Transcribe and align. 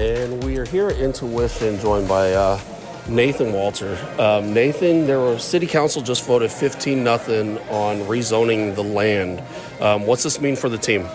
And 0.00 0.42
we 0.44 0.56
are 0.56 0.64
here 0.64 0.88
at 0.88 0.96
Intuition, 0.96 1.78
joined 1.78 2.08
by 2.08 2.32
uh, 2.32 2.58
Nathan 3.06 3.52
Walter. 3.52 3.98
Um, 4.18 4.54
Nathan, 4.54 5.06
there 5.06 5.20
was 5.20 5.44
City 5.44 5.66
Council 5.66 6.00
just 6.00 6.24
voted 6.24 6.50
15 6.50 7.04
nothing 7.04 7.58
on 7.68 7.98
rezoning 8.08 8.74
the 8.74 8.82
land. 8.82 9.42
Um, 9.78 10.06
what's 10.06 10.22
this 10.22 10.40
mean 10.40 10.56
for 10.56 10.70
the 10.70 10.78
team? 10.78 11.06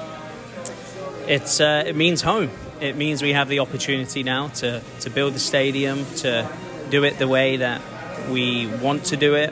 It's 1.27 1.59
uh, 1.59 1.83
it 1.87 1.95
means 1.95 2.21
home. 2.21 2.51
It 2.79 2.95
means 2.95 3.23
we 3.23 3.33
have 3.33 3.49
the 3.49 3.57
opportunity 3.57 4.21
now 4.21 4.49
to 4.49 4.83
to 4.99 5.09
build 5.09 5.33
the 5.33 5.39
stadium, 5.39 6.05
to 6.17 6.47
do 6.91 7.05
it 7.05 7.17
the 7.17 7.27
way 7.27 7.57
that 7.57 7.81
we 8.29 8.67
want 8.67 9.05
to 9.05 9.17
do 9.17 9.33
it, 9.33 9.51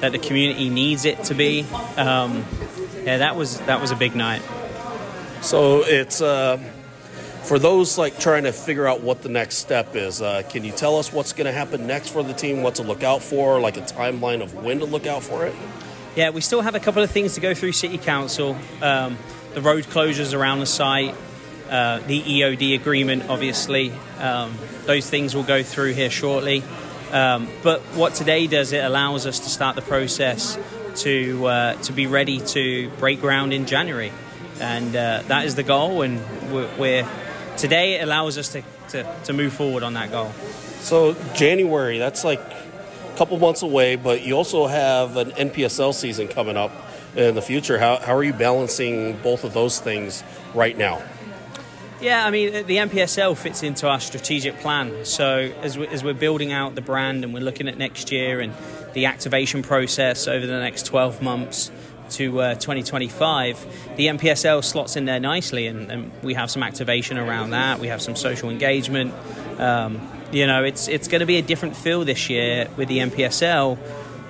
that 0.00 0.10
the 0.10 0.18
community 0.18 0.70
needs 0.70 1.04
it 1.04 1.22
to 1.26 1.34
be. 1.34 1.64
Um, 1.96 2.44
yeah, 3.04 3.18
that 3.18 3.36
was 3.36 3.60
that 3.60 3.80
was 3.80 3.92
a 3.92 3.96
big 3.96 4.16
night. 4.16 4.42
So 5.40 5.84
it's 5.84 6.20
uh, 6.20 6.58
for 7.44 7.58
those 7.58 7.98
like 7.98 8.18
trying 8.18 8.44
to 8.44 8.52
figure 8.52 8.86
out 8.86 9.00
what 9.00 9.22
the 9.22 9.28
next 9.28 9.56
step 9.56 9.94
is. 9.96 10.22
Uh, 10.22 10.42
can 10.48 10.64
you 10.64 10.72
tell 10.72 10.98
us 10.98 11.12
what's 11.12 11.32
going 11.32 11.46
to 11.46 11.52
happen 11.52 11.86
next 11.86 12.08
for 12.08 12.22
the 12.22 12.32
team? 12.32 12.62
What 12.62 12.76
to 12.76 12.82
look 12.82 13.02
out 13.02 13.22
for? 13.22 13.60
Like 13.60 13.76
a 13.76 13.80
timeline 13.82 14.42
of 14.42 14.54
when 14.54 14.78
to 14.78 14.84
look 14.84 15.06
out 15.06 15.22
for 15.22 15.46
it? 15.46 15.54
Yeah, 16.14 16.30
we 16.30 16.40
still 16.40 16.60
have 16.60 16.74
a 16.74 16.80
couple 16.80 17.02
of 17.02 17.10
things 17.10 17.34
to 17.34 17.40
go 17.40 17.54
through 17.54 17.72
City 17.72 17.98
Council. 17.98 18.56
Um, 18.80 19.16
the 19.54 19.60
road 19.60 19.84
closures 19.84 20.34
around 20.34 20.60
the 20.60 20.66
site, 20.66 21.14
uh, 21.68 22.00
the 22.00 22.22
EOD 22.22 22.74
agreement, 22.74 23.28
obviously. 23.28 23.92
Um, 24.18 24.54
those 24.84 25.08
things 25.08 25.34
will 25.34 25.42
go 25.42 25.62
through 25.62 25.94
here 25.94 26.10
shortly. 26.10 26.62
Um, 27.12 27.48
but 27.62 27.80
what 27.94 28.14
today 28.14 28.46
does, 28.46 28.72
it 28.72 28.84
allows 28.84 29.26
us 29.26 29.40
to 29.40 29.50
start 29.50 29.76
the 29.76 29.82
process 29.82 30.58
to 30.96 31.46
uh, 31.46 31.74
to 31.82 31.92
be 31.92 32.06
ready 32.06 32.40
to 32.40 32.90
break 32.98 33.20
ground 33.20 33.52
in 33.52 33.66
January, 33.66 34.12
and 34.60 34.94
uh, 34.94 35.22
that 35.28 35.46
is 35.46 35.54
the 35.54 35.62
goal. 35.62 36.02
And 36.02 36.20
we're, 36.52 36.68
we're 36.78 37.08
today 37.62 37.94
it 37.94 38.02
allows 38.02 38.36
us 38.38 38.48
to, 38.48 38.62
to, 38.88 39.16
to 39.22 39.32
move 39.32 39.52
forward 39.52 39.84
on 39.84 39.94
that 39.94 40.10
goal. 40.10 40.32
So 40.80 41.14
January, 41.32 41.98
that's 41.98 42.24
like 42.24 42.40
a 42.40 43.16
couple 43.16 43.38
months 43.38 43.62
away, 43.62 43.94
but 43.94 44.22
you 44.22 44.34
also 44.34 44.66
have 44.66 45.16
an 45.16 45.30
NPSL 45.30 45.94
season 45.94 46.26
coming 46.26 46.56
up 46.56 46.72
in 47.14 47.36
the 47.36 47.42
future. 47.42 47.78
How, 47.78 47.98
how 47.98 48.16
are 48.16 48.24
you 48.24 48.32
balancing 48.32 49.16
both 49.18 49.44
of 49.44 49.54
those 49.54 49.78
things 49.78 50.24
right 50.54 50.76
now? 50.76 51.02
Yeah, 52.00 52.26
I 52.26 52.32
mean, 52.32 52.66
the 52.66 52.78
NPSL 52.78 53.36
fits 53.36 53.62
into 53.62 53.88
our 53.88 54.00
strategic 54.00 54.58
plan. 54.58 55.04
So 55.04 55.52
as, 55.62 55.78
we, 55.78 55.86
as 55.86 56.02
we're 56.02 56.14
building 56.14 56.50
out 56.50 56.74
the 56.74 56.80
brand 56.80 57.22
and 57.22 57.32
we're 57.32 57.44
looking 57.44 57.68
at 57.68 57.78
next 57.78 58.10
year 58.10 58.40
and 58.40 58.52
the 58.92 59.06
activation 59.06 59.62
process 59.62 60.26
over 60.26 60.44
the 60.44 60.58
next 60.58 60.86
12 60.86 61.22
months 61.22 61.70
to 62.16 62.40
uh, 62.40 62.54
2025, 62.54 63.96
the 63.96 64.06
NPSL 64.06 64.64
slots 64.64 64.96
in 64.96 65.04
there 65.04 65.20
nicely, 65.20 65.66
and, 65.66 65.90
and, 65.90 66.12
we 66.22 66.34
have 66.34 66.50
some 66.50 66.62
activation 66.62 67.18
around 67.18 67.50
that. 67.50 67.80
We 67.80 67.88
have 67.88 68.00
some 68.00 68.16
social 68.16 68.50
engagement. 68.50 69.12
Um, 69.58 70.00
you 70.30 70.46
know, 70.46 70.64
it's 70.64 70.88
it's 70.88 71.08
going 71.08 71.20
to 71.20 71.26
be 71.26 71.38
a 71.38 71.42
different 71.42 71.76
feel 71.76 72.04
this 72.04 72.30
year 72.30 72.68
with 72.76 72.88
the 72.88 72.98
NPSL 72.98 73.78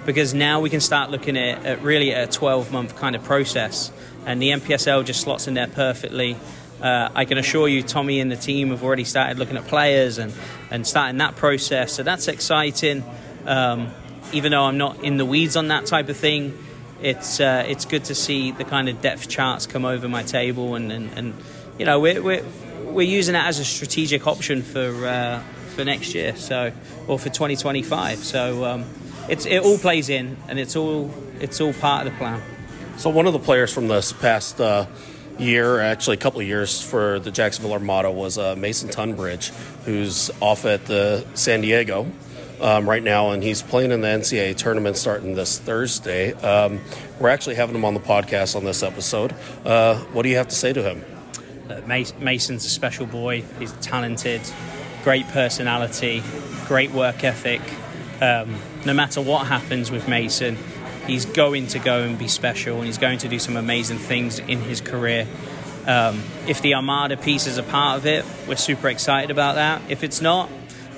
because 0.07 0.35
now 0.35 0.61
we 0.61 0.71
can 0.71 0.81
start 0.81 1.11
looking 1.11 1.37
at, 1.37 1.65
at 1.65 1.83
really 1.83 2.11
a 2.11 2.27
12 2.27 2.73
month 2.73 2.97
kind 2.97 3.15
of 3.15 3.23
process, 3.23 3.93
and 4.27 4.41
the 4.41 4.51
NPSL 4.51 5.05
just 5.05 5.21
slots 5.21 5.47
in 5.49 5.55
there 5.55 5.69
perfectly. 5.69 6.37
Uh, 6.83 7.09
I 7.15 7.25
can 7.27 7.39
assure 7.39 7.69
you, 7.69 7.83
Tommy 7.83 8.19
and 8.19 8.31
the 8.31 8.37
team 8.37 8.71
have 8.71 8.83
already 8.83 9.05
started 9.05 9.39
looking 9.39 9.57
at 9.57 9.69
players 9.69 10.19
and, 10.19 10.33
and 10.69 10.85
starting 10.85 11.19
that 11.19 11.37
process. 11.37 11.93
So 11.93 12.03
that's 12.03 12.27
exciting. 12.27 13.05
Um, 13.47 13.93
even 14.33 14.51
though 14.51 14.65
I'm 14.65 14.79
not 14.79 15.05
in 15.05 15.17
the 15.17 15.25
weeds 15.25 15.57
on 15.57 15.69
that 15.69 15.87
type 15.87 16.09
of 16.09 16.17
thing, 16.17 16.59
it's 17.03 17.41
uh, 17.41 17.65
it's 17.67 17.85
good 17.85 18.05
to 18.05 18.15
see 18.15 18.53
the 18.53 18.65
kind 18.65 18.89
of 18.89 19.01
depth 19.01 19.29
charts 19.29 19.67
come 19.67 19.85
over 19.85 20.09
my 20.09 20.23
table, 20.23 20.75
and, 20.75 20.93
and, 20.93 21.11
and 21.17 21.35
you 21.79 21.85
know 21.85 22.01
we're, 22.01 22.23
we're 22.23 22.45
we're 22.85 23.03
using 23.03 23.33
that 23.33 23.47
as 23.47 23.59
a 23.59 23.65
strategic 23.65 24.27
option 24.27 24.63
for 24.63 25.07
uh, 25.07 25.43
for 25.75 25.85
next 25.85 26.15
year, 26.15 26.37
so 26.37 26.73
or 27.09 27.19
for 27.19 27.29
2025. 27.29 28.19
So 28.19 28.65
um, 28.65 28.85
it's 29.29 29.47
it 29.47 29.63
all 29.63 29.79
plays 29.79 30.09
in, 30.09 30.37
and 30.49 30.59
it's 30.59 30.77
all 30.77 31.11
it's 31.41 31.61
all 31.61 31.73
part 31.75 32.07
of 32.07 32.13
the 32.13 32.19
plan. 32.19 32.43
So 32.99 33.11
one 33.11 33.27
of 33.27 33.33
the 33.33 33.39
players 33.39 33.73
from 33.73 33.89
this 33.89 34.13
past 34.13 34.61
uh, 34.61 34.87
year, 35.39 35.81
actually 35.81 36.15
a 36.15 36.21
couple 36.21 36.41
of 36.41 36.47
years 36.47 36.81
for 36.81 37.19
the 37.19 37.31
Jacksonville 37.31 37.73
Armada, 37.73 38.11
was 38.11 38.39
uh, 38.39 38.55
Mason 38.55 38.89
Tunbridge, 38.89 39.51
who's 39.85 40.31
off 40.41 40.65
at 40.65 40.87
the 40.87 41.25
San 41.35 41.63
Diego. 41.63 42.07
Um, 42.61 42.89
right 42.89 43.03
now, 43.03 43.31
and 43.31 43.43
he's 43.43 43.61
playing 43.61 43.91
in 43.91 44.03
the 44.03 44.07
NCAA 44.07 44.57
tournament 44.57 44.97
starting 44.97 45.35
this 45.35 45.59
Thursday. 45.59 46.33
Um, 46.35 46.81
we're 47.19 47.31
actually 47.31 47.57
having 47.57 47.75
him 47.75 47.85
on 47.85 47.95
the 47.95 48.01
podcast 48.01 48.55
on 48.55 48.65
this 48.65 48.85
episode. 48.85 49.35
Uh, 49.65 49.97
what 50.13 50.23
do 50.23 50.29
you 50.29 50.37
have 50.37 50.47
to 50.49 50.55
say 50.55 50.73
to 50.73 50.81
him? 50.81 51.05
Mason's 51.87 52.65
a 52.65 52.69
special 52.69 53.07
boy. 53.07 53.43
He's 53.59 53.73
talented, 53.75 54.43
great 55.03 55.27
personality, 55.29 56.23
great 56.67 56.93
work 56.93 57.25
ethic. 57.25 57.61
Um, 58.21 58.57
no 58.87 58.95
matter 58.95 59.21
what 59.21 59.47
happens 59.47 59.91
with 59.91 60.07
Mason, 60.07 60.57
he's 61.07 61.25
going 61.25 61.67
to 61.69 61.79
go 61.79 62.03
and 62.03 62.19
be 62.19 62.29
special 62.29 62.77
and 62.77 62.87
he's 62.87 62.99
going 62.99 63.19
to 63.19 63.29
do 63.29 63.39
some 63.39 63.57
amazing 63.57 63.99
things 63.99 64.39
in 64.39 64.61
his 64.61 64.81
career. 64.81 65.27
Um, 65.87 66.23
if 66.47 66.63
the 66.63 66.75
Armada 66.75 67.17
piece 67.17 67.47
is 67.47 67.59
a 67.59 67.63
part 67.63 67.99
of 67.99 68.07
it, 68.07 68.25
we're 68.47 68.57
super 68.57 68.89
excited 68.89 69.31
about 69.31 69.57
that. 69.57 69.83
If 69.91 70.05
it's 70.05 70.21
not, 70.21 70.49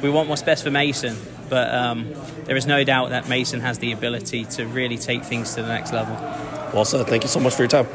we 0.02 0.10
want 0.10 0.28
what's 0.28 0.42
best 0.42 0.64
for 0.64 0.70
Mason. 0.70 1.16
But 1.48 1.74
um, 1.74 2.12
there 2.44 2.56
is 2.56 2.66
no 2.66 2.84
doubt 2.84 3.10
that 3.10 3.28
Mason 3.28 3.60
has 3.60 3.78
the 3.78 3.92
ability 3.92 4.44
to 4.46 4.66
really 4.66 4.96
take 4.96 5.24
things 5.24 5.54
to 5.54 5.62
the 5.62 5.68
next 5.68 5.92
level. 5.92 6.14
Well 6.72 6.84
said. 6.84 7.06
Thank 7.06 7.22
you 7.22 7.28
so 7.28 7.40
much 7.40 7.54
for 7.54 7.62
your 7.62 7.68
time. 7.68 7.86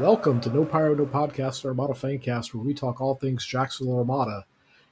Welcome 0.00 0.40
to 0.40 0.50
No 0.50 0.64
Pyro 0.64 0.94
No 0.94 1.04
Podcast, 1.04 1.64
Armada 1.64 1.92
Fancast, 1.92 2.54
where 2.54 2.64
we 2.64 2.72
talk 2.72 3.00
all 3.02 3.16
things 3.16 3.44
Jacksonville 3.44 3.98
Armada. 3.98 4.46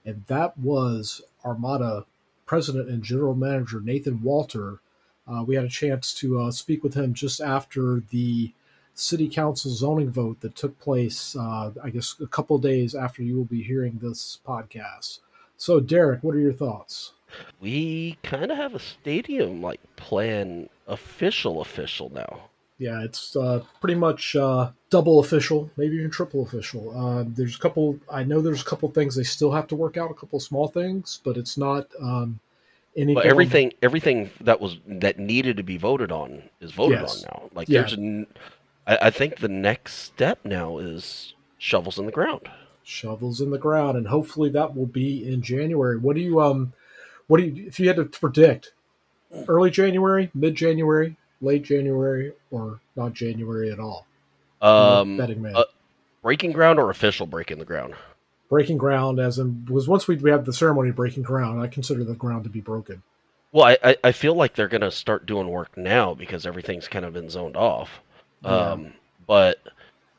And 0.04 0.24
that 0.26 0.58
was 0.58 1.22
Armada 1.44 2.04
president 2.44 2.90
and 2.90 3.02
general 3.02 3.34
manager 3.34 3.80
Nathan 3.80 4.22
Walter. 4.22 4.80
Uh, 5.26 5.44
we 5.46 5.54
had 5.54 5.64
a 5.64 5.70
chance 5.70 6.12
to 6.14 6.40
uh, 6.40 6.50
speak 6.50 6.82
with 6.82 6.94
him 6.94 7.14
just 7.14 7.40
after 7.40 8.02
the 8.10 8.52
city 8.98 9.28
council 9.28 9.70
zoning 9.70 10.10
vote 10.10 10.40
that 10.40 10.56
took 10.56 10.78
place, 10.80 11.36
uh, 11.36 11.70
I 11.82 11.90
guess, 11.90 12.16
a 12.20 12.26
couple 12.26 12.58
days 12.58 12.94
after 12.94 13.22
you 13.22 13.36
will 13.36 13.44
be 13.44 13.62
hearing 13.62 13.98
this 14.00 14.38
podcast. 14.46 15.20
So, 15.56 15.80
Derek, 15.80 16.22
what 16.22 16.34
are 16.34 16.40
your 16.40 16.52
thoughts? 16.52 17.12
We 17.60 18.16
kind 18.22 18.50
of 18.50 18.56
have 18.56 18.74
a 18.74 18.78
stadium 18.78 19.60
like 19.60 19.80
plan 19.96 20.68
official 20.86 21.60
official 21.60 22.10
now. 22.10 22.48
Yeah, 22.78 23.02
it's 23.02 23.34
uh, 23.34 23.64
pretty 23.80 23.96
much 23.96 24.36
uh, 24.36 24.70
double 24.88 25.18
official, 25.18 25.68
maybe 25.76 25.96
even 25.96 26.10
triple 26.10 26.42
official. 26.42 26.96
Uh, 26.96 27.24
there's 27.26 27.56
a 27.56 27.58
couple. 27.58 27.98
I 28.10 28.22
know 28.22 28.40
there's 28.40 28.62
a 28.62 28.64
couple 28.64 28.88
things 28.90 29.16
they 29.16 29.24
still 29.24 29.50
have 29.50 29.66
to 29.68 29.76
work 29.76 29.96
out, 29.96 30.12
a 30.12 30.14
couple 30.14 30.38
small 30.38 30.68
things, 30.68 31.20
but 31.24 31.36
it's 31.36 31.58
not 31.58 31.88
um. 32.00 32.40
Well, 32.96 33.20
everything, 33.22 33.74
everything 33.80 34.30
that 34.40 34.60
was 34.60 34.78
that 34.86 35.20
needed 35.20 35.58
to 35.58 35.62
be 35.62 35.76
voted 35.76 36.10
on 36.10 36.42
is 36.60 36.72
voted 36.72 36.98
yes. 37.00 37.24
on 37.24 37.30
now. 37.30 37.50
Like 37.54 37.68
yeah. 37.68 37.82
there's, 37.82 38.26
I, 38.88 38.98
I 39.02 39.10
think 39.10 39.36
the 39.36 39.48
next 39.48 39.94
step 39.94 40.40
now 40.44 40.78
is 40.78 41.34
shovels 41.58 41.98
in 41.98 42.06
the 42.06 42.12
ground. 42.12 42.50
Shovels 42.82 43.40
in 43.40 43.50
the 43.50 43.58
ground, 43.58 43.98
and 43.98 44.08
hopefully 44.08 44.48
that 44.50 44.74
will 44.74 44.86
be 44.86 45.30
in 45.30 45.42
January. 45.42 45.98
What 45.98 46.16
do 46.16 46.22
you 46.22 46.40
um, 46.40 46.72
what 47.26 47.38
do 47.38 47.44
you 47.44 47.66
if 47.66 47.78
you 47.78 47.86
had 47.86 47.96
to 47.96 48.04
predict? 48.06 48.72
Early 49.46 49.70
January, 49.70 50.30
mid 50.34 50.54
January, 50.54 51.16
late 51.42 51.62
January 51.62 52.32
or 52.50 52.80
not 52.96 53.12
January 53.12 53.70
at 53.70 53.78
all? 53.78 54.06
Um, 54.62 55.18
betting 55.18 55.42
man. 55.42 55.54
Uh, 55.54 55.64
breaking 56.22 56.52
ground 56.52 56.78
or 56.78 56.88
official 56.88 57.26
breaking 57.26 57.58
the 57.58 57.66
ground? 57.66 57.94
Breaking 58.48 58.78
ground, 58.78 59.20
as 59.20 59.38
in 59.38 59.66
was 59.68 59.86
once 59.86 60.08
we, 60.08 60.16
we 60.16 60.30
had 60.30 60.46
the 60.46 60.54
ceremony 60.54 60.90
breaking 60.90 61.24
ground, 61.24 61.60
I 61.60 61.66
consider 61.66 62.04
the 62.04 62.14
ground 62.14 62.44
to 62.44 62.50
be 62.50 62.60
broken. 62.60 63.02
Well, 63.52 63.76
I, 63.82 63.96
I 64.04 64.12
feel 64.12 64.34
like 64.34 64.54
they're 64.54 64.68
going 64.68 64.82
to 64.82 64.90
start 64.90 65.24
doing 65.24 65.48
work 65.48 65.76
now 65.76 66.12
because 66.12 66.46
everything's 66.46 66.88
kind 66.88 67.04
of 67.04 67.14
been 67.14 67.30
zoned 67.30 67.56
off. 67.56 68.00
Yeah. 68.42 68.50
Um, 68.50 68.92
but 69.26 69.58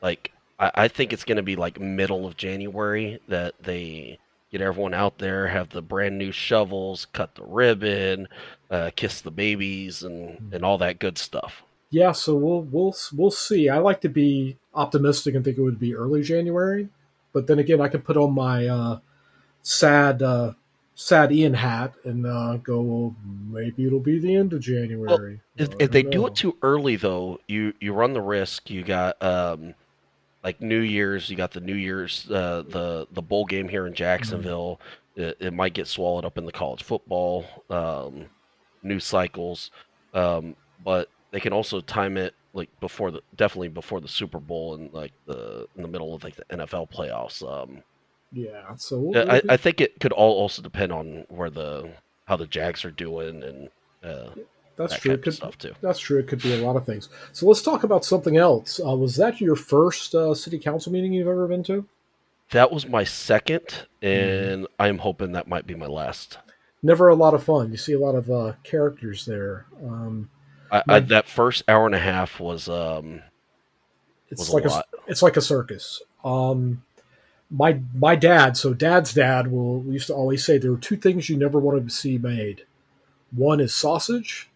like 0.01 0.31
I, 0.59 0.71
I 0.75 0.87
think 0.87 1.13
it's 1.13 1.23
going 1.23 1.37
to 1.37 1.43
be 1.43 1.55
like 1.55 1.79
middle 1.79 2.25
of 2.25 2.37
January 2.37 3.19
that 3.27 3.55
they 3.61 4.19
get 4.51 4.61
everyone 4.61 4.93
out 4.93 5.17
there, 5.19 5.47
have 5.47 5.69
the 5.69 5.81
brand 5.81 6.17
new 6.17 6.31
shovels, 6.31 7.05
cut 7.13 7.35
the 7.35 7.43
ribbon, 7.43 8.27
uh, 8.69 8.91
kiss 8.95 9.21
the 9.21 9.31
babies, 9.31 10.03
and 10.03 10.37
hmm. 10.37 10.53
and 10.53 10.65
all 10.65 10.77
that 10.79 10.99
good 10.99 11.17
stuff. 11.17 11.63
Yeah, 11.91 12.11
so 12.11 12.35
we'll 12.35 12.61
we'll 12.61 12.95
we'll 13.13 13.31
see. 13.31 13.69
I 13.69 13.79
like 13.79 14.01
to 14.01 14.09
be 14.09 14.57
optimistic 14.73 15.35
and 15.35 15.43
think 15.43 15.57
it 15.57 15.61
would 15.61 15.79
be 15.79 15.95
early 15.95 16.21
January, 16.21 16.89
but 17.33 17.47
then 17.47 17.59
again, 17.59 17.81
I 17.81 17.87
could 17.87 18.05
put 18.05 18.17
on 18.17 18.33
my 18.33 18.67
uh, 18.67 18.99
sad 19.63 20.21
uh, 20.21 20.53
sad 20.99 21.31
Ian 21.31 21.53
hat 21.53 21.93
and 22.03 22.25
uh, 22.25 22.57
go. 22.57 22.81
Well, 22.81 23.15
maybe 23.49 23.85
it'll 23.85 23.99
be 23.99 24.19
the 24.19 24.35
end 24.35 24.53
of 24.53 24.59
January. 24.59 25.07
Well, 25.07 25.37
if, 25.57 25.69
if 25.79 25.91
they 25.91 26.03
know. 26.03 26.09
do 26.11 26.27
it 26.27 26.35
too 26.35 26.57
early, 26.61 26.97
though, 26.97 27.39
you 27.47 27.73
you 27.79 27.93
run 27.93 28.13
the 28.13 28.21
risk. 28.21 28.69
You 28.69 28.83
got 28.83 29.21
um, 29.23 29.73
like 30.43 30.61
New 30.61 30.81
Year's. 30.81 31.29
You 31.29 31.37
got 31.37 31.51
the 31.51 31.61
New 31.61 31.75
Year's 31.75 32.29
uh, 32.29 32.63
the 32.67 33.07
the 33.11 33.21
bowl 33.21 33.45
game 33.45 33.69
here 33.69 33.87
in 33.87 33.93
Jacksonville. 33.93 34.79
Mm-hmm. 35.15 35.21
It, 35.21 35.37
it, 35.39 35.53
might 35.53 35.73
get 35.73 35.87
swallowed 35.87 36.23
up 36.23 36.37
in 36.37 36.45
the 36.45 36.51
college 36.51 36.83
football 36.83 37.43
um, 37.69 38.25
news 38.83 39.03
cycles, 39.03 39.71
um, 40.13 40.55
but 40.85 41.09
they 41.31 41.41
can 41.41 41.51
also 41.51 41.81
time 41.81 42.15
it 42.15 42.35
like 42.53 42.69
before 42.79 43.11
the 43.11 43.21
definitely 43.35 43.67
before 43.67 43.99
the 43.99 44.07
Super 44.07 44.39
Bowl 44.39 44.75
and 44.75 44.93
like 44.93 45.11
the 45.25 45.67
in 45.75 45.81
the 45.81 45.87
middle 45.87 46.13
of 46.13 46.23
like 46.23 46.35
the 46.35 46.45
NFL 46.45 46.89
playoffs. 46.91 47.41
Um, 47.41 47.83
yeah, 48.31 48.75
so 48.75 49.11
I, 49.15 49.41
I 49.49 49.57
think 49.57 49.81
it 49.81 49.99
could 49.99 50.11
all 50.11 50.33
also 50.33 50.61
depend 50.61 50.91
on 50.91 51.25
where 51.29 51.49
the 51.49 51.91
how 52.25 52.35
the 52.35 52.47
Jags 52.47 52.85
are 52.85 52.91
doing 52.91 53.43
and 53.43 53.69
uh, 54.03 54.29
that's 54.75 54.93
that 54.93 55.01
true. 55.01 55.17
could, 55.17 55.33
stuff 55.33 55.57
too. 55.57 55.73
That's 55.81 55.99
true. 55.99 56.19
It 56.19 56.27
could 56.27 56.41
be 56.41 56.53
a 56.53 56.65
lot 56.65 56.75
of 56.75 56.85
things. 56.85 57.09
So 57.33 57.47
let's 57.47 57.61
talk 57.61 57.83
about 57.83 58.05
something 58.05 58.37
else. 58.37 58.79
Uh, 58.79 58.95
was 58.95 59.15
that 59.17 59.41
your 59.41 59.55
first 59.55 60.15
uh, 60.15 60.33
city 60.33 60.57
council 60.59 60.91
meeting 60.91 61.11
you've 61.11 61.27
ever 61.27 61.47
been 61.47 61.63
to? 61.63 61.85
That 62.51 62.71
was 62.71 62.87
my 62.87 63.03
second, 63.03 63.87
Mm-hmm. 64.01 64.51
and 64.53 64.67
I'm 64.79 64.99
hoping 64.99 65.33
that 65.33 65.47
might 65.47 65.67
be 65.67 65.75
my 65.75 65.85
last. 65.87 66.37
Never 66.81 67.09
a 67.09 67.15
lot 67.15 67.33
of 67.33 67.43
fun. 67.43 67.71
You 67.71 67.77
see 67.77 67.91
a 67.93 67.99
lot 67.99 68.15
of 68.15 68.31
uh, 68.31 68.53
characters 68.63 69.25
there. 69.25 69.65
Um, 69.83 70.29
I, 70.71 70.83
I, 70.87 70.99
that 71.01 71.27
first 71.27 71.63
hour 71.67 71.85
and 71.85 71.95
a 71.95 71.99
half 71.99 72.39
was 72.39 72.69
um 72.69 73.21
it's 74.29 74.39
was 74.39 74.53
like 74.53 74.65
a 74.65 74.69
a, 74.69 74.83
it's 75.07 75.21
like 75.21 75.35
a 75.35 75.41
circus. 75.41 76.01
Um, 76.23 76.83
my 77.49 77.79
my 77.95 78.15
dad, 78.15 78.57
so 78.57 78.73
dad's 78.73 79.13
dad 79.13 79.51
will 79.51 79.83
used 79.85 80.07
to 80.07 80.13
always 80.13 80.45
say 80.45 80.57
there 80.57 80.73
are 80.73 80.77
two 80.77 80.97
things 80.97 81.29
you 81.29 81.37
never 81.37 81.59
wanted 81.59 81.87
to 81.87 81.93
see 81.93 82.17
made. 82.17 82.65
One 83.31 83.59
is 83.59 83.75
sausage, 83.75 84.49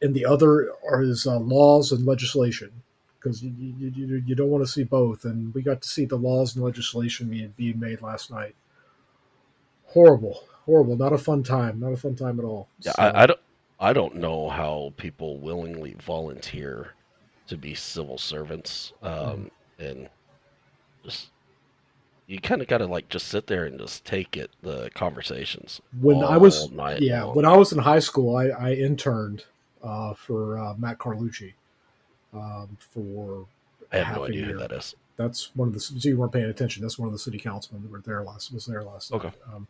and 0.00 0.14
the 0.14 0.26
other 0.26 0.70
are 0.88 1.02
is 1.02 1.26
uh, 1.26 1.38
laws 1.38 1.92
and 1.92 2.06
legislation 2.06 2.70
because 3.18 3.42
you, 3.42 3.52
you, 3.78 4.22
you, 4.24 4.34
don't 4.36 4.50
want 4.50 4.64
to 4.64 4.70
see 4.70 4.84
both. 4.84 5.24
And 5.24 5.52
we 5.52 5.62
got 5.62 5.82
to 5.82 5.88
see 5.88 6.04
the 6.04 6.16
laws 6.16 6.54
and 6.54 6.64
legislation 6.64 7.28
being, 7.28 7.52
being 7.56 7.80
made 7.80 8.00
last 8.00 8.30
night. 8.30 8.54
Horrible, 9.86 10.44
horrible. 10.64 10.96
Not 10.96 11.12
a 11.12 11.18
fun 11.18 11.42
time. 11.42 11.80
Not 11.80 11.92
a 11.92 11.96
fun 11.96 12.14
time 12.14 12.38
at 12.38 12.44
all. 12.44 12.68
Yeah, 12.80 12.92
So- 12.92 13.02
I, 13.02 13.22
I 13.22 13.26
don't 13.26 13.40
I 13.78 13.92
don't 13.92 14.16
know 14.16 14.48
how 14.48 14.94
people 14.96 15.38
willingly 15.38 15.96
volunteer 16.02 16.92
to 17.48 17.56
be 17.56 17.74
civil 17.74 18.16
servants 18.16 18.92
um, 19.02 19.50
and 19.78 20.08
just 21.04 21.28
you 22.26 22.40
kind 22.40 22.60
of 22.60 22.68
got 22.68 22.78
to 22.78 22.86
like 22.86 23.08
just 23.08 23.28
sit 23.28 23.46
there 23.46 23.64
and 23.66 23.78
just 23.78 24.04
take 24.04 24.36
it 24.36 24.50
the 24.62 24.90
conversations 24.94 25.80
when 26.00 26.22
I 26.24 26.36
was 26.36 26.68
yeah 26.98 27.24
long. 27.24 27.36
when 27.36 27.44
I 27.44 27.56
was 27.56 27.72
in 27.72 27.78
high 27.78 28.00
school, 28.00 28.36
I, 28.36 28.46
I 28.48 28.72
interned 28.74 29.44
uh, 29.82 30.14
for 30.14 30.58
uh, 30.58 30.74
Matt 30.76 30.98
Carlucci 30.98 31.52
um, 32.34 32.76
for 32.80 33.46
I 33.92 33.98
have 33.98 34.06
half 34.08 34.16
no 34.16 34.24
a 34.24 34.28
idea 34.28 34.40
year. 34.46 34.52
who 34.54 34.58
that 34.58 34.72
is. 34.72 34.94
That's 35.16 35.54
one 35.56 35.68
of 35.68 35.74
the 35.74 35.80
so 35.80 35.94
you 36.02 36.16
weren't 36.18 36.32
paying 36.32 36.46
attention. 36.50 36.82
That's 36.82 36.98
one 36.98 37.06
of 37.06 37.12
the 37.12 37.18
city 37.18 37.38
councilmen 37.38 37.82
that 37.84 37.90
were 37.92 38.00
there 38.00 38.22
last 38.22 38.52
was 38.52 38.66
there 38.66 38.82
last 38.82 39.12
Okay. 39.12 39.28
night. 39.28 39.36
Um, 39.54 39.66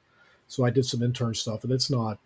so 0.49 0.65
I 0.65 0.71
did 0.71 0.85
some 0.87 1.03
intern 1.03 1.35
stuff, 1.35 1.63
and 1.65 1.73
it's 1.73 1.91
not 1.91 2.19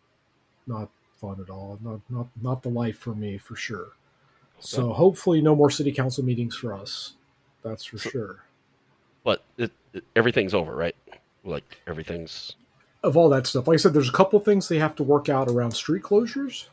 not 0.67 0.89
fun 1.21 1.39
at 1.41 1.51
all. 1.51 1.79
Not 1.83 2.01
not 2.09 2.29
not 2.41 2.63
the 2.63 2.69
life 2.71 2.97
for 2.99 3.15
me 3.15 3.37
for 3.37 3.57
sure. 3.57 3.89
So 4.61 4.93
hopefully, 4.93 5.41
no 5.43 5.55
more 5.57 5.71
city 5.71 5.91
council 5.93 6.25
meetings 6.25 6.55
for 6.55 6.73
us. 6.75 7.15
That's 7.63 7.85
for 7.85 7.99
So- 7.99 8.11
sure. 8.11 8.45
But 9.25 9.43
it, 9.59 9.71
it, 9.93 10.05
everything's 10.17 10.55
over, 10.55 10.75
right? 10.75 10.97
Like 11.45 11.81
everything's 11.87 12.55
Of 13.03 13.17
all 13.17 13.29
that 13.31 13.47
stuff, 13.47 13.67
like 13.67 13.75
I 13.75 13.79
said, 13.79 13.95
there's 13.95 14.09
a 14.09 14.13
couple 14.13 14.39
things 14.41 14.69
they 14.69 14.79
have 14.79 14.95
to 14.97 15.03
work 15.03 15.29
out 15.29 15.49
around 15.49 15.73
street 15.73 16.03
closures. 16.03 16.67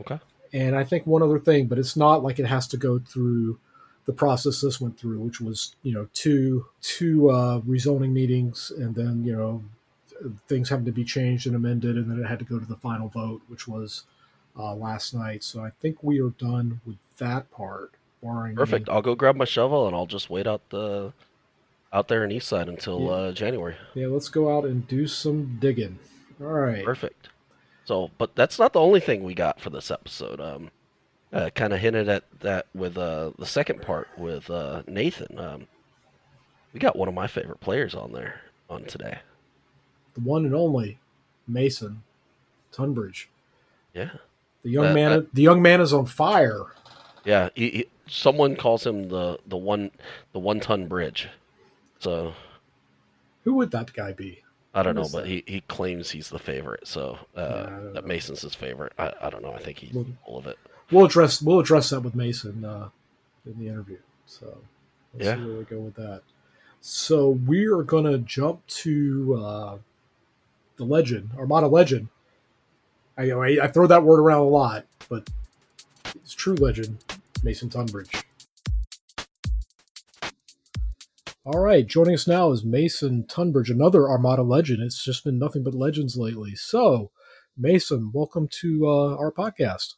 okay. 0.00 0.18
And 0.52 0.76
I 0.76 0.84
think 0.84 1.06
one 1.06 1.22
other 1.22 1.38
thing, 1.38 1.66
but 1.66 1.78
it's 1.78 1.96
not 1.96 2.22
like 2.22 2.38
it 2.38 2.46
has 2.46 2.66
to 2.68 2.76
go 2.76 2.98
through 2.98 3.58
the 4.06 4.12
process 4.12 4.60
this 4.60 4.80
went 4.80 4.98
through, 4.98 5.18
which 5.18 5.40
was 5.40 5.74
you 5.82 5.92
know 5.92 6.08
two 6.14 6.66
two 6.80 7.28
uh, 7.30 7.60
rezoning 7.60 8.12
meetings, 8.12 8.72
and 8.78 8.94
then 8.94 9.24
you 9.24 9.34
know 9.34 9.62
things 10.46 10.68
having 10.70 10.86
to 10.86 10.92
be 10.92 11.04
changed 11.04 11.46
and 11.46 11.56
amended, 11.56 11.96
and 11.96 12.10
then 12.10 12.22
it 12.22 12.26
had 12.26 12.38
to 12.38 12.44
go 12.44 12.58
to 12.58 12.64
the 12.64 12.76
final 12.76 13.08
vote, 13.08 13.42
which 13.48 13.66
was 13.68 14.04
uh, 14.58 14.74
last 14.74 15.12
night. 15.12 15.42
So 15.42 15.60
I 15.62 15.70
think 15.70 16.02
we 16.02 16.20
are 16.20 16.30
done 16.30 16.80
with 16.86 16.96
that 17.18 17.50
part. 17.50 17.92
Barring 18.22 18.52
any- 18.52 18.56
Perfect. 18.56 18.88
I'll 18.88 19.02
go 19.02 19.14
grab 19.14 19.36
my 19.36 19.44
shovel 19.44 19.86
and 19.86 19.94
I'll 19.94 20.06
just 20.06 20.30
wait 20.30 20.46
out 20.46 20.62
the 20.70 21.12
out 21.92 22.08
there 22.08 22.24
in 22.24 22.30
Eastside 22.30 22.68
until 22.68 23.00
Yeah. 23.00 23.08
uh, 23.10 23.32
January. 23.32 23.76
yeah, 23.94 24.06
let's 24.08 24.28
go 24.28 24.56
out 24.56 24.64
and 24.64 24.86
do 24.88 25.06
some 25.06 25.56
digging. 25.60 25.98
All 26.40 26.46
right. 26.48 26.84
Perfect. 26.84 27.28
So, 27.84 28.10
but 28.18 28.34
that's 28.34 28.58
not 28.58 28.72
the 28.72 28.80
only 28.80 29.00
thing 29.00 29.22
we 29.22 29.34
got 29.34 29.60
for 29.60 29.70
this 29.70 29.90
episode. 29.90 30.40
Um, 30.40 30.70
uh, 31.32 31.50
kind 31.54 31.72
of 31.72 31.80
hinted 31.80 32.08
at 32.08 32.24
that 32.40 32.66
with 32.74 32.96
uh, 32.98 33.30
the 33.38 33.46
second 33.46 33.82
part 33.82 34.08
with 34.18 34.50
uh, 34.50 34.82
Nathan. 34.86 35.38
Um, 35.38 35.66
we 36.72 36.80
got 36.80 36.96
one 36.96 37.08
of 37.08 37.14
my 37.14 37.26
favorite 37.26 37.60
players 37.60 37.94
on 37.94 38.12
there 38.12 38.40
on 38.68 38.84
today. 38.84 39.18
The 40.14 40.20
one 40.20 40.44
and 40.44 40.54
only 40.54 40.98
Mason 41.46 42.02
Tunbridge. 42.72 43.28
Yeah, 43.94 44.10
The 44.62 44.70
young 44.70 44.86
Uh, 44.86 44.94
man. 44.94 45.26
the 45.32 45.42
young 45.42 45.62
man 45.62 45.80
is 45.80 45.92
on 45.92 46.06
fire. 46.06 46.66
yeah. 47.24 47.48
He, 47.54 47.70
he, 47.70 47.86
someone 48.08 48.56
calls 48.56 48.84
him 48.86 49.08
the 49.08 49.38
the 49.46 49.56
one 49.56 49.90
the 50.32 50.38
one 50.38 50.60
ton 50.60 50.86
bridge. 50.86 51.28
So 51.98 52.34
Who 53.44 53.54
would 53.54 53.70
that 53.72 53.92
guy 53.92 54.12
be? 54.12 54.42
I 54.74 54.82
don't 54.82 54.96
Who 54.96 55.02
know, 55.02 55.08
but 55.10 55.22
that? 55.22 55.28
he, 55.28 55.42
he 55.46 55.60
claims 55.62 56.10
he's 56.10 56.28
the 56.28 56.38
favorite. 56.38 56.86
So 56.86 57.18
uh, 57.36 57.40
Yeah, 57.40 57.78
that. 57.94 58.06
Mason's 58.06 58.42
his 58.42 58.54
favorite. 58.54 58.92
I, 58.98 59.12
I 59.22 59.30
don't 59.30 59.42
know. 59.42 59.52
I 59.52 59.58
think 59.58 59.78
he's 59.78 59.92
Well- 59.94 60.06
full 60.26 60.38
of 60.38 60.46
it. 60.46 60.58
we'll 60.90 61.06
address 61.06 61.40
we'll 61.42 61.60
address 61.60 61.90
that 61.90 62.00
with 62.00 62.14
Mason 62.14 62.64
uh, 62.64 62.88
in 63.46 63.58
the 63.58 63.68
interview. 63.68 63.98
So 64.26 64.58
let's 65.14 65.26
Yeah. 65.26 65.36
see 65.36 65.44
where 65.44 65.58
we 65.58 65.64
go 65.64 65.78
with 65.80 65.94
that. 65.94 66.22
So 66.82 67.30
we 67.30 67.66
are 67.66 67.82
gonna 67.82 68.18
jump 68.18 68.64
to 68.68 69.34
uh, 69.42 69.78
the 70.76 70.84
legend, 70.84 71.30
Armada 71.38 71.66
legend. 71.68 72.08
I, 73.18 73.30
I 73.30 73.46
I 73.64 73.68
throw 73.68 73.86
that 73.86 74.02
word 74.02 74.20
around 74.20 74.40
a 74.40 74.44
lot, 74.48 74.84
but 75.08 75.28
it's 76.16 76.34
true 76.34 76.54
legend, 76.54 76.98
Mason 77.42 77.70
Tunbridge. 77.70 78.10
All 81.46 81.60
right, 81.60 81.86
joining 81.86 82.14
us 82.14 82.26
now 82.26 82.50
is 82.50 82.64
Mason 82.64 83.24
Tunbridge, 83.28 83.70
another 83.70 84.08
Armada 84.08 84.42
legend. 84.42 84.82
It's 84.82 85.02
just 85.04 85.22
been 85.22 85.38
nothing 85.38 85.62
but 85.62 85.74
legends 85.74 86.16
lately. 86.16 86.56
So, 86.56 87.12
Mason, 87.56 88.10
welcome 88.12 88.48
to 88.62 88.86
uh, 88.88 89.16
our 89.16 89.30
podcast. 89.30 89.94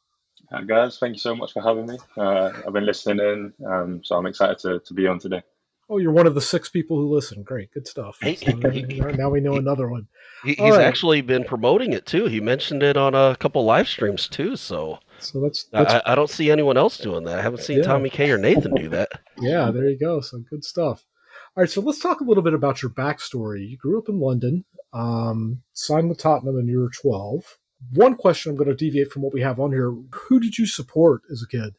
Uh, 0.52 0.60
guys, 0.60 0.98
thank 0.98 1.14
you 1.14 1.18
so 1.20 1.34
much 1.34 1.52
for 1.54 1.62
having 1.62 1.86
me. 1.86 1.96
Uh, 2.18 2.52
I've 2.66 2.74
been 2.74 2.84
listening 2.84 3.18
in, 3.20 3.66
um, 3.66 4.02
so 4.04 4.16
I'm 4.16 4.26
excited 4.26 4.58
to, 4.58 4.80
to 4.80 4.92
be 4.94 5.06
on 5.06 5.18
today. 5.18 5.42
Oh, 5.88 5.96
you're 5.96 6.12
one 6.12 6.26
of 6.26 6.34
the 6.34 6.42
six 6.42 6.68
people 6.68 6.98
who 6.98 7.08
listen. 7.08 7.42
Great, 7.42 7.72
good 7.72 7.88
stuff. 7.88 8.18
Hey, 8.20 8.34
So 8.36 8.54
hey, 8.70 8.82
now- 8.82 9.08
now 9.12 9.30
we 9.30 9.40
know 9.40 9.54
another 9.56 9.88
one. 9.88 10.06
He, 10.44 10.50
he's 10.50 10.72
right. 10.76 10.82
actually 10.82 11.22
been 11.22 11.44
promoting 11.44 11.94
it 11.94 12.04
too. 12.04 12.26
He 12.26 12.40
mentioned 12.40 12.82
it 12.82 12.98
on 12.98 13.14
a 13.14 13.34
couple 13.36 13.64
live 13.64 13.88
streams 13.88 14.28
too. 14.28 14.54
So 14.56 14.98
So 15.18 15.40
that's, 15.40 15.64
that's 15.72 15.94
I, 15.94 16.12
I 16.12 16.14
don't 16.14 16.28
see 16.28 16.50
anyone 16.50 16.76
else 16.76 16.98
doing 16.98 17.24
that. 17.24 17.38
I 17.38 17.42
haven't 17.42 17.62
seen 17.62 17.78
Yeah. 17.78 17.84
Tommy 17.84 18.10
K 18.10 18.30
or 18.30 18.36
Nathan 18.36 18.74
do 18.74 18.90
that. 18.90 19.08
yeah, 19.40 19.70
there 19.70 19.88
you 19.88 19.98
go. 19.98 20.20
So 20.20 20.40
good 20.50 20.62
stuff. 20.62 21.04
All 21.58 21.62
right, 21.62 21.68
so 21.70 21.80
let's 21.80 21.98
talk 21.98 22.20
a 22.20 22.24
little 22.24 22.44
bit 22.44 22.54
about 22.54 22.82
your 22.82 22.90
backstory. 22.92 23.68
You 23.68 23.76
grew 23.76 23.98
up 23.98 24.08
in 24.08 24.20
London, 24.20 24.64
um, 24.92 25.60
signed 25.72 26.08
with 26.08 26.18
Tottenham 26.18 26.54
when 26.54 26.68
you 26.68 26.78
were 26.78 26.90
12. 26.90 27.58
One 27.94 28.14
question 28.14 28.50
I'm 28.50 28.56
going 28.56 28.68
to 28.68 28.76
deviate 28.76 29.10
from 29.10 29.22
what 29.22 29.34
we 29.34 29.40
have 29.40 29.58
on 29.58 29.72
here. 29.72 29.92
Who 30.12 30.38
did 30.38 30.56
you 30.56 30.66
support 30.66 31.22
as 31.32 31.42
a 31.42 31.48
kid? 31.48 31.74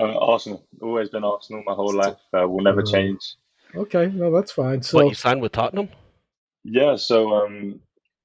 Uh, 0.00 0.18
Arsenal, 0.18 0.66
always 0.82 1.10
been 1.10 1.22
Arsenal 1.22 1.62
my 1.64 1.74
whole 1.74 1.94
life. 1.94 2.16
Uh, 2.36 2.48
will 2.48 2.60
never 2.60 2.80
Uh, 2.80 2.86
change. 2.86 3.36
Okay, 3.72 4.06
no, 4.08 4.32
that's 4.32 4.50
fine. 4.50 4.82
So, 4.82 4.98
what 4.98 5.10
you 5.10 5.14
signed 5.14 5.42
with 5.42 5.52
Tottenham? 5.52 5.90
Yeah, 6.64 6.96
so 6.96 7.34
um, 7.34 7.78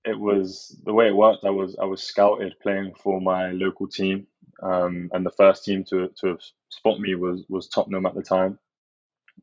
it 0.05 0.19
was 0.19 0.75
the 0.85 0.93
way 0.93 1.09
it 1.09 1.15
worked. 1.15 1.43
I 1.45 1.51
was 1.51 1.75
I 1.79 1.85
was 1.85 2.01
scouted 2.01 2.55
playing 2.63 2.93
for 2.95 3.21
my 3.21 3.51
local 3.51 3.87
team, 3.87 4.25
um, 4.63 5.11
and 5.13 5.23
the 5.23 5.29
first 5.37 5.65
team 5.65 5.83
to 5.91 6.09
to 6.21 6.27
have 6.29 6.41
spot 6.69 6.99
me 6.99 7.13
was 7.13 7.45
was 7.47 7.67
Tottenham 7.67 8.07
at 8.07 8.15
the 8.15 8.23
time, 8.23 8.57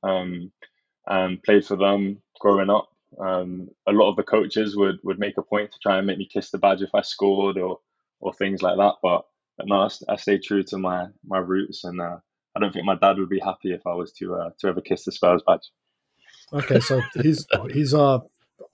um, 0.03 0.51
and 1.11 1.43
played 1.43 1.67
for 1.67 1.77
them 1.77 2.23
growing 2.41 2.71
up. 2.71 2.89
Um, 3.21 3.69
a 3.87 3.93
lot 3.93 4.09
of 4.09 4.17
the 4.17 4.23
coaches 4.23 4.77
would 4.77 5.01
would 5.03 5.19
make 5.19 5.37
a 5.37 5.43
point 5.43 5.73
to 5.73 5.79
try 5.83 5.99
and 5.99 6.07
make 6.07 6.17
me 6.17 6.31
kiss 6.33 6.51
the 6.51 6.59
badge 6.59 6.81
if 6.81 6.95
I 6.95 7.03
scored 7.03 7.59
or 7.59 7.81
or 8.21 8.33
things 8.33 8.63
like 8.63 8.77
that. 8.77 8.95
But, 9.03 9.27
but 9.59 9.67
no, 9.67 9.81
I, 9.81 9.89
I 10.09 10.17
stayed 10.17 10.45
true 10.45 10.63
to 10.65 10.79
my 10.79 11.09
my 11.27 11.39
roots, 11.39 11.85
and 11.85 12.01
uh, 12.01 12.19
I 12.57 12.61
don't 12.61 12.73
think 12.73 12.87
my 12.87 12.95
dad 12.95 13.19
would 13.19 13.29
be 13.29 13.41
happy 13.41 13.73
if 13.73 13.87
I 13.87 13.95
was 13.95 14.13
to 14.13 14.37
uh, 14.37 14.51
to 14.61 14.69
ever 14.69 14.81
kiss 14.81 15.05
the 15.05 15.13
Spurs 15.13 15.43
badge. 15.47 15.69
okay, 16.53 16.81
so 16.81 17.03
he's 17.23 17.47
he's 17.73 17.93
uh 17.93 18.21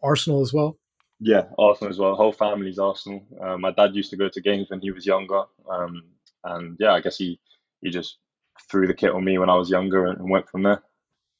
Arsenal 0.02 0.42
as 0.42 0.52
well. 0.52 0.76
Yeah, 1.18 1.44
Arsenal 1.58 1.90
as 1.90 1.98
well. 1.98 2.14
Whole 2.14 2.32
family's 2.32 2.78
Arsenal. 2.78 3.24
Uh, 3.40 3.56
my 3.56 3.72
dad 3.72 3.94
used 3.94 4.10
to 4.10 4.18
go 4.18 4.28
to 4.28 4.40
games 4.42 4.68
when 4.68 4.80
he 4.80 4.90
was 4.90 5.06
younger, 5.06 5.44
um, 5.70 6.02
and 6.44 6.76
yeah, 6.78 6.92
I 6.92 7.00
guess 7.00 7.16
he 7.16 7.40
he 7.80 7.88
just 7.88 8.18
threw 8.70 8.86
the 8.86 8.94
kit 8.94 9.12
on 9.12 9.24
me 9.24 9.38
when 9.38 9.48
I 9.48 9.56
was 9.56 9.70
younger 9.70 10.06
and, 10.06 10.18
and 10.18 10.30
went 10.30 10.50
from 10.50 10.62
there. 10.62 10.82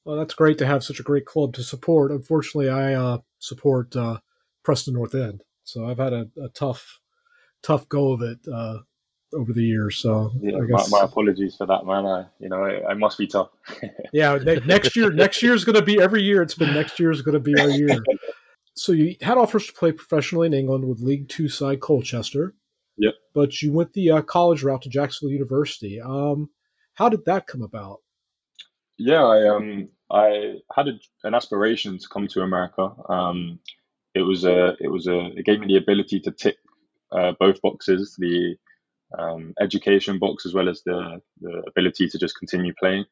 Well, 0.06 0.16
that's 0.16 0.34
great 0.34 0.56
to 0.58 0.66
have 0.66 0.84
such 0.84 1.00
a 1.00 1.02
great 1.02 1.26
club 1.26 1.52
to 1.54 1.64
support. 1.64 2.12
Unfortunately, 2.12 2.70
I 2.70 2.94
uh, 2.94 3.18
support 3.40 3.96
uh, 3.96 4.18
Preston 4.62 4.94
North 4.94 5.16
End, 5.16 5.42
so 5.64 5.84
I've 5.84 5.98
had 5.98 6.12
a, 6.12 6.28
a 6.40 6.48
tough, 6.50 7.00
tough 7.64 7.88
go 7.88 8.12
of 8.12 8.22
it 8.22 8.38
uh, 8.46 8.78
over 9.34 9.52
the 9.52 9.64
years. 9.64 9.98
So 9.98 10.30
Yeah, 10.40 10.58
I 10.58 10.60
my, 10.60 10.86
my 10.90 11.00
apologies 11.00 11.56
for 11.56 11.66
that, 11.66 11.84
man. 11.84 12.06
I, 12.06 12.26
you 12.38 12.48
know, 12.48 12.62
I, 12.62 12.90
I 12.90 12.94
must 12.94 13.18
be 13.18 13.26
tough. 13.26 13.48
yeah, 14.12 14.38
ne- 14.38 14.60
next 14.64 14.94
year, 14.94 15.10
next 15.10 15.42
year 15.42 15.54
is 15.54 15.64
going 15.64 15.74
to 15.74 15.82
be 15.82 16.00
every 16.00 16.22
year. 16.22 16.40
It's 16.40 16.54
been 16.54 16.72
next 16.72 17.00
year 17.00 17.10
is 17.10 17.22
going 17.22 17.34
to 17.34 17.40
be 17.40 17.60
our 17.60 17.68
year. 17.68 17.98
So 18.74 18.92
you 18.92 19.16
had 19.20 19.38
offers 19.38 19.66
to 19.66 19.72
play 19.72 19.90
professionally 19.90 20.46
in 20.46 20.54
England 20.54 20.86
with 20.86 21.00
League 21.00 21.28
Two 21.28 21.48
side 21.48 21.80
Colchester. 21.80 22.54
Yep. 22.98 23.14
But 23.34 23.60
you 23.60 23.72
went 23.72 23.92
the 23.92 24.12
uh, 24.12 24.22
college 24.22 24.62
route 24.62 24.82
to 24.82 24.88
Jacksonville 24.88 25.32
University. 25.32 26.00
Um, 26.00 26.50
How 26.94 27.08
did 27.08 27.24
that 27.24 27.48
come 27.48 27.62
about? 27.62 28.02
Yeah, 28.98 29.24
I 29.24 29.48
um 29.48 29.88
I 30.10 30.56
had 30.74 30.88
a, 30.88 30.92
an 31.24 31.34
aspiration 31.34 31.98
to 31.98 32.08
come 32.08 32.28
to 32.28 32.42
America. 32.42 32.92
Um, 33.08 33.58
it 34.14 34.22
was 34.22 34.44
a 34.44 34.76
it 34.80 34.88
was 34.88 35.06
a 35.06 35.26
it 35.36 35.44
gave 35.44 35.60
me 35.60 35.66
the 35.66 35.76
ability 35.76 36.20
to 36.20 36.30
tick 36.30 36.56
uh, 37.12 37.32
both 37.38 37.60
boxes, 37.60 38.16
the 38.18 38.56
um, 39.18 39.54
education 39.60 40.18
box 40.18 40.46
as 40.46 40.54
well 40.54 40.68
as 40.68 40.82
the 40.84 41.20
the 41.40 41.62
ability 41.68 42.08
to 42.08 42.18
just 42.18 42.38
continue 42.38 42.72
playing. 42.78 43.04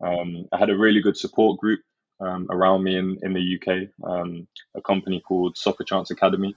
Um, 0.00 0.46
I 0.52 0.58
had 0.58 0.70
a 0.70 0.76
really 0.76 1.00
good 1.00 1.16
support 1.16 1.58
group 1.58 1.80
um, 2.20 2.46
around 2.50 2.82
me 2.82 2.96
in 2.96 3.18
in 3.22 3.32
the 3.32 3.56
UK, 3.56 3.88
um, 4.08 4.46
a 4.74 4.82
company 4.82 5.20
called 5.20 5.56
Soccer 5.56 5.84
Chance 5.84 6.10
Academy, 6.10 6.54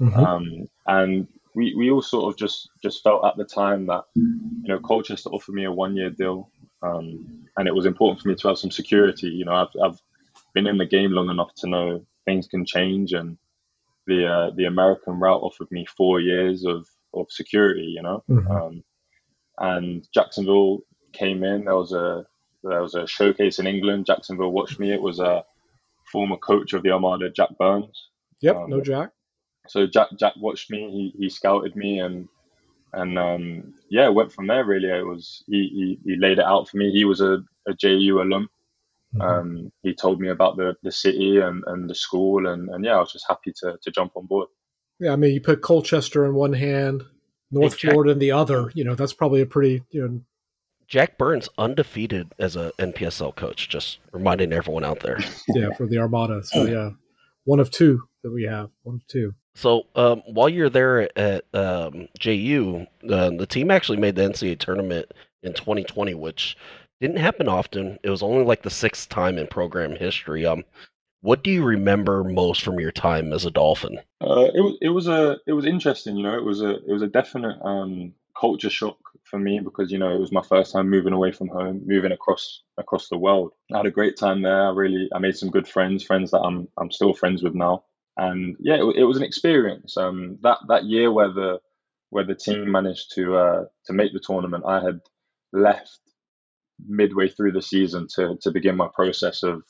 Mhm. 0.00 0.16
um, 0.26 0.68
and 0.86 1.28
we, 1.54 1.74
we 1.74 1.90
all 1.90 2.02
sort 2.02 2.32
of 2.32 2.38
just 2.38 2.70
just 2.82 3.02
felt 3.02 3.24
at 3.26 3.36
the 3.36 3.44
time 3.44 3.86
that 3.86 4.04
you 4.14 4.68
know 4.68 4.78
Colchester 4.80 5.28
offered 5.30 5.54
me 5.54 5.64
a 5.64 5.72
one 5.72 5.96
year 5.96 6.10
deal, 6.10 6.50
um, 6.82 7.46
and 7.56 7.68
it 7.68 7.74
was 7.74 7.86
important 7.86 8.20
for 8.20 8.28
me 8.28 8.34
to 8.36 8.48
have 8.48 8.58
some 8.58 8.70
security. 8.70 9.28
You 9.28 9.44
know, 9.44 9.54
I've 9.54 9.68
I've 9.82 10.00
been 10.54 10.66
in 10.66 10.78
the 10.78 10.86
game 10.86 11.12
long 11.12 11.30
enough 11.30 11.54
to 11.56 11.68
know 11.68 12.06
things 12.24 12.46
can 12.46 12.64
change, 12.64 13.12
and 13.12 13.36
the 14.06 14.26
uh, 14.26 14.50
the 14.56 14.64
American 14.66 15.18
route 15.20 15.42
offered 15.42 15.70
me 15.70 15.86
four 15.96 16.20
years 16.20 16.64
of 16.64 16.86
of 17.14 17.26
security. 17.30 17.82
You 17.96 18.02
know, 18.02 18.24
Mhm. 18.28 18.50
um, 18.50 18.84
and 19.58 20.06
Jacksonville 20.14 20.80
came 21.12 21.44
in. 21.44 21.64
There 21.64 21.76
was 21.76 21.92
a 21.92 22.26
there 22.64 22.80
was 22.82 22.94
a 22.94 23.06
showcase 23.06 23.58
in 23.58 23.66
England. 23.66 24.06
Jacksonville 24.06 24.52
watched 24.52 24.78
me. 24.78 24.92
It 24.92 25.02
was 25.02 25.18
a 25.20 25.44
former 26.10 26.36
coach 26.36 26.72
of 26.74 26.82
the 26.82 26.90
Armada, 26.90 27.30
Jack 27.30 27.50
Burns. 27.58 28.08
Yep, 28.40 28.56
um, 28.56 28.70
no 28.70 28.80
Jack. 28.80 29.10
So 29.68 29.86
Jack 29.86 30.08
Jack 30.18 30.34
watched 30.38 30.70
me. 30.70 30.90
He 30.90 31.24
he 31.24 31.28
scouted 31.30 31.76
me 31.76 32.00
and 32.00 32.28
and 32.92 33.18
um, 33.18 33.74
yeah, 33.90 34.06
it 34.06 34.14
went 34.14 34.32
from 34.32 34.46
there. 34.46 34.64
Really, 34.64 34.88
it 34.88 35.06
was 35.06 35.42
he, 35.46 35.98
he 36.04 36.10
he 36.12 36.16
laid 36.18 36.38
it 36.38 36.44
out 36.44 36.68
for 36.68 36.76
me. 36.76 36.90
He 36.90 37.04
was 37.04 37.20
a, 37.20 37.38
a 37.66 37.74
JU 37.74 38.20
alum. 38.22 38.48
Mhm. 39.14 39.20
Um, 39.22 39.72
he 39.82 39.92
told 39.94 40.20
me 40.20 40.28
about 40.28 40.56
the, 40.56 40.74
the 40.82 40.90
city 40.92 41.38
and, 41.38 41.62
and 41.66 41.88
the 41.88 41.94
school 41.94 42.46
and, 42.46 42.70
and 42.70 42.82
yeah, 42.82 42.96
I 42.96 43.00
was 43.00 43.12
just 43.12 43.26
happy 43.28 43.52
to, 43.60 43.76
to 43.82 43.90
jump 43.90 44.12
on 44.16 44.24
board. 44.24 44.48
Yeah, 45.00 45.12
I 45.12 45.16
mean, 45.16 45.34
you 45.34 45.40
put 45.42 45.60
Colchester 45.60 46.24
in 46.24 46.34
one 46.34 46.54
hand, 46.54 47.02
North 47.50 47.74
Hey, 47.74 47.78
Jack- 47.78 47.90
Florida 47.92 48.12
in 48.12 48.18
the 48.20 48.32
other. 48.32 48.70
You 48.74 48.84
know, 48.84 48.94
that's 48.94 49.12
probably 49.12 49.42
a 49.42 49.46
pretty 49.46 49.82
you 49.90 50.00
know 50.08 50.20
Jack 50.88 51.18
Burns 51.18 51.48
undefeated 51.58 52.32
as 52.38 52.56
a 52.56 52.72
NPSL 52.78 53.34
coach. 53.36 53.68
Just 53.68 53.98
reminding 54.12 54.52
everyone 54.52 54.84
out 54.84 55.00
there. 55.00 55.18
yeah 55.54 55.72
for 55.76 55.86
the 55.86 55.98
Armada. 55.98 56.42
So 56.44 56.64
yeah, 56.64 56.90
one 57.44 57.60
of 57.60 57.70
two 57.70 58.02
that 58.22 58.30
we 58.32 58.44
have. 58.44 58.70
One 58.82 58.96
of 58.96 59.06
two. 59.08 59.34
So 59.54 59.86
um, 59.94 60.22
while 60.26 60.48
you're 60.48 60.70
there 60.70 61.08
at 61.18 61.44
um, 61.54 62.08
JU, 62.18 62.86
uh, 63.10 63.30
the 63.30 63.46
team 63.46 63.70
actually 63.70 63.98
made 63.98 64.16
the 64.16 64.22
NCAA 64.22 64.58
tournament 64.58 65.12
in 65.42 65.52
2020, 65.52 66.14
which 66.14 66.56
didn't 67.00 67.18
happen 67.18 67.48
often. 67.48 67.98
It 68.02 68.10
was 68.10 68.22
only 68.22 68.44
like 68.44 68.62
the 68.62 68.70
sixth 68.70 69.08
time 69.08 69.36
in 69.36 69.46
program 69.46 69.96
history. 69.96 70.46
Um, 70.46 70.64
what 71.20 71.44
do 71.44 71.50
you 71.50 71.64
remember 71.64 72.24
most 72.24 72.62
from 72.62 72.80
your 72.80 72.90
time 72.92 73.32
as 73.32 73.44
a 73.44 73.50
Dolphin? 73.50 73.98
Uh, 74.20 74.48
it 74.54 74.60
was 74.60 74.76
it 74.80 74.88
was 74.88 75.08
a 75.08 75.38
it 75.46 75.52
was 75.52 75.66
interesting, 75.66 76.16
you 76.16 76.22
know. 76.24 76.36
It 76.36 76.44
was 76.44 76.62
a 76.62 76.76
it 76.76 76.92
was 76.92 77.02
a 77.02 77.06
definite 77.06 77.60
um, 77.62 78.12
culture 78.38 78.70
shock 78.70 78.98
for 79.24 79.38
me 79.38 79.60
because 79.60 79.92
you 79.92 79.98
know 79.98 80.14
it 80.14 80.18
was 80.18 80.32
my 80.32 80.42
first 80.42 80.72
time 80.72 80.90
moving 80.90 81.12
away 81.12 81.30
from 81.30 81.48
home, 81.48 81.82
moving 81.86 82.12
across 82.12 82.62
across 82.76 83.08
the 83.08 83.18
world. 83.18 83.52
I 83.72 83.78
had 83.78 83.86
a 83.86 83.90
great 83.90 84.16
time 84.16 84.42
there. 84.42 84.66
I 84.66 84.70
really 84.70 85.08
I 85.14 85.18
made 85.18 85.36
some 85.36 85.50
good 85.50 85.68
friends, 85.68 86.02
friends 86.02 86.32
that 86.32 86.40
I'm 86.40 86.68
I'm 86.76 86.90
still 86.90 87.14
friends 87.14 87.42
with 87.42 87.54
now. 87.54 87.84
And 88.16 88.56
yeah, 88.60 88.76
it, 88.76 88.96
it 88.96 89.04
was 89.04 89.16
an 89.16 89.22
experience. 89.22 89.96
Um, 89.96 90.38
that 90.42 90.58
that 90.68 90.84
year 90.84 91.10
where 91.12 91.32
the 91.32 91.60
where 92.10 92.24
the 92.24 92.34
team 92.34 92.70
managed 92.70 93.14
to 93.14 93.36
uh, 93.36 93.64
to 93.86 93.92
make 93.92 94.12
the 94.12 94.20
tournament, 94.20 94.64
I 94.66 94.80
had 94.82 95.00
left 95.52 95.98
midway 96.86 97.28
through 97.28 97.52
the 97.52 97.62
season 97.62 98.06
to 98.16 98.36
to 98.42 98.50
begin 98.50 98.76
my 98.76 98.88
process 98.94 99.42
of 99.42 99.62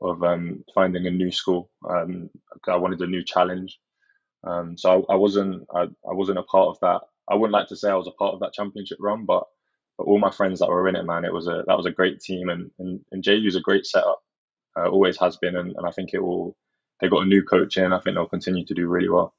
of 0.00 0.22
um, 0.22 0.64
finding 0.74 1.06
a 1.06 1.10
new 1.10 1.30
school. 1.30 1.70
Um, 1.88 2.30
I 2.68 2.76
wanted 2.76 3.00
a 3.00 3.06
new 3.06 3.24
challenge. 3.24 3.78
Um, 4.44 4.76
so 4.78 5.04
I, 5.08 5.14
I 5.14 5.16
wasn't 5.16 5.66
I, 5.74 5.82
I 5.82 6.12
wasn't 6.12 6.38
a 6.38 6.44
part 6.44 6.68
of 6.68 6.78
that. 6.80 7.00
I 7.28 7.34
wouldn't 7.34 7.52
like 7.52 7.68
to 7.68 7.76
say 7.76 7.90
I 7.90 7.94
was 7.94 8.08
a 8.08 8.12
part 8.12 8.34
of 8.34 8.40
that 8.40 8.52
championship 8.52 8.98
run, 9.00 9.24
but 9.24 9.44
but 9.98 10.04
all 10.04 10.18
my 10.18 10.30
friends 10.30 10.60
that 10.60 10.68
were 10.68 10.88
in 10.88 10.96
it, 10.96 11.04
man, 11.04 11.24
it 11.24 11.32
was 11.32 11.48
a 11.48 11.64
that 11.66 11.76
was 11.76 11.86
a 11.86 11.90
great 11.90 12.20
team, 12.20 12.48
and 12.48 12.70
and, 12.78 13.00
and 13.12 13.22
JU's 13.22 13.56
a 13.56 13.60
great 13.60 13.86
setup. 13.86 14.20
Uh, 14.76 14.88
always 14.88 15.18
has 15.18 15.36
been, 15.38 15.56
and, 15.56 15.74
and 15.76 15.86
I 15.86 15.90
think 15.90 16.10
it 16.14 16.20
will. 16.22 16.56
They 17.00 17.08
got 17.08 17.22
a 17.22 17.26
new 17.26 17.42
coach 17.42 17.76
in. 17.76 17.92
I 17.92 18.00
think 18.00 18.16
they'll 18.16 18.26
continue 18.26 18.64
to 18.64 18.74
do 18.74 18.88
really 18.88 19.08
well. 19.08 19.34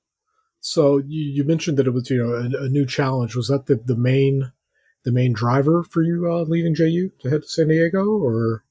So 0.61 0.97
you, 0.97 1.21
you 1.21 1.43
mentioned 1.43 1.77
that 1.77 1.87
it 1.87 1.93
was 1.93 2.09
you 2.09 2.23
know 2.23 2.33
a, 2.33 2.65
a 2.65 2.69
new 2.69 2.85
challenge. 2.85 3.35
Was 3.35 3.47
that 3.47 3.65
the, 3.67 3.75
the 3.75 3.95
main 3.95 4.51
the 5.03 5.11
main 5.11 5.33
driver 5.33 5.83
for 5.83 6.01
you 6.01 6.31
uh, 6.31 6.43
leaving 6.43 6.75
JU 6.75 7.11
to 7.21 7.29
head 7.29 7.43
to 7.43 7.47
San 7.47 7.69
Diego, 7.69 8.05
or 8.05 8.63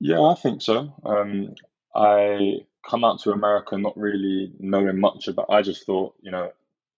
Yeah, 0.00 0.20
I 0.20 0.34
think 0.34 0.62
so. 0.62 0.92
Um, 1.04 1.54
I 1.94 2.66
come 2.88 3.04
out 3.04 3.20
to 3.20 3.32
America 3.32 3.76
not 3.76 3.96
really 3.96 4.52
knowing 4.58 4.98
much 4.98 5.28
about. 5.28 5.50
I 5.50 5.62
just 5.62 5.84
thought, 5.84 6.14
you 6.20 6.30
know, 6.30 6.50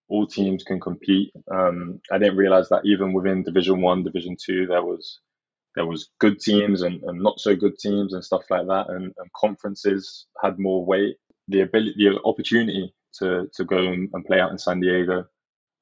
all 0.09 0.27
teams 0.27 0.63
can 0.63 0.81
compete. 0.81 1.33
Um, 1.51 2.01
I 2.11 2.19
didn't 2.19 2.37
realize 2.37 2.69
that 2.69 2.85
even 2.85 3.13
within 3.13 3.43
Division 3.43 3.81
One, 3.81 4.03
Division 4.03 4.37
Two, 4.39 4.67
there 4.67 4.83
was 4.83 5.21
there 5.75 5.87
was 5.87 6.11
good 6.19 6.41
teams 6.41 6.83
and, 6.83 7.03
and 7.05 7.23
not 7.23 7.41
so 7.41 7.57
good 7.57 7.79
teams 7.79 8.13
and 8.15 8.25
stuff 8.25 8.43
like 8.51 8.67
that, 8.67 8.91
and, 8.91 9.15
and 9.17 9.33
conferences 9.37 10.27
had 10.43 10.59
more 10.59 10.85
weight. 10.85 11.17
The 11.49 11.63
ability, 11.63 11.95
the 11.97 12.21
opportunity 12.25 12.95
to 13.19 13.49
to 13.55 13.65
go 13.65 13.79
and, 13.79 14.09
and 14.13 14.25
play 14.25 14.41
out 14.41 14.53
in 14.53 14.59
San 14.59 14.81
Diego 14.81 15.27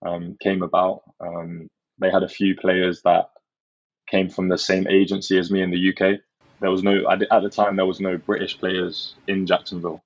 um, 0.05 0.37
came 0.41 0.63
about. 0.63 1.03
Um, 1.21 1.69
they 1.99 2.11
had 2.11 2.23
a 2.23 2.29
few 2.29 2.57
players 2.57 3.03
that 3.03 3.31
came 4.09 4.31
from 4.31 4.49
the 4.49 4.59
same 4.59 4.89
agency 4.89 5.39
as 5.39 5.51
me 5.51 5.63
in 5.63 5.71
the 5.71 5.93
UK 5.93 6.21
there 6.61 6.71
was 6.71 6.83
no 6.83 7.09
at 7.11 7.19
the 7.19 7.51
time 7.51 7.77
there 7.77 7.87
was 7.87 8.01
no 8.01 8.17
British 8.19 8.59
players 8.59 9.15
in 9.27 9.47
Jacksonville. 9.47 10.03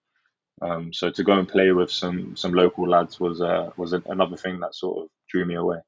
Um, 0.63 0.93
so 0.93 1.11
to 1.11 1.25
go 1.25 1.37
and 1.39 1.49
play 1.49 1.73
with 1.73 1.91
some 1.91 2.37
some 2.37 2.55
local 2.55 2.89
lads 2.89 3.19
was 3.19 3.41
uh, 3.41 3.71
was 3.77 3.93
another 3.93 4.37
thing 4.37 4.61
that 4.61 4.75
sort 4.75 5.05
of 5.05 5.11
drew 5.29 5.45
me 5.45 5.55
away. 5.55 5.79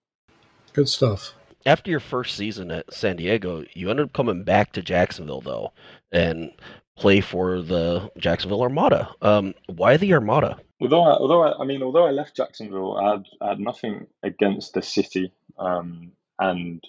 good 0.73 0.89
stuff? 0.89 1.35
After 1.67 1.91
your 1.91 2.01
first 2.01 2.37
season 2.37 2.71
at 2.71 2.95
San 2.95 3.17
Diego, 3.17 3.65
you 3.75 3.91
ended 3.91 4.07
up 4.07 4.13
coming 4.13 4.45
back 4.45 4.73
to 4.73 4.83
Jacksonville 4.83 5.41
though, 5.41 5.73
and 6.13 6.53
play 6.97 7.21
for 7.21 7.61
the 7.61 8.09
Jacksonville 8.17 8.63
Armada. 8.63 9.13
Um, 9.21 9.53
why 9.67 9.97
the 9.97 10.15
Armada? 10.15 10.59
Although 10.81 11.03
I, 11.03 11.13
although 11.15 11.43
I, 11.43 11.61
I 11.61 11.65
mean 11.65 11.83
although 11.83 12.07
I 12.07 12.13
left 12.13 12.37
Jacksonville, 12.37 12.97
I 12.97 13.11
had, 13.11 13.25
I 13.41 13.49
had 13.49 13.61
nothing 13.61 14.07
against 14.23 14.75
the 14.75 14.83
city 14.83 15.33
um, 15.59 16.13
and 16.39 16.81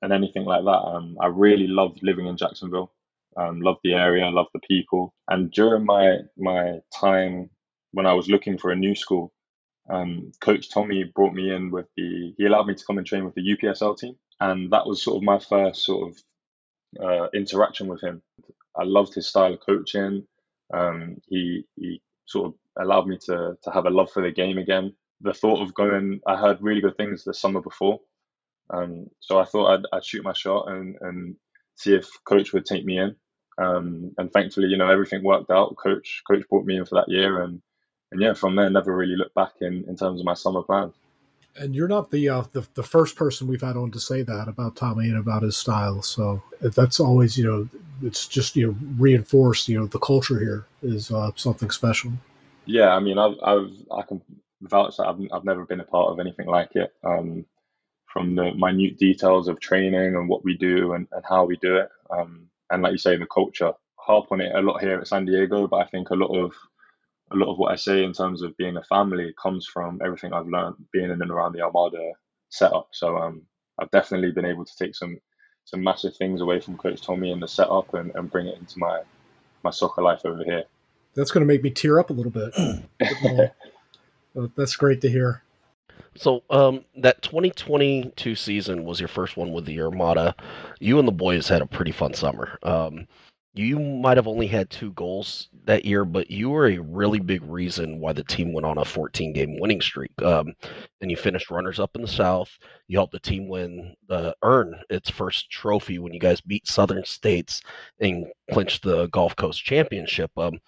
and 0.00 0.12
anything 0.12 0.44
like 0.44 0.64
that. 0.64 0.70
Um, 0.70 1.18
I 1.20 1.26
really 1.26 1.66
loved 1.66 1.98
living 2.02 2.26
in 2.26 2.36
Jacksonville. 2.36 2.92
Um, 3.36 3.60
loved 3.60 3.80
the 3.82 3.94
area, 3.94 4.30
loved 4.30 4.50
the 4.54 4.60
people. 4.60 5.12
And 5.28 5.50
during 5.50 5.84
my 5.84 6.18
my 6.38 6.78
time 6.94 7.50
when 7.90 8.06
I 8.06 8.14
was 8.14 8.28
looking 8.28 8.58
for 8.58 8.70
a 8.70 8.76
new 8.76 8.94
school, 8.94 9.32
um, 9.90 10.32
Coach 10.40 10.70
Tommy 10.70 11.04
brought 11.04 11.34
me 11.34 11.52
in 11.54 11.70
with 11.70 11.86
the. 11.96 12.34
He 12.38 12.46
allowed 12.46 12.66
me 12.66 12.74
to 12.74 12.84
come 12.84 12.98
and 12.98 13.06
train 13.06 13.24
with 13.24 13.34
the 13.34 13.56
UPSL 13.56 13.98
team, 13.98 14.16
and 14.40 14.70
that 14.72 14.86
was 14.86 15.02
sort 15.02 15.16
of 15.16 15.22
my 15.24 15.38
first 15.38 15.84
sort 15.84 16.10
of 16.10 16.18
uh, 17.02 17.28
interaction 17.34 17.88
with 17.88 18.02
him. 18.02 18.22
I 18.76 18.84
loved 18.84 19.14
his 19.14 19.28
style 19.28 19.54
of 19.54 19.60
coaching. 19.60 20.26
Um, 20.72 21.16
he 21.28 21.64
he 21.76 22.02
sort 22.26 22.48
of 22.48 22.54
allowed 22.80 23.08
me 23.08 23.18
to 23.26 23.56
to 23.62 23.70
have 23.70 23.86
a 23.86 23.90
love 23.90 24.10
for 24.12 24.22
the 24.22 24.32
game 24.32 24.58
again. 24.58 24.94
The 25.22 25.34
thought 25.34 25.62
of 25.62 25.74
going, 25.74 26.20
I 26.26 26.36
heard 26.36 26.62
really 26.62 26.80
good 26.80 26.96
things 26.96 27.24
the 27.24 27.34
summer 27.34 27.60
before, 27.60 28.00
um, 28.70 29.06
so 29.20 29.38
I 29.38 29.44
thought 29.44 29.74
I'd, 29.74 29.86
I'd 29.92 30.04
shoot 30.04 30.24
my 30.24 30.32
shot 30.32 30.68
and 30.68 30.96
and 31.00 31.36
see 31.76 31.94
if 31.94 32.08
coach 32.24 32.52
would 32.52 32.66
take 32.66 32.84
me 32.84 32.98
in. 32.98 33.16
Um, 33.58 34.12
and 34.18 34.32
thankfully, 34.32 34.68
you 34.68 34.78
know, 34.78 34.90
everything 34.90 35.24
worked 35.24 35.50
out. 35.50 35.76
Coach 35.82 36.22
coach 36.30 36.44
brought 36.48 36.64
me 36.66 36.76
in 36.76 36.86
for 36.86 36.96
that 36.96 37.08
year, 37.10 37.42
and 37.42 37.60
and 38.12 38.20
yeah, 38.20 38.34
from 38.34 38.56
there, 38.56 38.68
never 38.70 38.94
really 38.94 39.16
looked 39.16 39.34
back 39.34 39.52
in 39.60 39.84
in 39.88 39.96
terms 39.96 40.20
of 40.20 40.26
my 40.26 40.34
summer 40.34 40.62
plans. 40.62 40.94
And 41.56 41.74
you're 41.74 41.88
not 41.88 42.10
the, 42.10 42.28
uh, 42.28 42.44
the 42.52 42.66
the 42.74 42.82
first 42.82 43.16
person 43.16 43.48
we've 43.48 43.60
had 43.60 43.76
on 43.76 43.90
to 43.92 44.00
say 44.00 44.22
that 44.22 44.48
about 44.48 44.76
Tommy 44.76 45.08
and 45.08 45.18
about 45.18 45.42
his 45.42 45.56
style. 45.56 46.02
So 46.02 46.42
that's 46.60 47.00
always 47.00 47.36
you 47.36 47.44
know 47.44 47.68
it's 48.02 48.26
just 48.26 48.56
you 48.56 48.68
know 48.68 48.76
reinforced 48.98 49.68
you 49.68 49.78
know 49.78 49.86
the 49.86 49.98
culture 49.98 50.38
here 50.38 50.66
is 50.82 51.10
uh, 51.10 51.30
something 51.36 51.70
special. 51.70 52.12
Yeah, 52.66 52.94
I 52.94 53.00
mean, 53.00 53.18
I've, 53.18 53.36
I've 53.42 53.72
I 53.90 54.02
can 54.02 54.22
vouch 54.62 54.96
that 54.96 55.06
I've, 55.06 55.20
I've 55.32 55.44
never 55.44 55.64
been 55.64 55.80
a 55.80 55.84
part 55.84 56.12
of 56.12 56.20
anything 56.20 56.46
like 56.46 56.76
it. 56.76 56.92
Um, 57.04 57.44
from 58.06 58.34
the 58.34 58.52
minute 58.54 58.98
details 58.98 59.46
of 59.46 59.60
training 59.60 60.16
and 60.16 60.28
what 60.28 60.44
we 60.44 60.56
do 60.56 60.94
and, 60.94 61.06
and 61.12 61.24
how 61.28 61.44
we 61.44 61.56
do 61.58 61.76
it, 61.76 61.88
um, 62.10 62.48
and 62.70 62.82
like 62.82 62.92
you 62.92 62.98
say, 62.98 63.16
the 63.16 63.26
culture. 63.26 63.72
Harp 63.96 64.32
on 64.32 64.40
it 64.40 64.52
a 64.54 64.60
lot 64.60 64.80
here 64.80 64.98
at 64.98 65.06
San 65.06 65.26
Diego, 65.26 65.68
but 65.68 65.76
I 65.76 65.84
think 65.84 66.10
a 66.10 66.14
lot 66.14 66.34
of 66.34 66.52
a 67.32 67.36
lot 67.36 67.50
of 67.50 67.58
what 67.58 67.72
I 67.72 67.76
say 67.76 68.02
in 68.02 68.12
terms 68.12 68.42
of 68.42 68.56
being 68.56 68.76
a 68.76 68.82
family 68.84 69.32
comes 69.40 69.66
from 69.66 70.00
everything 70.04 70.32
I've 70.32 70.48
learned 70.48 70.76
being 70.92 71.10
in 71.10 71.22
and 71.22 71.30
around 71.30 71.52
the 71.52 71.62
Armada 71.62 72.12
setup. 72.48 72.88
So 72.92 73.16
um, 73.16 73.42
I've 73.78 73.90
definitely 73.90 74.32
been 74.32 74.44
able 74.44 74.64
to 74.64 74.76
take 74.76 74.94
some 74.94 75.18
some 75.64 75.82
massive 75.84 76.16
things 76.16 76.40
away 76.40 76.58
from 76.58 76.76
Coach 76.76 77.02
Tommy 77.02 77.30
and 77.30 77.40
the 77.40 77.46
setup 77.46 77.94
and, 77.94 78.10
and 78.16 78.30
bring 78.30 78.46
it 78.46 78.58
into 78.58 78.78
my 78.78 79.02
my 79.62 79.70
soccer 79.70 80.02
life 80.02 80.22
over 80.24 80.42
here. 80.42 80.64
That's 81.14 81.30
going 81.30 81.42
to 81.42 81.46
make 81.46 81.62
me 81.62 81.70
tear 81.70 81.98
up 81.98 82.10
a 82.10 82.12
little 82.12 82.32
bit. 82.32 83.52
That's 84.56 84.76
great 84.76 85.00
to 85.02 85.10
hear. 85.10 85.42
So, 86.16 86.42
um, 86.50 86.84
that 86.96 87.22
2022 87.22 88.34
season 88.34 88.84
was 88.84 89.00
your 89.00 89.08
first 89.08 89.36
one 89.36 89.52
with 89.52 89.64
the 89.64 89.80
Armada. 89.80 90.34
You 90.80 90.98
and 90.98 91.06
the 91.06 91.12
boys 91.12 91.48
had 91.48 91.62
a 91.62 91.66
pretty 91.66 91.92
fun 91.92 92.14
summer. 92.14 92.58
Um, 92.62 93.06
you 93.52 93.80
might 93.80 94.16
have 94.16 94.28
only 94.28 94.46
had 94.46 94.70
two 94.70 94.92
goals 94.92 95.48
that 95.64 95.84
year, 95.84 96.04
but 96.04 96.30
you 96.30 96.50
were 96.50 96.68
a 96.68 96.78
really 96.78 97.18
big 97.18 97.42
reason 97.42 97.98
why 97.98 98.12
the 98.12 98.22
team 98.22 98.52
went 98.52 98.64
on 98.64 98.78
a 98.78 98.84
14 98.84 99.32
game 99.32 99.58
winning 99.58 99.80
streak. 99.80 100.12
Um, 100.22 100.54
and 101.00 101.10
you 101.10 101.16
finished 101.16 101.50
runners 101.50 101.80
up 101.80 101.96
in 101.96 102.02
the 102.02 102.08
South. 102.08 102.56
You 102.86 102.98
helped 102.98 103.12
the 103.12 103.18
team 103.18 103.48
win, 103.48 103.96
uh, 104.08 104.32
earn 104.42 104.76
its 104.88 105.10
first 105.10 105.50
trophy 105.50 105.98
when 105.98 106.12
you 106.12 106.20
guys 106.20 106.40
beat 106.40 106.68
Southern 106.68 107.04
States 107.04 107.60
and 107.98 108.26
clinched 108.52 108.84
the 108.84 109.08
Gulf 109.08 109.34
Coast 109.34 109.64
Championship. 109.64 110.30
Um, 110.36 110.60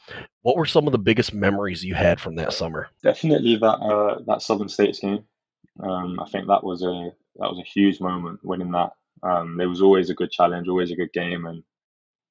what 0.43 0.57
were 0.57 0.67
some 0.67 0.87
of 0.87 0.93
the 0.93 0.99
biggest 0.99 1.33
memories 1.33 1.85
you 1.85 1.95
had 1.95 2.21
from 2.21 2.35
that 2.37 2.53
summer? 2.53 2.89
Definitely 3.05 3.57
that 3.57 3.67
uh, 3.67 4.19
that 4.27 4.43
Southern 4.43 4.69
States 4.69 4.99
game. 4.99 5.25
Um, 5.81 6.19
I 6.21 6.29
think 6.29 6.49
that 6.49 6.65
was 6.65 6.83
a 6.83 7.11
that 7.37 7.49
was 7.49 7.61
a 7.61 7.71
huge 7.79 8.01
moment 8.01 8.41
winning 8.43 8.73
that. 8.73 8.91
Um, 9.23 9.57
there 9.57 9.69
was 9.69 9.81
always 9.81 10.11
a 10.11 10.15
good 10.15 10.33
challenge, 10.33 10.67
always 10.67 10.91
a 10.91 10.97
good 10.97 11.12
game, 11.12 11.47
and 11.47 11.62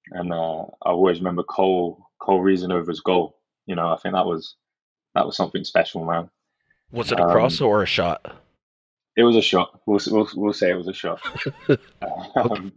and 0.09 0.33
uh, 0.33 0.61
I 0.63 0.89
always 0.89 1.19
remember 1.19 1.43
Cole 1.43 2.05
Cole 2.19 2.41
Reasonover's 2.41 3.01
goal. 3.01 3.37
You 3.65 3.75
know, 3.75 3.91
I 3.91 3.97
think 3.97 4.15
that 4.15 4.25
was 4.25 4.55
that 5.15 5.25
was 5.25 5.37
something 5.37 5.63
special, 5.63 6.05
man. 6.05 6.29
Was 6.91 7.11
it 7.11 7.19
a 7.19 7.25
cross 7.25 7.61
um, 7.61 7.67
or 7.67 7.83
a 7.83 7.85
shot? 7.85 8.35
It 9.15 9.23
was 9.23 9.35
a 9.35 9.41
shot. 9.41 9.79
We'll 9.85 9.99
we'll, 10.07 10.29
we'll 10.35 10.53
say 10.53 10.71
it 10.71 10.77
was 10.77 10.87
a 10.87 10.93
shot. 10.93 11.21
um, 12.35 12.73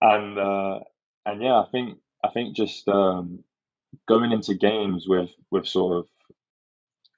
and 0.00 0.38
uh, 0.38 0.80
and 1.26 1.42
yeah, 1.42 1.60
I 1.60 1.66
think 1.70 1.98
I 2.24 2.28
think 2.28 2.56
just 2.56 2.88
um, 2.88 3.44
going 4.06 4.32
into 4.32 4.54
games 4.54 5.06
with 5.08 5.30
with 5.50 5.66
sort 5.66 5.98
of 5.98 6.06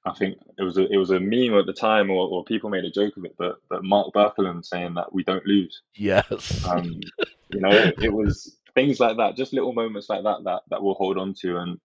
I 0.07 0.14
think 0.14 0.38
it 0.59 0.62
was 0.62 0.79
a 0.79 0.90
it 0.90 0.97
was 0.97 1.11
a 1.11 1.21
meme 1.21 1.59
at 1.59 1.67
the 1.67 1.75
time, 1.75 2.11
or, 2.11 2.26
or 2.29 2.45
people 2.45 2.71
made 2.71 2.85
a 2.85 2.90
joke 2.90 3.17
of 3.17 3.25
it. 3.25 3.35
But 3.37 3.57
but 3.69 3.85
Mark 3.85 4.12
Birkeland 4.14 4.64
saying 4.64 4.95
that 4.95 5.12
we 5.12 5.23
don't 5.23 5.45
lose. 5.45 5.83
Yes. 5.95 6.67
Um, 6.67 7.00
you 7.50 7.61
know, 7.61 7.71
it, 7.71 8.02
it, 8.02 8.12
was 8.12 8.57
things 8.80 9.00
like 9.00 9.16
that, 9.18 9.37
just 9.37 9.52
little 9.52 9.72
moments 9.72 10.08
like 10.08 10.22
that 10.25 10.44
that 10.44 10.62
that 10.70 10.82
we'll 10.82 10.94
hold 10.94 11.18
on 11.18 11.34
to, 11.40 11.58
and 11.58 11.78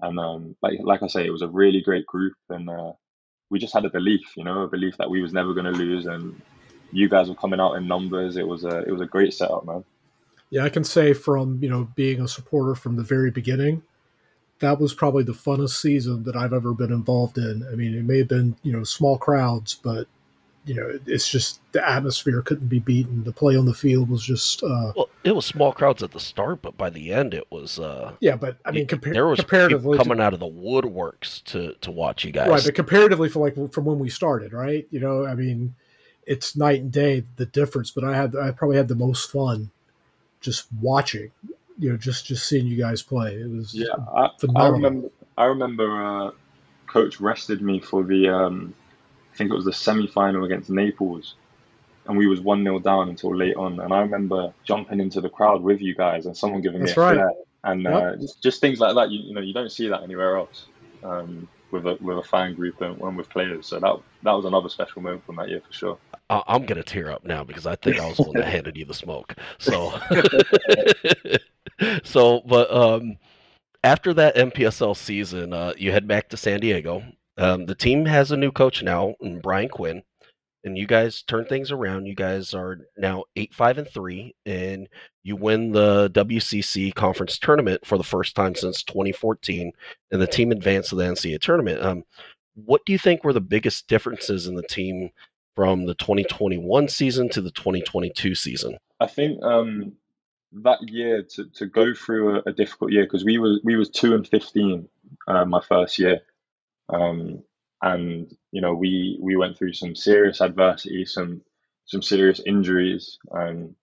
and 0.00 0.18
um, 0.18 0.56
like 0.62 0.78
like 0.82 1.02
I 1.02 1.06
say, 1.06 1.26
it 1.26 1.30
was 1.30 1.42
a 1.42 1.48
really 1.48 1.80
great 1.80 2.06
group, 2.06 2.34
and 2.48 2.68
uh, 2.68 2.92
we 3.50 3.58
just 3.58 3.74
had 3.74 3.84
a 3.84 3.90
belief, 3.90 4.36
you 4.36 4.44
know, 4.44 4.62
a 4.62 4.68
belief 4.68 4.96
that 4.98 5.10
we 5.10 5.22
was 5.22 5.32
never 5.32 5.54
going 5.54 5.66
to 5.66 5.78
lose, 5.78 6.06
and 6.06 6.40
you 6.92 7.08
guys 7.08 7.28
were 7.28 7.34
coming 7.34 7.60
out 7.60 7.74
in 7.74 7.86
numbers. 7.86 8.36
It 8.36 8.46
was 8.46 8.64
a 8.64 8.82
it 8.82 8.90
was 8.90 9.00
a 9.00 9.06
great 9.06 9.34
setup, 9.34 9.66
man. 9.66 9.84
Yeah, 10.50 10.64
I 10.64 10.68
can 10.68 10.84
say 10.84 11.12
from 11.12 11.62
you 11.62 11.68
know 11.68 11.88
being 11.94 12.20
a 12.20 12.28
supporter 12.28 12.74
from 12.74 12.96
the 12.96 13.04
very 13.04 13.30
beginning, 13.30 13.82
that 14.58 14.80
was 14.80 14.94
probably 14.94 15.22
the 15.22 15.32
funnest 15.32 15.80
season 15.80 16.24
that 16.24 16.36
I've 16.36 16.52
ever 16.52 16.74
been 16.74 16.92
involved 16.92 17.38
in. 17.38 17.66
I 17.70 17.76
mean, 17.76 17.94
it 17.94 18.04
may 18.04 18.18
have 18.18 18.28
been 18.28 18.56
you 18.62 18.72
know 18.72 18.84
small 18.84 19.18
crowds, 19.18 19.74
but 19.74 20.08
you 20.66 20.74
know, 20.74 20.98
it's 21.06 21.28
just 21.28 21.60
the 21.72 21.86
atmosphere 21.88 22.42
couldn't 22.42 22.68
be 22.68 22.78
beaten. 22.78 23.24
The 23.24 23.32
play 23.32 23.56
on 23.56 23.64
the 23.64 23.74
field 23.74 24.10
was 24.10 24.22
just. 24.22 24.62
Uh, 24.62 24.92
well, 24.94 25.08
it 25.24 25.34
was 25.34 25.46
small 25.46 25.72
crowds 25.72 26.02
at 26.02 26.12
the 26.12 26.20
start, 26.20 26.60
but 26.60 26.76
by 26.76 26.90
the 26.90 27.12
end, 27.12 27.32
it 27.32 27.50
was. 27.50 27.78
Uh, 27.78 28.12
yeah, 28.20 28.36
but 28.36 28.58
I 28.64 28.70
mean, 28.70 28.86
compa- 28.86 29.12
there 29.12 29.26
was 29.26 29.40
comparatively 29.40 29.96
coming 29.96 30.18
to, 30.18 30.22
out 30.22 30.34
of 30.34 30.40
the 30.40 30.46
woodworks 30.46 31.42
to 31.44 31.74
to 31.80 31.90
watch 31.90 32.24
you 32.24 32.32
guys. 32.32 32.48
Right, 32.48 32.62
but 32.64 32.74
comparatively 32.74 33.28
for 33.28 33.40
like 33.40 33.72
from 33.72 33.84
when 33.84 33.98
we 33.98 34.10
started, 34.10 34.52
right? 34.52 34.86
You 34.90 35.00
know, 35.00 35.26
I 35.26 35.34
mean, 35.34 35.74
it's 36.26 36.56
night 36.56 36.80
and 36.80 36.92
day 36.92 37.24
the 37.36 37.46
difference. 37.46 37.90
But 37.90 38.04
I 38.04 38.14
had 38.14 38.36
I 38.36 38.50
probably 38.50 38.76
had 38.76 38.88
the 38.88 38.94
most 38.94 39.30
fun 39.30 39.70
just 40.40 40.66
watching. 40.80 41.30
You 41.78 41.90
know, 41.90 41.96
just 41.96 42.26
just 42.26 42.46
seeing 42.46 42.66
you 42.66 42.76
guys 42.76 43.02
play. 43.02 43.34
It 43.34 43.50
was 43.50 43.74
yeah. 43.74 43.86
I, 44.14 44.28
I 44.56 44.68
remember. 44.68 45.08
I 45.38 45.44
remember. 45.44 46.04
Uh, 46.04 46.30
Coach 46.86 47.20
rested 47.20 47.62
me 47.62 47.78
for 47.78 48.02
the 48.02 48.28
um, 48.28 48.74
I 49.32 49.36
think 49.36 49.50
it 49.50 49.54
was 49.54 49.64
the 49.64 49.72
semi 49.72 50.06
final 50.06 50.44
against 50.44 50.70
Naples, 50.70 51.34
and 52.06 52.16
we 52.18 52.26
was 52.26 52.40
one 52.40 52.62
0 52.62 52.80
down 52.80 53.08
until 53.08 53.34
late 53.34 53.56
on. 53.56 53.80
And 53.80 53.92
I 53.92 54.00
remember 54.00 54.52
jumping 54.64 55.00
into 55.00 55.20
the 55.20 55.30
crowd 55.30 55.62
with 55.62 55.80
you 55.80 55.94
guys 55.94 56.26
and 56.26 56.36
someone 56.36 56.60
giving 56.60 56.80
That's 56.80 56.96
me 56.96 57.02
a 57.02 57.06
right. 57.06 57.14
flare, 57.14 57.32
and 57.64 57.82
yep. 57.82 57.92
uh, 57.92 58.16
just, 58.16 58.42
just, 58.42 58.60
things 58.60 58.80
like 58.80 58.94
that. 58.94 59.10
You, 59.10 59.20
you 59.20 59.34
know, 59.34 59.40
you 59.40 59.54
don't 59.54 59.70
see 59.70 59.88
that 59.88 60.02
anywhere 60.02 60.36
else 60.36 60.66
um, 61.04 61.48
with 61.70 61.86
a 61.86 61.96
with 62.00 62.18
a 62.18 62.22
fan 62.22 62.54
group 62.54 62.80
and, 62.80 63.00
and 63.00 63.16
with 63.16 63.28
players. 63.28 63.66
So 63.66 63.78
that 63.80 63.96
that 64.22 64.32
was 64.32 64.44
another 64.44 64.68
special 64.68 65.02
moment 65.02 65.24
from 65.24 65.36
that 65.36 65.48
year 65.48 65.62
for 65.66 65.72
sure. 65.72 65.98
I'm 66.30 66.64
gonna 66.64 66.84
tear 66.84 67.10
up 67.10 67.24
now 67.24 67.42
because 67.42 67.66
I 67.66 67.74
think 67.74 67.98
I 67.98 68.06
was 68.06 68.16
the 68.16 68.22
one 68.22 68.36
that 68.36 68.46
handed 68.52 68.76
you 68.76 68.84
the 68.84 68.94
smoke. 68.94 69.34
So, 69.58 69.92
so, 72.04 72.40
but 72.46 72.72
um, 72.72 73.16
after 73.82 74.14
that 74.14 74.36
NPSL 74.36 74.96
season, 74.96 75.52
uh, 75.52 75.72
you 75.76 75.90
head 75.90 76.06
back 76.06 76.28
to 76.28 76.36
San 76.36 76.60
Diego 76.60 77.02
um, 77.36 77.66
the 77.66 77.74
team 77.74 78.06
has 78.06 78.32
a 78.32 78.36
new 78.36 78.52
coach 78.52 78.82
now, 78.82 79.14
Brian 79.42 79.68
Quinn, 79.68 80.02
and 80.64 80.76
you 80.76 80.86
guys 80.86 81.22
turn 81.22 81.46
things 81.46 81.70
around. 81.70 82.06
You 82.06 82.14
guys 82.14 82.54
are 82.54 82.78
now 82.98 83.24
eight, 83.36 83.54
five, 83.54 83.78
and 83.78 83.88
three, 83.88 84.34
and 84.44 84.88
you 85.22 85.36
win 85.36 85.72
the 85.72 86.10
WCC 86.10 86.94
conference 86.94 87.38
tournament 87.38 87.86
for 87.86 87.96
the 87.96 88.04
first 88.04 88.34
time 88.34 88.54
since 88.54 88.82
2014, 88.82 89.72
and 90.10 90.22
the 90.22 90.26
team 90.26 90.52
advanced 90.52 90.90
to 90.90 90.96
the 90.96 91.04
NCAA 91.04 91.40
tournament. 91.40 91.82
Um, 91.82 92.04
what 92.54 92.84
do 92.84 92.92
you 92.92 92.98
think 92.98 93.24
were 93.24 93.32
the 93.32 93.40
biggest 93.40 93.88
differences 93.88 94.46
in 94.46 94.54
the 94.54 94.62
team 94.62 95.10
from 95.56 95.86
the 95.86 95.94
2021 95.94 96.88
season 96.88 97.28
to 97.30 97.40
the 97.40 97.50
2022 97.50 98.34
season? 98.34 98.76
I 99.00 99.06
think 99.06 99.42
um, 99.42 99.92
that 100.52 100.78
year 100.82 101.22
to, 101.22 101.46
to 101.50 101.66
go 101.66 101.94
through 101.94 102.36
a, 102.36 102.42
a 102.46 102.52
difficult 102.52 102.92
year 102.92 103.04
because 103.04 103.24
we 103.24 103.38
was 103.38 103.60
we 103.64 103.76
was 103.76 103.88
two 103.88 104.14
and 104.14 104.26
15 104.26 104.88
uh, 105.28 105.44
my 105.44 105.60
first 105.60 105.98
year 105.98 106.20
um, 106.92 107.42
and 107.82 108.30
you 108.52 108.60
know, 108.60 108.74
we 108.74 109.18
we 109.22 109.36
went 109.36 109.58
through 109.58 109.74
some 109.74 109.94
serious 109.96 110.40
adversity, 110.40 111.04
some 111.04 111.42
some 111.86 112.02
serious 112.02 112.40
injuries, 112.46 113.18
um, 113.32 113.74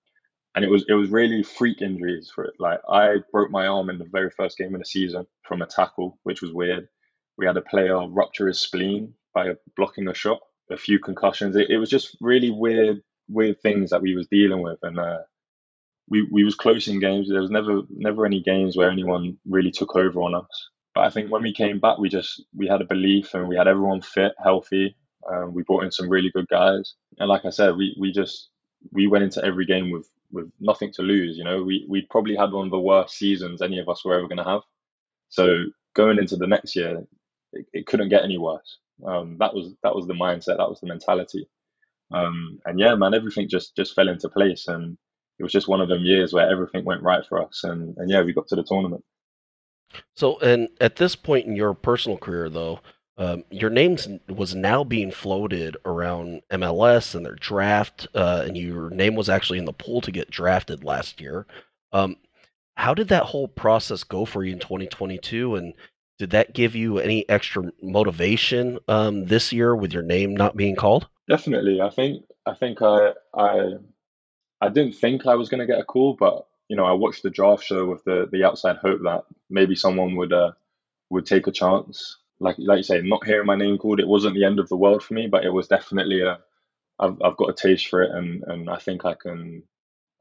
and 0.56 0.65
it 0.65 0.70
was 0.72 0.86
it 0.89 0.93
was 0.93 1.10
really 1.10 1.43
freak 1.43 1.82
injuries 1.82 2.32
for 2.34 2.46
it. 2.46 2.54
Like 2.60 2.80
I 2.89 3.17
broke 3.32 3.52
my 3.52 3.67
arm 3.67 3.89
in 3.89 4.00
the 4.00 4.10
very 4.12 4.32
first 4.32 4.58
game 4.58 4.74
of 4.76 4.82
the 4.82 4.86
season 4.86 5.28
from 5.43 5.62
a 5.62 5.67
tackle, 5.67 6.20
which 6.24 6.41
was 6.41 6.54
weird. 6.54 6.88
We 7.38 7.46
had 7.46 7.58
a 7.58 7.62
player 7.62 7.98
rupture 8.08 8.48
his 8.48 8.60
spleen 8.60 9.13
by 9.34 9.54
blocking 9.78 10.08
a 10.10 10.13
shot, 10.13 10.39
a 10.72 10.78
few 10.78 11.00
concussions. 11.00 11.56
It, 11.56 11.70
it 11.70 11.78
was 11.78 11.89
just 11.89 12.17
really 12.22 12.52
weird, 12.52 13.02
weird 13.30 13.62
things 13.62 13.91
that 13.91 14.02
we 14.02 14.15
was 14.15 14.28
dealing 14.28 14.62
with, 14.63 14.80
and 14.84 15.00
uh, 15.00 15.20
we 16.10 16.28
we 16.32 16.43
was 16.43 16.56
close 16.56 16.88
in 16.88 17.00
games. 17.00 17.30
There 17.30 17.41
was 17.41 17.52
never 17.52 17.82
never 17.89 18.26
any 18.26 18.41
games 18.43 18.78
where 18.78 18.91
anyone 18.91 19.38
really 19.48 19.72
took 19.72 19.96
over 19.96 20.22
on 20.22 20.36
us. 20.36 20.70
But 20.98 21.06
I 21.06 21.12
think 21.12 21.32
when 21.32 21.44
we 21.44 21.54
came 21.54 21.80
back, 21.80 22.00
we 22.00 22.10
just 22.10 22.44
we 22.56 22.68
had 22.68 22.82
a 22.82 22.86
belief 22.86 23.36
and 23.36 23.48
we 23.48 23.56
had 23.56 23.68
everyone 23.68 24.02
fit, 24.02 24.32
healthy. 24.44 24.96
Um, 25.32 25.54
we 25.54 25.62
brought 25.62 25.84
in 25.84 25.92
some 25.92 26.10
really 26.10 26.32
good 26.32 26.48
guys, 26.48 26.96
and 27.20 27.30
like 27.30 27.46
I 27.46 27.52
said, 27.52 27.78
we 27.78 27.96
we 28.00 28.12
just 28.12 28.50
we 28.92 29.06
went 29.06 29.24
into 29.24 29.46
every 29.46 29.68
game 29.68 29.92
with 29.92 30.10
with 30.32 30.52
nothing 30.60 30.92
to 30.94 31.04
lose. 31.04 31.38
You 31.38 31.44
know, 31.44 31.62
we 31.62 31.86
we 31.88 32.08
probably 32.10 32.36
had 32.36 32.52
one 32.52 32.66
of 32.66 32.72
the 32.72 32.80
worst 32.80 33.14
seasons 33.16 33.62
any 33.62 33.78
of 33.78 33.88
us 33.90 34.04
were 34.04 34.16
ever 34.16 34.28
going 34.28 34.40
to 34.40 34.52
have. 34.52 34.64
So 35.30 35.66
going 35.96 36.20
into 36.20 36.38
the 36.38 36.48
next 36.48 36.76
year, 36.76 37.04
it, 37.54 37.68
it 37.74 37.88
couldn't 37.88 38.10
get 38.10 38.24
any 38.24 38.40
worse. 38.40 38.80
Um, 39.06 39.38
that 39.40 39.54
was 39.54 39.76
that 39.84 39.96
was 39.96 40.08
the 40.08 40.16
mindset, 40.16 40.58
that 40.58 40.70
was 40.70 40.80
the 40.82 40.88
mentality, 40.88 41.48
um, 42.12 42.60
and 42.66 42.80
yeah, 42.80 42.96
man, 42.96 43.14
everything 43.16 43.50
just 43.50 43.76
just 43.76 43.96
fell 43.96 44.10
into 44.10 44.30
place, 44.30 44.68
and 44.68 44.98
it 45.40 45.44
was 45.44 45.54
just 45.54 45.68
one 45.70 45.82
of 45.82 45.90
them 45.90 46.06
years 46.06 46.34
where 46.34 46.50
everything 46.50 46.86
went 46.86 47.04
right 47.04 47.26
for 47.28 47.44
us, 47.46 47.64
and 47.64 47.98
and 47.98 48.10
yeah, 48.12 48.24
we 48.24 48.34
got 48.34 48.48
to 48.50 48.56
the 48.58 48.64
tournament. 48.64 49.04
So, 50.15 50.39
and 50.39 50.69
at 50.80 50.97
this 50.97 51.15
point 51.15 51.47
in 51.47 51.56
your 51.56 51.73
personal 51.73 52.17
career, 52.17 52.50
though, 52.50 52.82
um, 53.17 53.43
your 53.50 53.71
name 53.71 53.97
was 54.30 54.54
now 54.54 54.84
being 54.84 55.12
floated 55.12 55.76
around 55.86 56.43
MLS 56.52 57.15
and 57.15 57.26
their 57.26 57.36
draft, 57.36 58.08
uh, 58.13 58.43
and 58.45 58.56
your 58.56 58.91
name 58.91 59.15
was 59.15 59.28
actually 59.28 59.58
in 59.58 59.65
the 59.65 59.73
pool 59.73 60.02
to 60.02 60.12
get 60.12 60.30
drafted 60.30 60.84
last 60.84 61.19
year. 61.19 61.47
Um, 61.91 62.17
how 62.76 62.93
did 62.93 63.08
that 63.08 63.23
whole 63.23 63.47
process 63.47 64.04
go 64.04 64.23
for 64.23 64.43
you 64.43 64.54
in 64.54 64.60
2022? 64.60 65.56
And 65.56 65.73
did 66.19 66.30
that 66.30 66.54
give 66.54 66.76
you 66.76 67.00
any 67.00 67.28
extra 67.28 67.71
motivation 67.82 68.78
um, 68.88 69.26
this 69.26 69.52
year 69.52 69.76
with 69.76 69.93
your 69.93 70.04
name 70.04 70.36
not 70.36 70.56
being 70.56 70.76
called? 70.76 71.08
Definitely. 71.28 71.82
I 71.82 71.89
think 71.89 72.23
I 72.45 72.54
think 72.54 72.82
I 72.82 73.13
I 73.34 73.73
I 74.62 74.69
didn't 74.69 74.93
think 74.93 75.26
I 75.26 75.36
was 75.36 75.50
going 75.50 75.60
to 75.60 75.65
get 75.65 75.80
a 75.80 75.84
call, 75.84 76.15
but 76.19 76.45
you 76.70 76.76
know, 76.76 76.86
I 76.86 76.92
watched 76.92 77.24
the 77.24 77.30
draft 77.30 77.64
show 77.64 77.86
with 77.86 78.04
the 78.04 78.28
the 78.32 78.44
outside 78.44 78.78
hope 78.78 79.02
that 79.04 79.24
maybe 79.50 79.76
someone 79.76 80.16
would 80.16 80.34
uh, 80.34 80.52
would 81.10 81.26
take 81.26 81.48
a 81.48 81.52
chance. 81.52 82.18
Like 82.40 82.56
like 82.60 82.78
you 82.78 82.84
say, 82.84 83.02
not 83.02 83.26
hearing 83.26 83.48
my 83.48 83.56
name 83.56 83.78
called, 83.78 84.00
it 84.00 84.08
wasn't 84.08 84.36
the 84.36 84.46
end 84.46 84.60
of 84.60 84.70
the 84.70 84.76
world 84.76 85.04
for 85.04 85.14
me, 85.14 85.28
but 85.28 85.46
it 85.46 85.50
was 85.54 85.68
definitely 85.68 86.22
a. 86.22 86.40
I've 87.00 87.22
I've 87.24 87.38
got 87.38 87.50
a 87.50 87.54
taste 87.54 87.88
for 87.88 88.04
it, 88.04 88.12
and 88.12 88.44
and 88.48 88.70
I 88.70 88.78
think 88.78 89.06
I 89.06 89.14
can. 89.16 89.64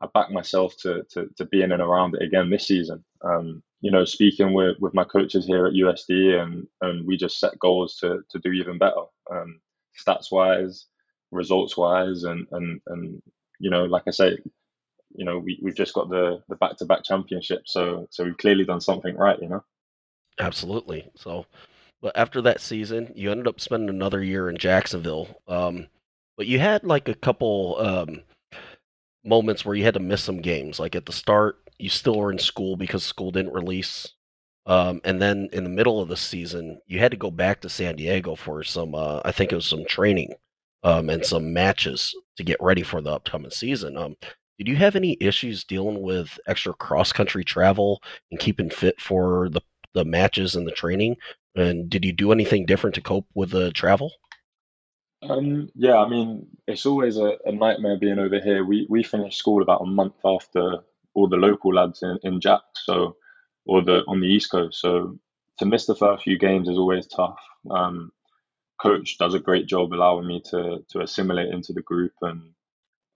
I 0.00 0.06
back 0.12 0.30
myself 0.30 0.76
to 0.82 1.04
to 1.10 1.28
to 1.36 1.44
be 1.46 1.62
in 1.62 1.72
and 1.72 1.82
around 1.82 2.14
it 2.14 2.22
again 2.22 2.50
this 2.50 2.66
season. 2.68 3.04
Um, 3.22 3.62
you 3.80 3.90
know, 3.90 4.04
speaking 4.04 4.52
with 4.52 4.76
with 4.80 4.94
my 4.94 5.04
coaches 5.04 5.46
here 5.46 5.66
at 5.66 5.74
USD, 5.74 6.40
and 6.40 6.66
and 6.82 7.06
we 7.06 7.16
just 7.16 7.40
set 7.40 7.58
goals 7.58 7.96
to 7.98 8.20
to 8.30 8.38
do 8.38 8.52
even 8.52 8.78
better, 8.78 9.04
um, 9.30 9.60
stats 9.98 10.30
wise, 10.30 10.86
results 11.32 11.76
wise, 11.76 12.24
and 12.24 12.46
and 12.52 12.80
and 12.88 13.22
you 13.58 13.70
know, 13.70 13.84
like 13.84 14.04
I 14.06 14.10
say, 14.10 14.38
you 15.16 15.24
know 15.24 15.38
we, 15.38 15.58
we've 15.62 15.76
just 15.76 15.94
got 15.94 16.08
the 16.08 16.42
the 16.48 16.56
back 16.56 16.76
to 16.76 16.84
back 16.84 17.02
championship 17.04 17.62
so 17.66 18.06
so 18.10 18.24
we've 18.24 18.38
clearly 18.38 18.64
done 18.64 18.80
something 18.80 19.16
right 19.16 19.40
you 19.40 19.48
know 19.48 19.64
absolutely 20.38 21.10
so 21.16 21.46
but 22.02 22.16
after 22.16 22.42
that 22.42 22.60
season, 22.60 23.12
you 23.14 23.30
ended 23.30 23.48
up 23.48 23.60
spending 23.60 23.88
another 23.88 24.22
year 24.22 24.48
in 24.48 24.58
Jacksonville. 24.58 25.40
Um, 25.48 25.88
but 26.36 26.46
you 26.46 26.58
had 26.58 26.84
like 26.84 27.08
a 27.08 27.14
couple 27.14 27.76
um, 27.80 28.22
moments 29.24 29.64
where 29.64 29.74
you 29.74 29.84
had 29.84 29.94
to 29.94 30.00
miss 30.00 30.22
some 30.22 30.40
games. 30.40 30.78
Like 30.78 30.94
at 30.94 31.06
the 31.06 31.12
start, 31.12 31.58
you 31.78 31.88
still 31.88 32.16
were 32.18 32.30
in 32.30 32.38
school 32.38 32.76
because 32.76 33.02
school 33.02 33.30
didn't 33.30 33.54
release. 33.54 34.12
Um, 34.66 35.00
and 35.04 35.22
then 35.22 35.48
in 35.52 35.64
the 35.64 35.70
middle 35.70 36.00
of 36.00 36.08
the 36.08 36.16
season, 36.16 36.80
you 36.86 36.98
had 36.98 37.12
to 37.12 37.16
go 37.16 37.30
back 37.30 37.60
to 37.62 37.68
San 37.68 37.96
Diego 37.96 38.34
for 38.34 38.62
some, 38.62 38.94
uh, 38.94 39.20
I 39.24 39.32
think 39.32 39.52
it 39.52 39.56
was 39.56 39.66
some 39.66 39.84
training 39.84 40.34
um, 40.82 41.08
and 41.08 41.24
some 41.24 41.52
matches 41.52 42.14
to 42.36 42.44
get 42.44 42.60
ready 42.60 42.82
for 42.82 43.00
the 43.00 43.12
upcoming 43.12 43.50
season. 43.50 43.96
Um, 43.96 44.16
did 44.58 44.68
you 44.68 44.76
have 44.76 44.96
any 44.96 45.16
issues 45.20 45.64
dealing 45.64 46.02
with 46.02 46.38
extra 46.46 46.72
cross 46.74 47.12
country 47.12 47.44
travel 47.44 48.02
and 48.30 48.40
keeping 48.40 48.70
fit 48.70 49.00
for 49.00 49.48
the 49.48 49.60
the 49.94 50.04
matches 50.04 50.54
and 50.54 50.66
the 50.66 50.72
training? 50.72 51.16
And 51.54 51.88
did 51.88 52.04
you 52.04 52.12
do 52.12 52.32
anything 52.32 52.66
different 52.66 52.94
to 52.96 53.00
cope 53.00 53.26
with 53.34 53.50
the 53.50 53.70
travel? 53.72 54.12
Um, 55.22 55.70
yeah, 55.74 55.96
I 55.96 56.08
mean, 56.08 56.46
it's 56.66 56.84
always 56.84 57.16
a, 57.16 57.38
a, 57.46 57.52
nightmare 57.52 57.96
being 57.98 58.18
over 58.18 58.38
here. 58.38 58.64
We 58.64 58.86
we 58.90 59.02
finished 59.02 59.38
school 59.38 59.62
about 59.62 59.82
a 59.82 59.86
month 59.86 60.14
after 60.24 60.80
all 61.14 61.28
the 61.28 61.36
local 61.36 61.74
lads 61.74 62.02
in, 62.02 62.18
in 62.22 62.40
Jack, 62.40 62.60
so 62.74 63.16
or 63.64 63.82
the 63.82 64.04
on 64.06 64.20
the 64.20 64.26
East 64.26 64.50
Coast. 64.50 64.80
So 64.80 65.18
to 65.58 65.66
miss 65.66 65.86
the 65.86 65.96
first 65.96 66.24
few 66.24 66.38
games 66.38 66.68
is 66.68 66.78
always 66.78 67.06
tough. 67.06 67.38
Um, 67.70 68.12
coach 68.80 69.16
does 69.18 69.32
a 69.32 69.40
great 69.40 69.66
job 69.66 69.92
allowing 69.92 70.26
me 70.26 70.42
to 70.50 70.84
to 70.90 71.00
assimilate 71.00 71.52
into 71.52 71.72
the 71.72 71.82
group 71.82 72.12
and 72.20 72.50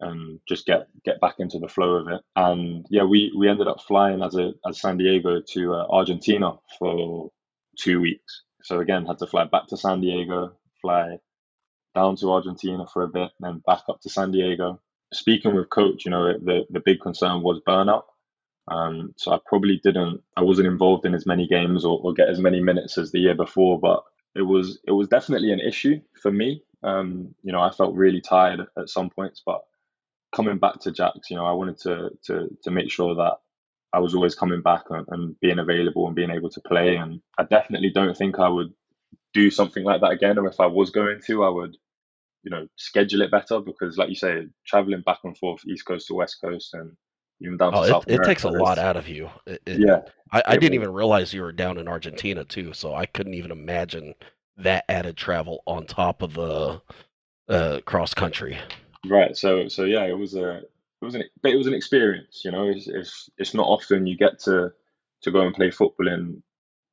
and 0.01 0.41
just 0.49 0.67
get 0.67 0.89
get 1.05 1.21
back 1.21 1.37
into 1.39 1.59
the 1.59 1.69
flow 1.69 1.95
of 1.95 2.09
it. 2.09 2.21
And 2.37 2.87
yeah, 2.91 3.05
we 3.05 3.33
we 3.37 3.49
ended 3.49 3.69
up 3.69 3.83
flying 3.83 4.23
as 4.23 4.35
a 4.37 4.53
as 4.67 4.81
San 4.81 4.97
Diego 4.97 5.41
to 5.53 5.75
uh, 5.75 5.87
Argentina 5.91 6.55
for 6.79 7.31
two 7.79 8.01
weeks. 8.01 8.43
So 8.63 8.81
again, 8.81 9.07
had 9.07 9.19
to 9.19 9.27
fly 9.27 9.45
back 9.45 9.67
to 9.69 9.77
San 9.77 10.01
Diego, 10.01 10.53
fly 10.81 11.19
down 11.95 12.17
to 12.17 12.33
Argentina 12.33 12.87
for 12.87 13.03
a 13.03 13.09
bit, 13.09 13.31
then 13.41 13.63
back 13.67 13.83
up 13.89 14.01
to 14.03 14.09
San 14.09 14.31
Diego. 14.31 14.81
Speaking 15.13 15.55
with 15.55 15.71
coach, 15.71 16.05
you 16.05 16.11
know, 16.11 16.33
the 16.39 16.67
the 16.71 16.81
big 16.81 17.01
concern 17.01 17.43
was 17.43 17.61
burnout. 17.67 18.05
Um, 18.69 19.15
so 19.17 19.33
I 19.33 19.39
probably 19.47 19.81
didn't, 19.83 20.23
I 20.37 20.43
wasn't 20.43 20.69
involved 20.69 21.05
in 21.05 21.15
as 21.15 21.27
many 21.27 21.49
games 21.49 21.85
or, 21.85 21.99
or, 22.05 22.13
get 22.13 22.29
as 22.29 22.39
many 22.39 22.61
minutes 22.61 22.99
as 22.99 23.11
the 23.11 23.19
year 23.19 23.35
before, 23.35 23.81
but 23.81 24.05
it 24.37 24.43
was 24.43 24.79
it 24.87 24.93
was 24.93 25.09
definitely 25.09 25.51
an 25.51 25.59
issue 25.59 26.01
for 26.23 26.31
me. 26.31 26.63
Um, 26.83 27.35
you 27.43 27.53
know, 27.53 27.61
I 27.61 27.71
felt 27.71 27.97
really 27.97 28.21
tired 28.21 28.61
at 28.79 28.89
some 28.89 29.11
points, 29.11 29.43
but 29.45 29.63
coming 30.35 30.59
back 30.59 30.81
to 30.81 30.93
Jacks, 30.93 31.31
you 31.31 31.37
know, 31.37 31.47
I 31.47 31.53
wanted 31.53 31.79
to 31.81 32.11
to 32.27 32.49
to 32.63 32.71
make 32.71 32.91
sure 32.91 33.15
that 33.15 33.35
I 33.93 33.99
was 33.99 34.15
always 34.15 34.35
coming 34.35 34.63
back 34.63 34.85
and, 34.91 35.07
and 35.11 35.41
being 35.41 35.59
available 35.59 36.07
and 36.07 36.15
being 36.15 36.31
able 36.31 36.51
to 36.51 36.61
play. 36.61 36.97
And 36.97 37.21
I 37.39 37.45
definitely 37.45 37.91
don't 37.91 38.17
think 38.17 38.39
I 38.39 38.49
would 38.49 38.73
do 39.35 39.51
something 39.51 39.85
like 39.85 40.01
that 40.01 40.13
again. 40.13 40.39
Or 40.39 40.47
if 40.47 40.61
I 40.61 40.67
was 40.67 40.91
going 40.91 41.21
to, 41.27 41.45
I 41.45 41.49
would, 41.49 41.77
you 42.43 42.51
know, 42.51 42.67
schedule 42.77 43.23
it 43.23 43.31
better 43.31 43.61
because, 43.61 43.99
like 43.99 44.09
you 44.09 44.15
say, 44.15 44.47
traveling 44.67 45.03
back 45.05 45.19
and 45.25 45.37
forth 45.37 45.67
East 45.67 45.87
Coast 45.87 46.07
to 46.07 46.15
West 46.15 46.39
Coast 46.43 46.75
and 46.75 46.93
even 47.41 47.57
down 47.57 47.75
oh, 47.75 47.83
to 47.83 47.89
South 47.89 48.05
it, 48.07 48.21
it 48.21 48.25
takes 48.25 48.45
a 48.45 48.51
lot 48.51 48.79
out 48.79 48.97
of 48.97 49.09
you. 49.09 49.31
It, 49.47 49.63
it, 49.67 49.81
yeah, 49.81 50.01
I, 50.31 50.43
I 50.47 50.57
didn't 50.57 50.75
even 50.75 50.93
realize 50.93 51.33
you 51.33 51.43
were 51.43 51.53
down 51.53 51.79
in 51.79 51.89
Argentina 51.89 52.45
too, 52.45 52.73
so 52.73 52.95
I 52.95 53.07
couldn't 53.07 53.35
even 53.35 53.51
imagine 53.51 54.15
that 54.59 54.85
added 54.89 55.17
travel 55.17 55.63
on 55.67 55.87
top 55.87 56.23
of 56.23 56.35
the 56.35 56.83
uh, 57.49 57.81
cross 57.87 58.15
country. 58.15 58.59
Right. 59.07 59.37
So 59.37 59.69
so 59.69 59.85
yeah, 59.85 60.05
it 60.05 60.19
was 60.19 60.35
a 60.35 60.59
it 60.59 61.05
was 61.05 61.15
an 61.15 61.25
but 61.43 61.53
it 61.53 61.57
was 61.57 61.67
an 61.67 61.75
experience. 61.75 62.43
You 62.45 62.53
know, 62.53 62.69
it's 62.69 62.87
it's, 62.87 63.31
it's 63.39 63.55
not 63.55 63.67
often 63.67 64.07
you 64.07 64.17
get 64.17 64.39
to 64.41 64.73
to 65.23 65.31
go 65.31 65.41
and 65.41 65.55
play 65.55 65.71
football 65.71 66.09
in 66.09 66.43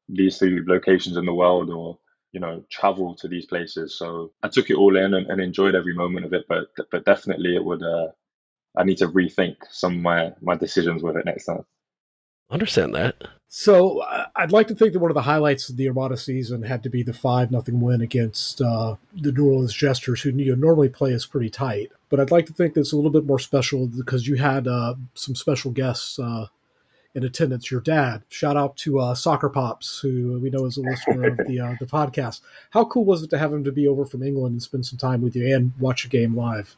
these 0.09 0.37
three 0.39 0.61
locations 0.65 1.17
in 1.17 1.25
the 1.25 1.33
world 1.33 1.69
or 1.71 1.99
you 2.33 2.39
know 2.41 2.63
travel 2.71 3.15
to 3.15 3.27
these 3.27 3.45
places 3.45 3.97
so 3.97 4.31
i 4.43 4.47
took 4.49 4.69
it 4.69 4.75
all 4.75 4.97
in 4.97 5.13
and, 5.15 5.27
and 5.27 5.41
enjoyed 5.41 5.75
every 5.75 5.93
moment 5.95 6.25
of 6.25 6.33
it 6.33 6.45
but 6.49 6.67
but 6.91 7.05
definitely 7.05 7.55
it 7.55 7.63
would 7.65 7.83
uh 7.83 8.07
i 8.77 8.83
need 8.83 8.97
to 8.97 9.07
rethink 9.09 9.57
some 9.69 9.95
of 9.97 10.01
my 10.01 10.33
my 10.41 10.55
decisions 10.55 11.03
with 11.03 11.17
it 11.17 11.25
next 11.25 11.45
time 11.45 11.65
understand 12.49 12.93
that 12.93 13.23
so 13.49 14.03
I'd 14.35 14.51
like 14.51 14.67
to 14.67 14.75
think 14.75 14.93
that 14.93 14.99
one 14.99 15.09
of 15.09 15.15
the 15.15 15.21
highlights 15.21 15.69
of 15.69 15.77
the 15.77 15.87
Armada 15.87 16.17
season 16.17 16.63
had 16.63 16.83
to 16.83 16.89
be 16.89 17.01
the 17.01 17.13
five 17.13 17.49
nothing 17.49 17.79
win 17.79 18.01
against 18.01 18.61
uh, 18.61 18.95
the 19.15 19.31
New 19.31 19.45
Orleans 19.49 19.73
Jesters, 19.73 20.21
who 20.21 20.31
you 20.31 20.51
know, 20.53 20.67
normally 20.67 20.89
play 20.89 21.13
us 21.13 21.25
pretty 21.25 21.49
tight. 21.49 21.91
But 22.09 22.19
I'd 22.19 22.31
like 22.31 22.45
to 22.47 22.53
think 22.53 22.73
that's 22.73 22.91
a 22.91 22.97
little 22.97 23.11
bit 23.11 23.25
more 23.25 23.39
special 23.39 23.87
because 23.87 24.27
you 24.27 24.35
had 24.35 24.67
uh, 24.67 24.95
some 25.13 25.33
special 25.33 25.71
guests 25.71 26.19
uh, 26.19 26.47
in 27.15 27.23
attendance. 27.23 27.71
Your 27.71 27.79
dad, 27.79 28.23
shout 28.27 28.57
out 28.57 28.75
to 28.77 28.99
uh, 28.99 29.15
Soccer 29.15 29.49
Pops, 29.49 29.99
who 29.99 30.39
we 30.41 30.49
know 30.49 30.65
is 30.65 30.75
a 30.75 30.81
listener 30.81 31.29
of 31.29 31.37
the 31.47 31.61
uh, 31.61 31.75
the 31.79 31.85
podcast. 31.85 32.41
How 32.71 32.83
cool 32.83 33.05
was 33.05 33.23
it 33.23 33.29
to 33.29 33.37
have 33.37 33.53
him 33.53 33.63
to 33.63 33.71
be 33.71 33.87
over 33.87 34.05
from 34.05 34.23
England 34.23 34.53
and 34.53 34.63
spend 34.63 34.85
some 34.85 34.99
time 34.99 35.21
with 35.21 35.37
you 35.37 35.55
and 35.55 35.71
watch 35.79 36.03
a 36.03 36.09
game 36.09 36.35
live? 36.35 36.75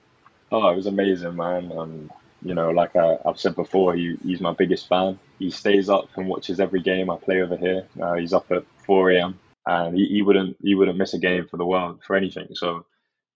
Oh, 0.51 0.69
it 0.69 0.75
was 0.75 0.85
amazing, 0.85 1.35
man. 1.35 1.71
Um, 1.75 2.11
you 2.41 2.53
know, 2.53 2.69
like 2.69 2.95
I, 2.95 3.17
have 3.25 3.39
said 3.39 3.55
before, 3.55 3.93
he, 3.95 4.17
he's 4.23 4.41
my 4.41 4.53
biggest 4.53 4.87
fan. 4.87 5.19
He 5.39 5.51
stays 5.51 5.89
up 5.89 6.09
and 6.15 6.27
watches 6.27 6.59
every 6.59 6.81
game 6.81 7.09
I 7.09 7.17
play 7.17 7.41
over 7.41 7.57
here. 7.57 7.87
Uh, 8.01 8.13
he's 8.13 8.33
up 8.33 8.51
at 8.51 8.63
4 8.85 9.11
a.m. 9.11 9.39
and 9.65 9.95
he, 9.97 10.05
he 10.05 10.21
wouldn't 10.21 10.57
he 10.61 10.75
wouldn't 10.75 10.97
miss 10.97 11.13
a 11.13 11.19
game 11.19 11.47
for 11.47 11.57
the 11.57 11.65
world 11.65 12.01
for 12.05 12.15
anything. 12.15 12.47
So 12.53 12.85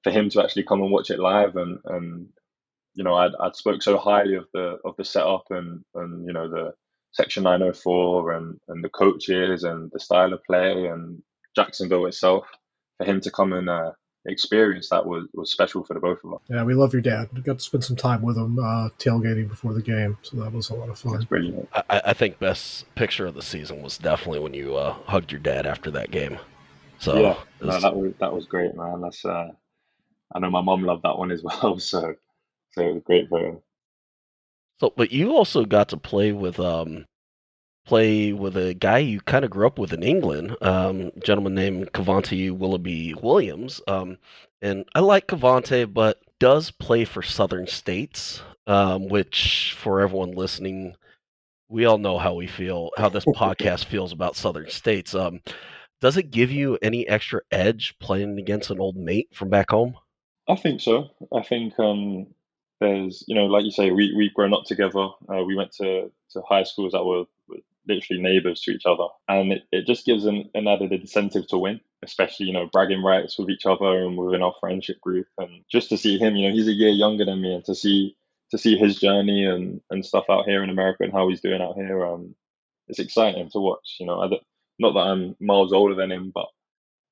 for 0.03 0.11
him 0.11 0.29
to 0.29 0.43
actually 0.43 0.63
come 0.63 0.81
and 0.81 0.91
watch 0.91 1.09
it 1.09 1.19
live 1.19 1.55
and 1.55 1.79
and 1.85 2.27
you 2.93 3.03
know 3.03 3.15
I'd, 3.15 3.31
I'd 3.39 3.55
spoke 3.55 3.81
so 3.81 3.97
highly 3.97 4.35
of 4.35 4.47
the 4.53 4.79
of 4.85 4.95
the 4.97 5.05
setup 5.05 5.45
and 5.49 5.83
and 5.95 6.25
you 6.25 6.33
know 6.33 6.49
the 6.49 6.73
section 7.11 7.43
904 7.43 8.33
and 8.33 8.59
and 8.67 8.83
the 8.83 8.89
coaches 8.89 9.63
and 9.63 9.89
the 9.91 9.99
style 9.99 10.33
of 10.33 10.43
play 10.43 10.87
and 10.87 11.21
Jacksonville 11.55 12.05
itself 12.05 12.45
for 12.97 13.05
him 13.05 13.21
to 13.21 13.31
come 13.31 13.53
and 13.53 13.69
uh, 13.69 13.91
experience 14.25 14.89
that 14.89 15.05
was, 15.05 15.27
was 15.33 15.51
special 15.51 15.83
for 15.83 15.93
the 15.93 15.99
both 15.99 16.23
of 16.23 16.33
us. 16.33 16.39
Yeah, 16.49 16.63
we 16.63 16.73
love 16.73 16.93
your 16.93 17.01
dad. 17.01 17.29
We 17.33 17.41
got 17.41 17.59
to 17.59 17.63
spend 17.63 17.83
some 17.83 17.95
time 17.95 18.21
with 18.21 18.37
him 18.37 18.57
uh, 18.57 18.89
tailgating 18.97 19.47
before 19.47 19.73
the 19.73 19.81
game, 19.81 20.17
so 20.21 20.37
that 20.37 20.53
was 20.53 20.69
a 20.69 20.75
lot 20.75 20.89
of 20.89 20.97
fun. 20.97 21.13
That's 21.13 21.25
brilliant. 21.25 21.67
I, 21.73 22.01
I 22.05 22.13
think 22.13 22.39
best 22.39 22.93
picture 22.95 23.25
of 23.25 23.35
the 23.35 23.41
season 23.41 23.81
was 23.81 23.97
definitely 23.97 24.39
when 24.39 24.53
you 24.53 24.75
uh, 24.75 24.93
hugged 25.05 25.31
your 25.31 25.41
dad 25.41 25.65
after 25.65 25.91
that 25.91 26.11
game. 26.11 26.39
So 26.99 27.19
yeah, 27.19 27.37
was... 27.59 27.67
no, 27.67 27.79
that 27.79 27.95
was 27.95 28.13
that 28.19 28.33
was 28.33 28.45
great, 28.45 28.75
man. 28.75 29.01
That's 29.01 29.25
uh, 29.25 29.51
I 30.33 30.39
know 30.39 30.49
my 30.49 30.61
mom 30.61 30.83
loved 30.83 31.03
that 31.03 31.17
one 31.17 31.31
as 31.31 31.43
well, 31.43 31.79
so 31.79 32.15
so 32.71 32.81
it 32.81 32.93
was 32.93 33.03
great 33.05 33.29
for 33.29 33.39
her. 33.39 33.57
So, 34.79 34.93
but 34.95 35.11
you 35.11 35.31
also 35.35 35.65
got 35.65 35.89
to 35.89 35.97
play 35.97 36.31
with 36.31 36.59
um, 36.59 37.05
play 37.85 38.31
with 38.33 38.55
a 38.55 38.73
guy 38.73 38.99
you 38.99 39.19
kind 39.21 39.43
of 39.43 39.51
grew 39.51 39.67
up 39.67 39.77
with 39.77 39.93
in 39.93 40.03
England, 40.03 40.55
um, 40.61 41.11
a 41.15 41.19
gentleman 41.19 41.55
named 41.55 41.91
Cavante 41.91 42.51
Willoughby 42.51 43.13
Williams. 43.15 43.81
Um, 43.87 44.17
and 44.61 44.85
I 44.95 45.01
like 45.01 45.27
Cavante, 45.27 45.91
but 45.91 46.21
does 46.39 46.71
play 46.71 47.05
for 47.05 47.21
Southern 47.21 47.67
States, 47.67 48.41
um, 48.67 49.09
which 49.09 49.75
for 49.77 50.01
everyone 50.01 50.31
listening, 50.31 50.95
we 51.69 51.85
all 51.85 51.97
know 51.97 52.17
how 52.17 52.33
we 52.33 52.47
feel, 52.47 52.91
how 52.97 53.09
this 53.09 53.25
podcast 53.27 53.85
feels 53.85 54.13
about 54.13 54.35
Southern 54.35 54.69
States. 54.69 55.13
Um, 55.13 55.41
does 55.99 56.17
it 56.17 56.31
give 56.31 56.51
you 56.51 56.77
any 56.81 57.07
extra 57.07 57.41
edge 57.51 57.95
playing 57.99 58.39
against 58.39 58.69
an 58.69 58.79
old 58.79 58.95
mate 58.95 59.29
from 59.33 59.49
back 59.49 59.71
home? 59.71 59.95
I 60.47 60.55
think 60.55 60.81
so. 60.81 61.09
I 61.33 61.41
think 61.41 61.79
um, 61.79 62.27
there's, 62.81 63.23
you 63.27 63.35
know, 63.35 63.45
like 63.45 63.63
you 63.63 63.71
say, 63.71 63.91
we 63.91 64.13
we've 64.15 64.33
grown 64.33 64.53
up 64.53 64.65
together. 64.65 65.07
Uh, 65.29 65.43
we 65.45 65.55
went 65.55 65.71
to, 65.73 66.11
to 66.31 66.41
high 66.41 66.63
schools 66.63 66.91
that 66.91 67.05
were 67.05 67.23
literally 67.87 68.21
neighbors 68.21 68.61
to 68.61 68.71
each 68.71 68.85
other. 68.85 69.05
And 69.27 69.53
it, 69.53 69.63
it 69.71 69.85
just 69.85 70.05
gives 70.05 70.25
an, 70.25 70.49
an 70.53 70.67
added 70.67 70.91
incentive 70.91 71.47
to 71.47 71.57
win, 71.57 71.79
especially, 72.03 72.47
you 72.47 72.53
know, 72.53 72.69
bragging 72.71 73.03
rights 73.03 73.37
with 73.37 73.49
each 73.49 73.65
other 73.65 74.03
and 74.03 74.17
within 74.17 74.41
our 74.41 74.53
friendship 74.59 74.99
group. 75.01 75.27
And 75.37 75.63
just 75.71 75.89
to 75.89 75.97
see 75.97 76.17
him, 76.17 76.35
you 76.35 76.47
know, 76.47 76.53
he's 76.53 76.67
a 76.67 76.73
year 76.73 76.91
younger 76.91 77.25
than 77.25 77.41
me 77.41 77.53
and 77.55 77.65
to 77.65 77.75
see 77.75 78.15
to 78.51 78.57
see 78.57 78.77
his 78.77 78.99
journey 78.99 79.45
and, 79.45 79.81
and 79.89 80.05
stuff 80.05 80.25
out 80.29 80.45
here 80.45 80.63
in 80.63 80.69
America 80.69 81.03
and 81.03 81.11
how 81.11 81.27
he's 81.27 81.41
doing 81.41 81.59
out 81.59 81.75
here, 81.75 82.05
um, 82.05 82.35
it's 82.87 82.99
exciting 82.99 83.49
to 83.49 83.59
watch. 83.59 83.95
You 83.99 84.05
know, 84.05 84.21
I 84.21 84.29
not 84.79 84.93
that 84.93 84.99
I'm 84.99 85.35
miles 85.39 85.73
older 85.73 85.95
than 85.95 86.11
him, 86.11 86.31
but 86.33 86.47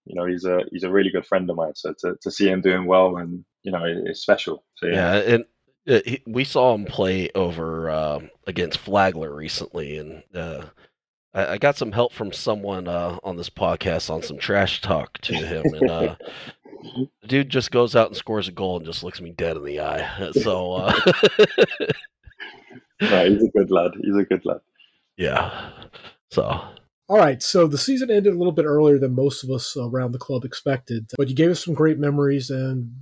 you 0.05 0.15
know, 0.15 0.25
he's 0.25 0.45
a 0.45 0.62
he's 0.71 0.84
a 0.84 0.91
really 0.91 1.10
good 1.10 1.25
friend 1.25 1.49
of 1.49 1.55
mine. 1.55 1.73
So 1.75 1.93
to, 1.99 2.15
to 2.21 2.31
see 2.31 2.47
him 2.47 2.62
doing 2.62 2.86
well 2.86 3.17
and 3.17 3.43
you 3.63 3.71
know, 3.71 3.86
it, 3.86 3.97
it's 4.05 4.21
special. 4.21 4.63
So, 4.75 4.88
yeah. 4.88 5.15
yeah, 5.15 5.34
and 5.36 5.45
uh, 5.87 5.99
we 6.27 6.43
saw 6.43 6.75
him 6.75 6.85
play 6.85 7.29
over 7.33 7.89
uh, 7.89 8.19
against 8.45 8.77
Flagler 8.77 9.33
recently, 9.33 9.97
and 9.97 10.23
uh, 10.33 10.65
I, 11.33 11.53
I, 11.53 11.57
got 11.57 11.77
some 11.77 11.91
help 11.91 12.13
from 12.13 12.31
someone 12.31 12.87
uh, 12.87 13.17
on 13.23 13.37
this 13.37 13.49
podcast 13.49 14.09
on 14.09 14.21
some 14.21 14.37
trash 14.37 14.81
talk 14.81 15.17
to 15.19 15.33
him, 15.33 15.63
and 15.73 15.89
uh, 15.89 16.15
the 16.83 17.09
dude 17.27 17.49
just 17.49 17.71
goes 17.71 17.95
out 17.95 18.07
and 18.07 18.15
scores 18.17 18.47
a 18.47 18.51
goal 18.51 18.77
and 18.77 18.85
just 18.85 19.03
looks 19.03 19.21
me 19.21 19.31
dead 19.31 19.57
in 19.57 19.63
the 19.63 19.79
eye. 19.79 20.31
So, 20.41 20.73
uh, 20.73 20.93
no, 23.01 23.29
he's 23.29 23.43
a 23.43 23.51
good 23.55 23.71
lad. 23.71 23.91
He's 24.01 24.15
a 24.15 24.23
good 24.23 24.45
lad. 24.45 24.61
Yeah. 25.17 25.71
So. 26.29 26.61
All 27.09 27.17
right, 27.17 27.43
so 27.43 27.67
the 27.67 27.77
season 27.77 28.09
ended 28.09 28.33
a 28.33 28.37
little 28.37 28.53
bit 28.53 28.63
earlier 28.63 28.97
than 28.97 29.13
most 29.13 29.43
of 29.43 29.49
us 29.49 29.75
around 29.75 30.13
the 30.13 30.17
club 30.17 30.45
expected, 30.45 31.11
but 31.17 31.27
you 31.27 31.35
gave 31.35 31.49
us 31.49 31.65
some 31.65 31.73
great 31.73 31.99
memories 31.99 32.49
and 32.49 32.93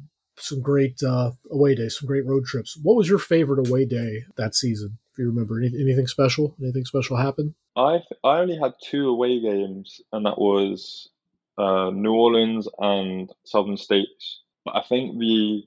some 0.41 0.61
great 0.61 1.01
uh, 1.03 1.31
away 1.51 1.75
days, 1.75 1.97
some 1.97 2.07
great 2.07 2.25
road 2.25 2.45
trips. 2.45 2.77
What 2.81 2.95
was 2.95 3.09
your 3.09 3.19
favorite 3.19 3.67
away 3.67 3.85
day 3.85 4.25
that 4.37 4.55
season? 4.55 4.97
If 5.11 5.19
you 5.19 5.27
remember 5.27 5.59
Any, 5.59 5.67
anything 5.79 6.07
special, 6.07 6.55
anything 6.61 6.85
special 6.85 7.17
happened? 7.17 7.53
I 7.75 8.01
I 8.23 8.39
only 8.39 8.57
had 8.57 8.73
two 8.83 9.09
away 9.09 9.39
games, 9.39 10.01
and 10.11 10.25
that 10.25 10.37
was 10.37 11.09
uh, 11.57 11.91
New 11.91 12.13
Orleans 12.13 12.67
and 12.79 13.31
Southern 13.43 13.77
States. 13.77 14.41
But 14.65 14.75
I 14.75 14.81
think 14.81 15.19
the 15.19 15.63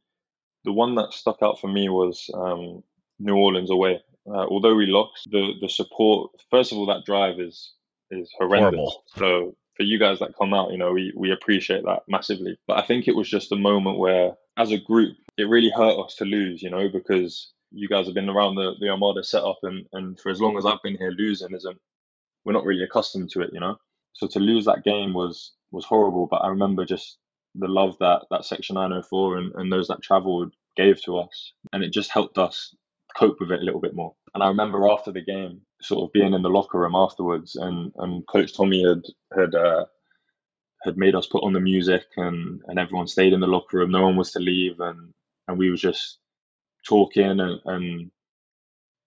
the 0.65 0.73
one 0.73 0.95
that 0.97 1.13
stuck 1.13 1.39
out 1.43 1.61
for 1.61 1.69
me 1.69 1.89
was 1.89 2.31
um, 2.35 2.83
New 3.19 3.37
Orleans 3.37 3.71
away. 3.71 4.01
Uh, 4.27 4.47
although 4.47 4.75
we 4.75 4.87
lost, 4.87 5.29
the 5.31 5.53
the 5.61 5.69
support 5.69 6.31
first 6.51 6.73
of 6.73 6.79
all 6.79 6.87
that 6.87 7.05
drive 7.05 7.41
is 7.41 7.73
is 8.11 8.31
horrendous. 8.39 8.79
Horrible. 8.79 9.05
So 9.17 9.57
for 9.77 9.83
you 9.85 9.99
guys 9.99 10.19
that 10.19 10.37
come 10.39 10.55
out, 10.55 10.71
you 10.71 10.79
know, 10.79 10.93
we 10.93 11.13
we 11.17 11.33
appreciate 11.33 11.85
that 11.85 12.03
massively. 12.09 12.59
But 12.67 12.79
I 12.79 12.87
think 12.87 13.09
it 13.09 13.17
was 13.17 13.29
just 13.29 13.53
a 13.53 13.57
moment 13.57 13.99
where, 13.99 14.33
as 14.57 14.71
a 14.73 14.79
group, 14.79 15.17
it 15.39 15.45
really 15.45 15.71
hurt 15.75 15.99
us 16.05 16.17
to 16.17 16.25
lose, 16.25 16.63
you 16.63 16.71
know, 16.71 16.89
because 16.89 17.53
you 17.71 17.89
guys 17.89 18.07
have 18.07 18.15
been 18.15 18.29
around 18.29 18.57
the, 18.57 18.75
the 18.81 18.89
Armada 18.89 19.25
setup 19.25 19.59
and, 19.63 19.87
and 19.93 20.21
for 20.21 20.31
as 20.31 20.41
long 20.41 20.59
as 20.59 20.67
I've 20.67 20.83
been 20.83 20.99
here, 20.99 21.13
losing 21.17 21.55
isn't 21.55 21.79
we're 22.45 22.53
not 22.53 22.65
really 22.65 22.85
accustomed 22.85 23.31
to 23.31 23.41
it, 23.41 23.51
you 23.53 23.61
know. 23.61 23.77
So 24.15 24.27
to 24.29 24.39
lose 24.41 24.65
that 24.67 24.85
game 24.85 25.15
was 25.15 25.53
was 25.71 25.85
horrible. 25.85 26.27
But 26.31 26.39
I 26.39 26.49
remember 26.49 26.85
just 26.85 27.19
the 27.55 27.69
love 27.69 27.97
that 28.01 28.27
that 28.31 28.45
Section 28.45 28.75
904 28.75 29.39
and, 29.39 29.53
and 29.55 29.73
those 29.73 29.89
that 29.89 30.03
travelled 30.03 30.55
gave 30.77 31.03
to 31.05 31.19
us, 31.19 31.53
and 31.73 31.83
it 31.83 31.93
just 31.93 32.11
helped 32.11 32.39
us 32.39 32.75
cope 33.17 33.41
with 33.41 33.51
it 33.51 33.61
a 33.61 33.65
little 33.65 33.81
bit 33.81 33.95
more. 33.95 34.15
And 34.35 34.43
I 34.43 34.49
remember 34.49 34.89
after 34.89 35.13
the 35.13 35.23
game, 35.23 35.61
sort 35.83 36.05
of 36.05 36.13
being 36.13 36.33
in 36.33 36.43
the 36.43 36.49
locker 36.51 36.79
room 36.81 36.95
afterwards, 36.95 37.57
and 37.57 37.93
and 37.99 38.27
Coach 38.27 38.57
Tommy 38.57 38.85
had 38.87 39.03
had 39.37 39.55
uh, 39.55 39.85
had 40.85 40.97
made 40.97 41.15
us 41.15 41.27
put 41.27 41.45
on 41.45 41.53
the 41.53 41.61
music, 41.61 42.05
and 42.17 42.63
and 42.69 42.79
everyone 42.79 43.07
stayed 43.09 43.33
in 43.33 43.41
the 43.41 43.47
locker 43.47 43.79
room. 43.79 43.91
No 43.91 44.03
one 44.03 44.17
was 44.17 44.33
to 44.33 44.41
leave, 44.41 44.81
and 44.81 45.13
and 45.49 45.59
we 45.59 45.71
were 45.71 45.77
just 45.77 46.19
talking 46.87 47.41
and, 47.41 47.61
and 47.65 48.11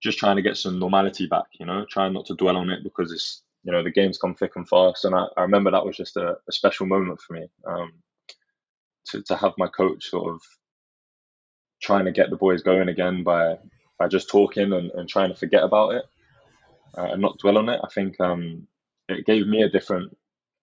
just 0.02 0.20
trying 0.20 0.38
to 0.38 0.42
get 0.42 0.58
some 0.58 0.80
normality 0.80 1.28
back. 1.28 1.46
You 1.60 1.66
know, 1.66 1.86
trying 1.90 2.14
not 2.14 2.28
to 2.28 2.36
dwell 2.36 2.58
on 2.58 2.70
it 2.70 2.84
because 2.84 3.12
it's 3.12 3.44
you 3.64 3.72
know 3.72 3.84
the 3.84 3.92
games 3.92 4.18
come 4.18 4.36
thick 4.36 4.54
and 4.56 4.68
fast. 4.68 5.06
And 5.06 5.16
I, 5.16 5.26
I 5.38 5.42
remember 5.44 5.72
that 5.72 5.86
was 5.86 5.98
just 5.98 6.18
a, 6.18 6.38
a 6.48 6.52
special 6.52 6.86
moment 6.88 7.22
for 7.22 7.34
me 7.34 7.48
um, 7.68 7.94
to 9.08 9.24
to 9.24 9.36
have 9.36 9.54
my 9.58 9.68
coach 9.68 10.10
sort 10.10 10.34
of 10.34 10.42
trying 11.82 12.06
to 12.06 12.12
get 12.12 12.30
the 12.30 12.38
boys 12.38 12.64
going 12.64 12.90
again 12.90 13.24
by 13.24 13.58
by 14.00 14.08
just 14.08 14.30
talking 14.30 14.74
and, 14.74 14.92
and 14.92 15.10
trying 15.10 15.30
to 15.30 15.36
forget 15.36 15.64
about 15.64 15.94
it 15.96 16.06
uh, 16.98 17.10
and 17.12 17.22
not 17.22 17.38
dwell 17.40 17.58
on 17.58 17.70
it. 17.70 17.80
I 17.84 17.88
think 17.90 18.20
um, 18.20 18.68
it 19.10 19.26
gave 19.26 19.48
me 19.48 19.62
a 19.64 19.70
different 19.70 20.16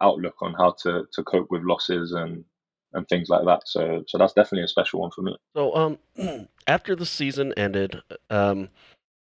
outlook 0.03 0.35
on 0.43 0.55
how 0.55 0.75
to 0.83 1.05
to 1.13 1.23
cope 1.23 1.51
with 1.51 1.63
losses 1.63 2.13
and 2.13 2.45
and 2.95 3.09
things 3.09 3.29
like 3.29 3.45
that. 3.47 3.63
So 3.67 4.05
so 4.07 4.19
that's 4.19 4.35
definitely 4.35 4.65
a 4.65 4.69
special 4.69 5.01
one 5.01 5.11
for 5.11 5.23
me. 5.23 5.37
So 5.55 5.75
um 5.75 5.99
after 6.67 6.95
the 6.95 7.07
season 7.07 7.53
ended, 7.57 8.03
um 8.31 8.69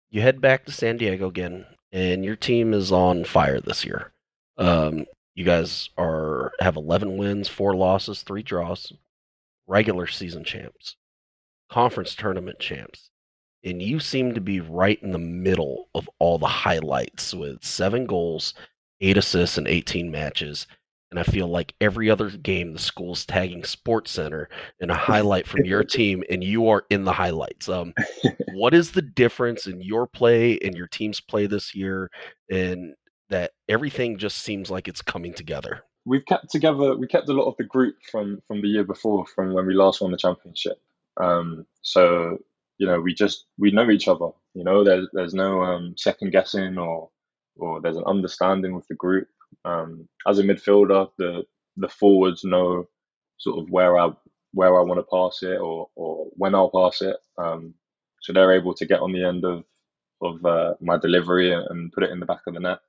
you 0.09 0.21
head 0.21 0.41
back 0.41 0.65
to 0.65 0.71
San 0.71 0.97
Diego 0.97 1.27
again 1.27 1.65
and 1.91 2.25
your 2.25 2.35
team 2.35 2.73
is 2.73 2.91
on 2.91 3.25
fire 3.25 3.59
this 3.59 3.85
year. 3.85 4.11
Um 4.57 5.05
you 5.35 5.45
guys 5.45 5.89
are 5.97 6.51
have 6.59 6.75
11 6.75 7.17
wins, 7.17 7.47
4 7.47 7.75
losses, 7.75 8.23
3 8.23 8.43
draws, 8.43 8.91
regular 9.67 10.07
season 10.07 10.43
champs, 10.43 10.95
conference 11.69 12.15
tournament 12.15 12.59
champs. 12.59 13.09
And 13.63 13.81
you 13.81 13.99
seem 13.99 14.33
to 14.33 14.41
be 14.41 14.61
right 14.61 15.01
in 15.03 15.11
the 15.11 15.19
middle 15.19 15.89
of 15.93 16.09
all 16.19 16.39
the 16.39 16.47
highlights 16.47 17.33
with 17.33 17.63
7 17.63 18.05
goals, 18.05 18.53
8 19.01 19.17
assists 19.17 19.57
in 19.57 19.67
18 19.67 20.11
matches 20.11 20.67
and 21.11 21.19
I 21.19 21.23
feel 21.23 21.47
like 21.47 21.73
every 21.81 22.09
other 22.09 22.29
game 22.29 22.73
the 22.73 22.79
school's 22.79 23.25
tagging 23.25 23.63
Sports 23.63 24.11
Center 24.11 24.49
in 24.79 24.89
a 24.89 24.95
highlight 24.95 25.47
from 25.47 25.65
your 25.65 25.83
team, 25.83 26.23
and 26.29 26.43
you 26.43 26.69
are 26.69 26.85
in 26.89 27.03
the 27.03 27.13
highlights. 27.13 27.67
Um, 27.67 27.93
what 28.53 28.73
is 28.73 28.91
the 28.91 29.01
difference 29.01 29.67
in 29.67 29.81
your 29.81 30.07
play 30.07 30.57
and 30.59 30.75
your 30.75 30.87
team's 30.87 31.19
play 31.19 31.47
this 31.47 31.73
year, 31.73 32.09
and 32.49 32.93
that 33.29 33.51
everything 33.67 34.17
just 34.17 34.39
seems 34.39 34.69
like 34.69 34.87
it's 34.87 35.01
coming 35.01 35.33
together? 35.33 35.81
We've 36.05 36.25
kept 36.25 36.51
together. 36.51 36.95
We 36.95 37.07
kept 37.07 37.29
a 37.29 37.33
lot 37.33 37.47
of 37.47 37.57
the 37.57 37.63
group 37.63 37.95
from 38.11 38.41
from 38.47 38.61
the 38.61 38.67
year 38.67 38.83
before, 38.83 39.25
from 39.25 39.53
when 39.53 39.65
we 39.65 39.73
last 39.73 40.01
won 40.01 40.11
the 40.11 40.17
championship. 40.17 40.79
Um, 41.17 41.65
so 41.81 42.37
you 42.77 42.87
know, 42.87 43.01
we 43.01 43.13
just 43.13 43.45
we 43.57 43.71
know 43.71 43.89
each 43.89 44.07
other. 44.07 44.29
You 44.53 44.63
know, 44.63 44.83
there's 44.83 45.07
there's 45.13 45.33
no 45.33 45.63
um, 45.63 45.95
second 45.97 46.31
guessing 46.31 46.77
or 46.77 47.09
or 47.59 47.81
there's 47.81 47.97
an 47.97 48.03
understanding 48.05 48.75
with 48.75 48.87
the 48.87 48.95
group 48.95 49.27
um, 49.65 50.07
as 50.27 50.39
a 50.39 50.43
midfielder, 50.43 51.09
the 51.17 51.43
the 51.77 51.89
forwards 51.89 52.43
know 52.43 52.87
sort 53.37 53.59
of 53.59 53.69
where 53.69 53.97
I 53.97 54.11
where 54.53 54.79
I 54.79 54.83
want 54.83 54.99
to 54.99 55.03
pass 55.11 55.43
it 55.43 55.59
or 55.59 55.89
or 55.95 56.27
when 56.33 56.55
I'll 56.55 56.71
pass 56.71 57.01
it. 57.01 57.17
Um, 57.37 57.73
so 58.21 58.33
they're 58.33 58.53
able 58.53 58.73
to 58.75 58.85
get 58.85 59.01
on 59.01 59.11
the 59.11 59.25
end 59.25 59.45
of 59.45 59.63
of 60.21 60.45
uh, 60.45 60.73
my 60.81 60.97
delivery 60.97 61.53
and 61.53 61.91
put 61.91 62.03
it 62.03 62.11
in 62.11 62.19
the 62.19 62.25
back 62.25 62.41
of 62.47 62.53
the 62.53 62.59
net, 62.59 62.79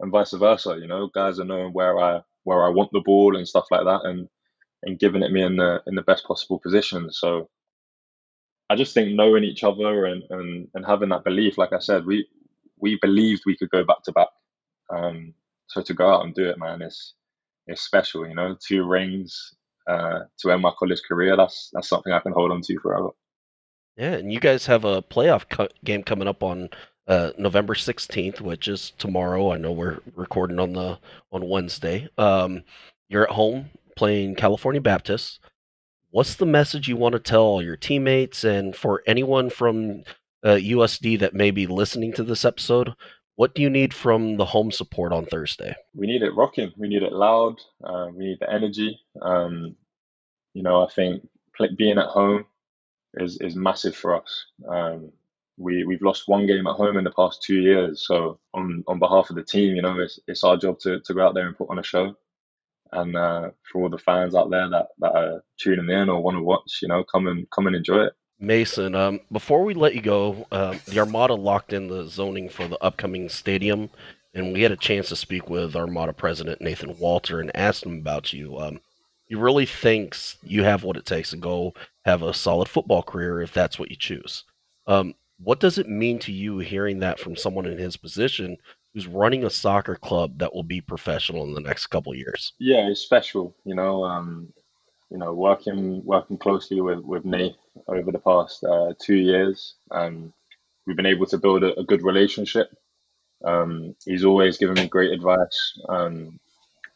and 0.00 0.12
vice 0.12 0.32
versa. 0.32 0.78
You 0.80 0.86
know, 0.86 1.08
guys 1.14 1.38
are 1.38 1.44
knowing 1.44 1.72
where 1.72 1.98
I 1.98 2.20
where 2.44 2.64
I 2.64 2.70
want 2.70 2.90
the 2.92 3.00
ball 3.00 3.36
and 3.36 3.48
stuff 3.48 3.66
like 3.70 3.84
that, 3.84 4.02
and 4.04 4.28
and 4.82 4.98
giving 4.98 5.22
it 5.22 5.32
me 5.32 5.42
in 5.42 5.56
the 5.56 5.82
in 5.86 5.94
the 5.94 6.02
best 6.02 6.24
possible 6.24 6.58
position. 6.58 7.12
So 7.12 7.48
I 8.70 8.76
just 8.76 8.94
think 8.94 9.14
knowing 9.14 9.44
each 9.44 9.64
other 9.64 10.06
and 10.06 10.22
and, 10.30 10.68
and 10.74 10.86
having 10.86 11.10
that 11.10 11.24
belief, 11.24 11.58
like 11.58 11.72
I 11.72 11.80
said, 11.80 12.06
we 12.06 12.28
we 12.80 12.98
believed 13.00 13.42
we 13.46 13.56
could 13.56 13.70
go 13.70 13.84
back 13.84 14.02
to 14.04 14.12
back. 14.12 14.28
Um, 14.90 15.34
so 15.66 15.82
to 15.82 15.94
go 15.94 16.10
out 16.10 16.24
and 16.24 16.34
do 16.34 16.48
it, 16.48 16.58
man, 16.58 16.82
it's 16.82 17.14
it's 17.66 17.82
special. 17.82 18.26
You 18.26 18.34
know, 18.34 18.56
two 18.66 18.84
rings 18.84 19.54
uh, 19.88 20.20
to 20.38 20.50
end 20.50 20.62
my 20.62 20.72
college 20.78 21.02
career. 21.06 21.36
That's 21.36 21.70
that's 21.72 21.88
something 21.88 22.12
I 22.12 22.20
can 22.20 22.32
hold 22.32 22.50
on 22.50 22.62
to 22.62 22.78
forever. 22.80 23.10
Yeah, 23.96 24.14
and 24.14 24.32
you 24.32 24.40
guys 24.40 24.66
have 24.66 24.84
a 24.84 25.02
playoff 25.02 25.48
co- 25.48 25.68
game 25.84 26.02
coming 26.02 26.28
up 26.28 26.42
on 26.42 26.70
uh, 27.06 27.30
November 27.38 27.74
sixteenth, 27.74 28.40
which 28.40 28.66
is 28.68 28.92
tomorrow. 28.98 29.52
I 29.52 29.58
know 29.58 29.72
we're 29.72 29.98
recording 30.16 30.58
on 30.58 30.72
the 30.72 30.98
on 31.32 31.48
Wednesday. 31.48 32.08
Um, 32.18 32.62
you're 33.08 33.24
at 33.24 33.34
home 33.34 33.70
playing 33.96 34.36
California 34.36 34.80
Baptist. 34.80 35.40
What's 36.10 36.34
the 36.34 36.46
message 36.46 36.88
you 36.88 36.96
want 36.96 37.12
to 37.12 37.20
tell 37.20 37.42
all 37.42 37.62
your 37.62 37.76
teammates 37.76 38.42
and 38.42 38.74
for 38.74 39.02
anyone 39.06 39.50
from 39.50 40.02
uh, 40.44 40.56
USD 40.56 41.18
that 41.20 41.34
may 41.34 41.50
be 41.50 41.66
listening 41.66 42.12
to 42.14 42.22
this 42.22 42.44
episode? 42.44 42.94
What 43.36 43.54
do 43.54 43.62
you 43.62 43.70
need 43.70 43.94
from 43.94 44.36
the 44.36 44.44
home 44.44 44.70
support 44.70 45.12
on 45.12 45.24
Thursday? 45.24 45.74
We 45.94 46.06
need 46.06 46.22
it 46.22 46.34
rocking. 46.34 46.72
We 46.76 46.88
need 46.88 47.02
it 47.02 47.12
loud. 47.12 47.56
Uh, 47.82 48.08
we 48.14 48.26
need 48.26 48.38
the 48.40 48.52
energy. 48.52 49.00
Um, 49.22 49.76
you 50.52 50.62
know, 50.62 50.84
I 50.84 50.90
think 50.90 51.26
being 51.76 51.98
at 51.98 52.06
home 52.06 52.44
is 53.14 53.38
is 53.40 53.56
massive 53.56 53.96
for 53.96 54.20
us. 54.20 54.46
Um, 54.68 55.12
we 55.56 55.84
we've 55.84 56.02
lost 56.02 56.28
one 56.28 56.46
game 56.46 56.66
at 56.66 56.76
home 56.76 56.96
in 56.96 57.04
the 57.04 57.12
past 57.12 57.42
two 57.42 57.60
years. 57.60 58.06
So 58.06 58.38
on 58.54 58.84
on 58.86 58.98
behalf 58.98 59.30
of 59.30 59.36
the 59.36 59.44
team, 59.44 59.74
you 59.74 59.82
know, 59.82 59.98
it's 59.98 60.18
it's 60.26 60.44
our 60.44 60.56
job 60.56 60.78
to 60.80 61.00
to 61.00 61.14
go 61.14 61.26
out 61.26 61.34
there 61.34 61.46
and 61.46 61.56
put 61.56 61.70
on 61.70 61.78
a 61.78 61.82
show. 61.82 62.14
And 62.92 63.16
uh, 63.16 63.50
for 63.70 63.82
all 63.82 63.88
the 63.88 63.98
fans 63.98 64.34
out 64.34 64.50
there 64.50 64.68
that 64.68 64.88
that 64.98 65.14
are 65.14 65.44
tuning 65.58 65.90
in 65.90 66.08
or 66.08 66.22
want 66.22 66.36
to 66.36 66.42
watch, 66.42 66.80
you 66.82 66.88
know, 66.88 67.04
come 67.04 67.26
and 67.26 67.48
come 67.50 67.66
and 67.66 67.76
enjoy 67.76 68.04
it. 68.04 68.12
Mason, 68.40 68.94
um, 68.94 69.20
before 69.30 69.62
we 69.62 69.74
let 69.74 69.94
you 69.94 70.00
go, 70.00 70.46
uh, 70.50 70.76
the 70.86 70.98
Armada 70.98 71.34
locked 71.34 71.72
in 71.72 71.88
the 71.88 72.06
zoning 72.06 72.48
for 72.48 72.66
the 72.66 72.82
upcoming 72.82 73.28
stadium, 73.28 73.90
and 74.32 74.52
we 74.52 74.62
had 74.62 74.72
a 74.72 74.76
chance 74.76 75.10
to 75.10 75.16
speak 75.16 75.50
with 75.50 75.76
Armada 75.76 76.14
President 76.14 76.60
Nathan 76.60 76.96
Walter 76.98 77.40
and 77.40 77.54
asked 77.54 77.84
him 77.84 77.98
about 77.98 78.32
you. 78.32 78.58
Um, 78.58 78.80
he 79.26 79.34
really 79.34 79.66
thinks 79.66 80.38
you 80.42 80.64
have 80.64 80.82
what 80.82 80.96
it 80.96 81.04
takes 81.04 81.30
to 81.30 81.36
go 81.36 81.74
have 82.04 82.22
a 82.22 82.34
solid 82.34 82.68
football 82.68 83.02
career 83.02 83.42
if 83.42 83.52
that's 83.52 83.78
what 83.78 83.90
you 83.90 83.96
choose. 83.96 84.44
Um, 84.86 85.14
what 85.38 85.60
does 85.60 85.78
it 85.78 85.88
mean 85.88 86.18
to 86.20 86.32
you 86.32 86.58
hearing 86.58 86.98
that 87.00 87.20
from 87.20 87.36
someone 87.36 87.66
in 87.66 87.78
his 87.78 87.96
position 87.96 88.56
who's 88.92 89.06
running 89.06 89.44
a 89.44 89.50
soccer 89.50 89.96
club 89.96 90.38
that 90.38 90.54
will 90.54 90.62
be 90.62 90.80
professional 90.80 91.44
in 91.44 91.54
the 91.54 91.60
next 91.60 91.86
couple 91.88 92.14
years? 92.14 92.54
Yeah, 92.58 92.88
it's 92.88 93.00
special. 93.00 93.54
You 93.64 93.74
know, 93.74 94.04
um, 94.04 94.52
you 95.10 95.18
know, 95.18 95.32
working 95.32 96.04
working 96.04 96.38
closely 96.38 96.80
with 96.80 97.00
with 97.00 97.24
Nate 97.24 97.56
over 97.88 98.12
the 98.12 98.18
past 98.18 98.64
uh, 98.64 98.92
two 99.00 99.16
years, 99.16 99.74
um, 99.90 100.32
we've 100.86 100.96
been 100.96 101.06
able 101.06 101.26
to 101.26 101.38
build 101.38 101.62
a, 101.62 101.78
a 101.78 101.84
good 101.84 102.02
relationship. 102.02 102.68
Um, 103.44 103.94
he's 104.04 104.24
always 104.24 104.58
given 104.58 104.74
me 104.74 104.88
great 104.88 105.12
advice, 105.12 105.78
um, 105.88 106.38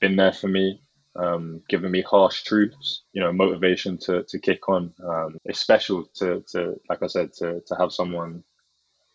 been 0.01 0.17
there 0.17 0.33
for 0.33 0.49
me, 0.49 0.81
um, 1.17 1.63
me 1.71 2.03
harsh 2.03 2.43
truths, 2.43 3.03
you 3.13 3.23
know, 3.23 3.33
motivation 3.33 3.99
to 3.99 4.25
to 4.25 4.39
kick 4.39 4.69
on. 4.69 4.93
Um, 5.03 5.39
it's 5.45 5.61
special 5.61 6.05
to 6.15 6.45
to 6.53 6.79
like 6.89 7.03
I 7.03 7.07
said 7.07 7.33
to 7.35 7.63
to 7.67 7.75
have 7.77 7.93
someone 7.93 8.43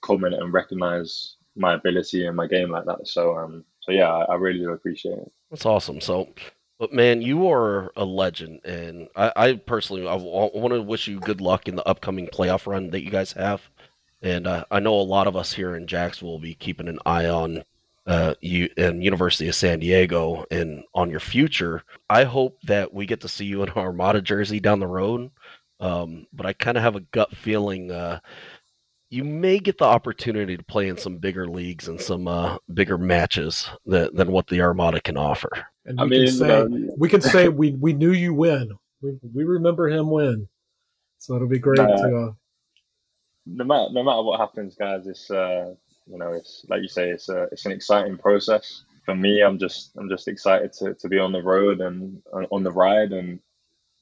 comment 0.01 0.35
and 0.35 0.53
recognize 0.53 1.35
my 1.55 1.73
ability 1.73 2.25
and 2.25 2.35
my 2.35 2.47
game 2.47 2.71
like 2.71 2.85
that. 2.85 3.07
So 3.07 3.37
um, 3.37 3.65
so 3.81 3.91
yeah, 3.91 4.09
I, 4.09 4.33
I 4.33 4.35
really 4.35 4.59
do 4.59 4.71
appreciate 4.71 5.17
it. 5.17 5.31
That's 5.51 5.65
awesome. 5.65 5.99
So 6.01 6.29
but 6.79 6.93
man, 6.93 7.21
you 7.21 7.49
are 7.49 7.91
a 7.97 8.05
legend, 8.05 8.61
and 8.63 9.09
I, 9.15 9.31
I 9.35 9.53
personally 9.55 10.07
I, 10.07 10.15
want 10.15 10.73
to 10.73 10.81
wish 10.81 11.07
you 11.07 11.19
good 11.19 11.41
luck 11.41 11.67
in 11.67 11.75
the 11.75 11.87
upcoming 11.87 12.27
playoff 12.27 12.65
run 12.65 12.89
that 12.91 13.03
you 13.03 13.11
guys 13.11 13.33
have. 13.33 13.69
And 14.21 14.47
uh, 14.47 14.65
I 14.71 14.79
know 14.79 14.95
a 14.95 15.01
lot 15.01 15.27
of 15.27 15.35
us 15.35 15.53
here 15.53 15.75
in 15.75 15.87
Jacksonville 15.87 16.31
will 16.31 16.39
be 16.39 16.55
keeping 16.55 16.87
an 16.87 16.99
eye 17.05 17.27
on 17.27 17.63
uh, 18.07 18.33
you 18.41 18.69
and 18.77 19.03
University 19.03 19.49
of 19.49 19.55
San 19.55 19.79
Diego 19.79 20.45
and 20.49 20.83
on 20.95 21.09
your 21.09 21.19
future. 21.19 21.83
I 22.09 22.23
hope 22.23 22.57
that 22.63 22.93
we 22.93 23.05
get 23.05 23.21
to 23.21 23.27
see 23.27 23.45
you 23.45 23.61
in 23.61 23.69
our 23.69 23.85
Armada 23.87 24.21
jersey 24.21 24.59
down 24.59 24.79
the 24.79 24.87
road. 24.87 25.31
Um, 25.81 26.27
but 26.33 26.45
I 26.45 26.53
kind 26.53 26.77
of 26.77 26.83
have 26.83 26.95
a 26.95 27.01
gut 27.01 27.35
feeling 27.35 27.91
uh, 27.91 28.19
you 29.09 29.23
may 29.23 29.59
get 29.59 29.77
the 29.77 29.85
opportunity 29.85 30.55
to 30.55 30.63
play 30.63 30.87
in 30.87 30.97
some 30.97 31.17
bigger 31.17 31.47
leagues 31.47 31.87
and 31.87 31.99
some 31.99 32.27
uh, 32.27 32.57
bigger 32.73 32.97
matches 32.97 33.67
than, 33.85 34.13
than 34.15 34.31
what 34.31 34.47
the 34.47 34.61
Armada 34.61 35.01
can 35.01 35.17
offer. 35.17 35.49
And 35.89 36.01
we 36.01 36.05
I 36.05 36.05
mean, 36.07 36.23
can 36.25 36.27
say 36.27 36.47
uh, 36.49 36.69
we 36.97 37.09
can 37.09 37.21
say 37.21 37.49
we 37.49 37.73
we 37.73 37.93
knew 37.93 38.13
you 38.13 38.33
win. 38.35 38.71
We 39.01 39.19
we 39.35 39.45
remember 39.45 39.89
him 39.89 40.11
win. 40.11 40.49
So 41.19 41.35
it'll 41.35 41.49
be 41.49 41.59
great 41.59 41.95
Nah. 41.97 41.97
to. 41.97 42.17
Uh, 42.17 42.33
no 43.47 43.65
matter 43.65 43.89
no 43.93 44.03
matter 44.03 44.23
what 44.23 44.41
happens, 44.41 44.75
guys, 44.77 45.07
it's 45.07 45.31
uh, 45.31 45.75
you 46.07 46.19
know, 46.19 46.33
it's 46.33 46.65
like 46.69 46.83
you 46.83 46.89
say, 46.89 47.11
it's 47.11 47.29
a 47.29 47.45
it's 47.53 47.67
an 47.67 47.73
exciting 47.73 48.17
process. 48.19 48.83
For 49.05 49.15
me, 49.15 49.43
I'm 49.43 49.59
just 49.59 49.91
I'm 49.97 50.09
just 50.09 50.29
excited 50.29 50.73
to, 50.75 50.95
to 50.95 51.09
be 51.09 51.19
on 51.19 51.33
the 51.33 51.43
road 51.43 51.81
and 51.81 52.21
uh, 52.33 52.45
on 52.51 52.63
the 52.63 52.71
ride, 52.71 53.13
and 53.13 53.41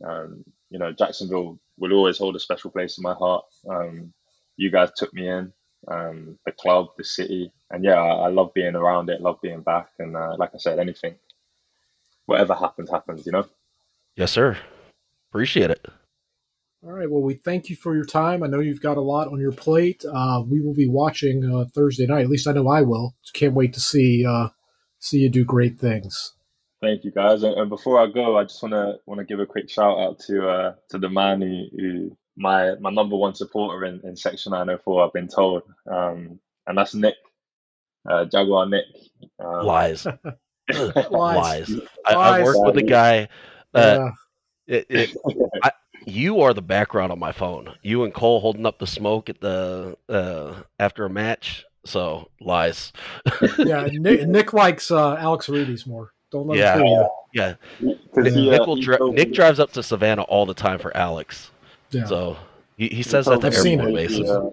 um, 0.06 0.44
you 0.72 0.80
know, 0.80 0.94
Jacksonville 0.94 1.60
will 1.80 1.94
always 1.94 2.18
hold 2.20 2.36
a 2.38 2.42
special 2.42 2.72
place 2.72 2.98
in 2.98 3.04
my 3.04 3.14
heart. 3.16 3.46
Um, 3.70 4.14
you 4.58 4.72
guys 4.72 4.92
took 4.96 5.14
me 5.14 5.30
in, 5.30 5.54
um, 5.90 6.40
the 6.46 6.54
club, 6.54 6.90
the 6.98 7.04
city, 7.06 7.52
and 7.72 7.84
yeah, 7.84 7.96
I, 8.02 8.28
I 8.28 8.30
love 8.30 8.54
being 8.56 8.76
around 8.76 9.10
it, 9.10 9.22
love 9.22 9.40
being 9.42 9.62
back, 9.62 9.90
and 10.00 10.16
uh, 10.18 10.36
like 10.38 10.52
I 10.56 10.60
said, 10.60 10.80
anything, 10.80 11.16
whatever 12.28 12.54
happens, 12.54 12.92
happens. 12.92 13.26
You 13.26 13.32
know. 13.32 13.48
Yes, 14.16 14.32
sir. 14.32 14.58
Appreciate 15.32 15.72
it. 15.72 15.86
All 16.84 16.92
right. 16.92 17.10
Well, 17.10 17.24
we 17.24 17.34
thank 17.34 17.70
you 17.70 17.76
for 17.76 17.96
your 17.96 18.06
time. 18.06 18.44
I 18.44 18.48
know 18.48 18.60
you've 18.60 18.82
got 18.82 18.98
a 18.98 19.02
lot 19.02 19.28
on 19.28 19.40
your 19.40 19.52
plate. 19.52 20.06
Uh, 20.06 20.44
we 20.48 20.62
will 20.62 20.76
be 20.76 20.88
watching 20.88 21.44
uh, 21.44 21.66
Thursday 21.74 22.06
night. 22.06 22.22
At 22.22 22.30
least 22.30 22.48
I 22.48 22.52
know 22.52 22.68
I 22.68 22.84
will. 22.84 23.16
Can't 23.34 23.56
wait 23.56 23.74
to 23.74 23.80
see 23.80 24.26
uh, 24.26 24.50
see 25.00 25.20
you 25.20 25.30
do 25.30 25.44
great 25.44 25.80
things. 25.80 26.34
Thank 26.82 27.04
you, 27.04 27.12
guys. 27.12 27.42
And, 27.42 27.56
and 27.56 27.70
before 27.70 28.00
I 28.00 28.08
go, 28.08 28.38
I 28.38 28.44
just 28.44 28.62
want 28.62 28.74
to 28.74 29.00
want 29.08 29.20
to 29.20 29.26
give 29.26 29.40
a 29.40 29.46
quick 29.46 29.70
shout 29.70 29.98
out 29.98 30.20
to 30.28 30.48
uh, 30.48 30.76
to 30.92 31.00
the 31.00 31.10
man 31.10 31.42
who, 31.42 31.66
who 31.76 32.18
my 32.38 32.76
my 32.80 32.92
number 32.92 33.16
one 33.16 33.34
supporter 33.34 33.84
in, 33.86 34.00
in 34.04 34.16
Section 34.16 34.52
904. 34.52 35.06
I've 35.06 35.14
been 35.14 35.28
told, 35.28 35.64
um, 35.92 36.40
and 36.68 36.78
that's 36.78 36.94
Nick, 36.94 37.16
uh, 38.08 38.26
Jaguar 38.26 38.68
Nick. 38.68 38.86
Um, 39.44 39.66
Lies. 39.66 40.06
Lies. 41.12 41.70
Lies. 41.70 41.76
I, 42.06 42.14
I 42.14 42.44
work 42.44 42.58
with 42.66 42.78
a 42.78 42.84
guy. 42.84 43.30
Uh, 43.74 44.12
Yeah. 44.68 44.76
it, 44.80 44.86
it, 44.90 45.18
I, 45.64 45.72
you 46.06 46.42
are 46.42 46.54
the 46.54 46.62
background 46.62 47.12
on 47.12 47.20
my 47.20 47.32
phone. 47.32 47.74
You 47.82 48.04
and 48.04 48.14
Cole 48.14 48.40
holding 48.40 48.66
up 48.66 48.80
the 48.80 48.88
smoke 48.88 49.30
at 49.30 49.42
the 49.42 49.98
uh, 50.10 50.56
after 50.80 51.06
a 51.06 51.10
match. 51.10 51.66
So 51.86 52.30
lies. 52.42 52.92
yeah. 53.60 53.88
Nick, 53.92 54.28
Nick 54.28 54.54
likes 54.54 54.92
uh, 54.92 55.16
Alex 55.16 55.48
Rudy's 55.50 55.86
more. 55.88 56.12
Don't 56.32 56.48
let 56.48 56.58
Yeah. 56.58 56.76
him 56.76 56.82
fool 56.82 56.92
you. 57.34 57.42
Yeah, 57.42 57.54
'Cause 58.14 58.24
Nick, 58.26 58.34
he, 58.34 58.50
uh, 58.50 58.52
Nick 58.58 58.68
will 58.68 58.76
dri- 58.82 59.12
Nick 59.12 59.34
drives 59.34 59.60
up 59.60 59.72
to 59.74 59.84
Savannah 59.84 60.24
all 60.24 60.46
the 60.46 60.54
time 60.54 60.80
for 60.80 60.96
Alex. 60.98 61.52
Yeah. 61.92 62.06
So 62.06 62.38
he, 62.78 62.88
he 62.90 62.96
he 62.98 63.04
says 63.04 63.26
that 63.26 63.32
told 63.32 63.42
to 63.42 63.48
I've 63.48 63.56
seen 63.56 63.80
everyone 63.80 64.02
it. 64.04 64.10
he, 64.12 64.28
uh, 64.28 64.50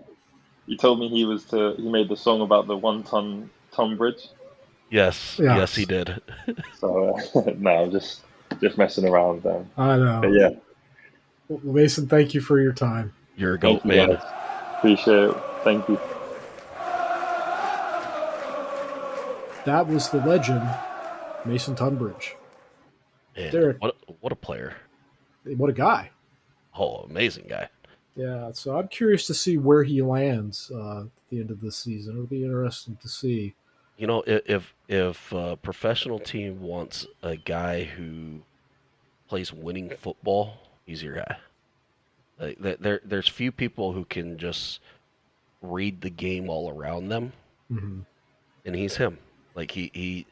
he 0.66 0.76
told 0.76 0.98
me 1.00 1.08
he 1.08 1.24
was 1.24 1.44
to 1.46 1.74
he 1.76 1.88
made 1.88 2.08
the 2.08 2.16
song 2.16 2.40
about 2.42 2.66
the 2.66 2.76
one 2.76 3.02
ton 3.04 3.48
ton 3.72 3.96
bridge. 3.96 4.28
Yes, 4.94 5.40
Yeah. 5.42 5.56
yes, 5.56 5.74
he 5.74 5.84
did. 5.84 6.22
So 6.78 7.16
uh, 7.34 7.50
no, 7.58 7.70
I'm 7.84 7.90
just 7.90 8.20
just 8.60 8.78
messing 8.78 9.08
around. 9.08 9.44
Um, 9.44 9.68
I 9.76 9.96
know. 9.96 10.20
but 10.22 10.28
yeah, 10.28 10.50
Mason, 11.64 12.06
thank 12.06 12.32
you 12.32 12.40
for 12.40 12.60
your 12.60 12.72
time. 12.72 13.12
You're 13.36 13.54
a 13.54 13.58
goat, 13.58 13.82
thank 13.82 13.86
man. 13.86 14.08
guys. 14.10 14.22
Appreciate 14.78 15.30
it. 15.30 15.36
Thank 15.64 15.88
you. 15.88 15.98
That 19.64 19.86
was 19.88 20.10
the 20.10 20.18
legend, 20.18 20.62
Mason 21.44 21.74
Tunbridge. 21.74 22.36
Man, 23.36 23.50
Derek. 23.50 23.82
what 23.82 23.96
a, 24.08 24.12
what 24.20 24.32
a 24.32 24.36
player! 24.36 24.74
What 25.56 25.70
a 25.70 25.72
guy. 25.72 26.10
Oh, 26.78 26.98
amazing 26.98 27.46
guy. 27.48 27.68
Yeah, 28.14 28.52
so 28.52 28.76
I'm 28.78 28.86
curious 28.88 29.26
to 29.26 29.34
see 29.34 29.56
where 29.58 29.82
he 29.82 30.02
lands 30.02 30.70
uh, 30.72 31.00
at 31.00 31.06
the 31.30 31.40
end 31.40 31.50
of 31.50 31.60
this 31.60 31.76
season. 31.76 32.14
It'll 32.14 32.26
be 32.26 32.44
interesting 32.44 32.96
to 33.02 33.08
see. 33.08 33.54
You 33.96 34.06
know, 34.06 34.22
if 34.26 34.74
if 34.88 35.32
a 35.32 35.56
professional 35.56 36.18
team 36.18 36.60
wants 36.60 37.06
a 37.22 37.36
guy 37.36 37.84
who 37.84 38.40
plays 39.28 39.52
winning 39.52 39.90
football, 39.90 40.58
he's 40.84 41.02
your 41.02 41.14
guy. 41.16 41.38
Like, 42.38 42.58
there- 42.58 42.76
there, 42.76 43.00
there's 43.04 43.28
few 43.28 43.52
people 43.52 43.92
who 43.92 44.04
can 44.04 44.38
just 44.38 44.80
read 45.62 46.00
the 46.00 46.10
game 46.10 46.48
all 46.50 46.70
around 46.70 47.08
them, 47.08 47.32
hmm 47.68 48.00
and 48.64 48.74
he's 48.74 48.96
him. 48.96 49.18
Like 49.54 49.70
he 49.72 49.90
he, 49.94 50.26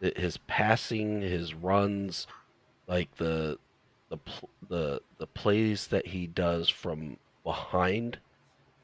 his 0.00 0.36
passing, 0.46 1.20
his 1.22 1.54
runs, 1.54 2.26
like 2.86 3.16
the 3.16 3.58
the 4.10 4.18
the 4.68 5.02
the 5.18 5.26
plays 5.26 5.88
that 5.88 6.06
he 6.06 6.26
does 6.26 6.68
from 6.68 7.16
behind, 7.44 8.18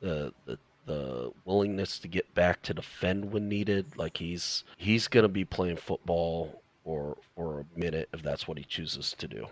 the 0.01 0.35
the 0.47 0.59
the 0.87 1.33
willingness 1.45 1.99
to 2.01 2.09
get 2.09 2.33
back 2.35 2.63
to 2.63 2.75
defend 2.75 3.33
when 3.33 3.49
needed. 3.49 3.87
Like 3.97 4.19
he's 4.19 4.65
he's 4.77 5.09
gonna 5.09 5.29
be 5.29 5.45
playing 5.45 5.77
football 5.77 6.63
or 6.85 7.17
for 7.35 7.61
a 7.61 7.79
minute 7.79 8.09
if 8.13 8.23
that's 8.23 8.47
what 8.47 8.59
he 8.59 8.65
chooses 8.65 9.15
to 9.19 9.27
do. 9.29 9.47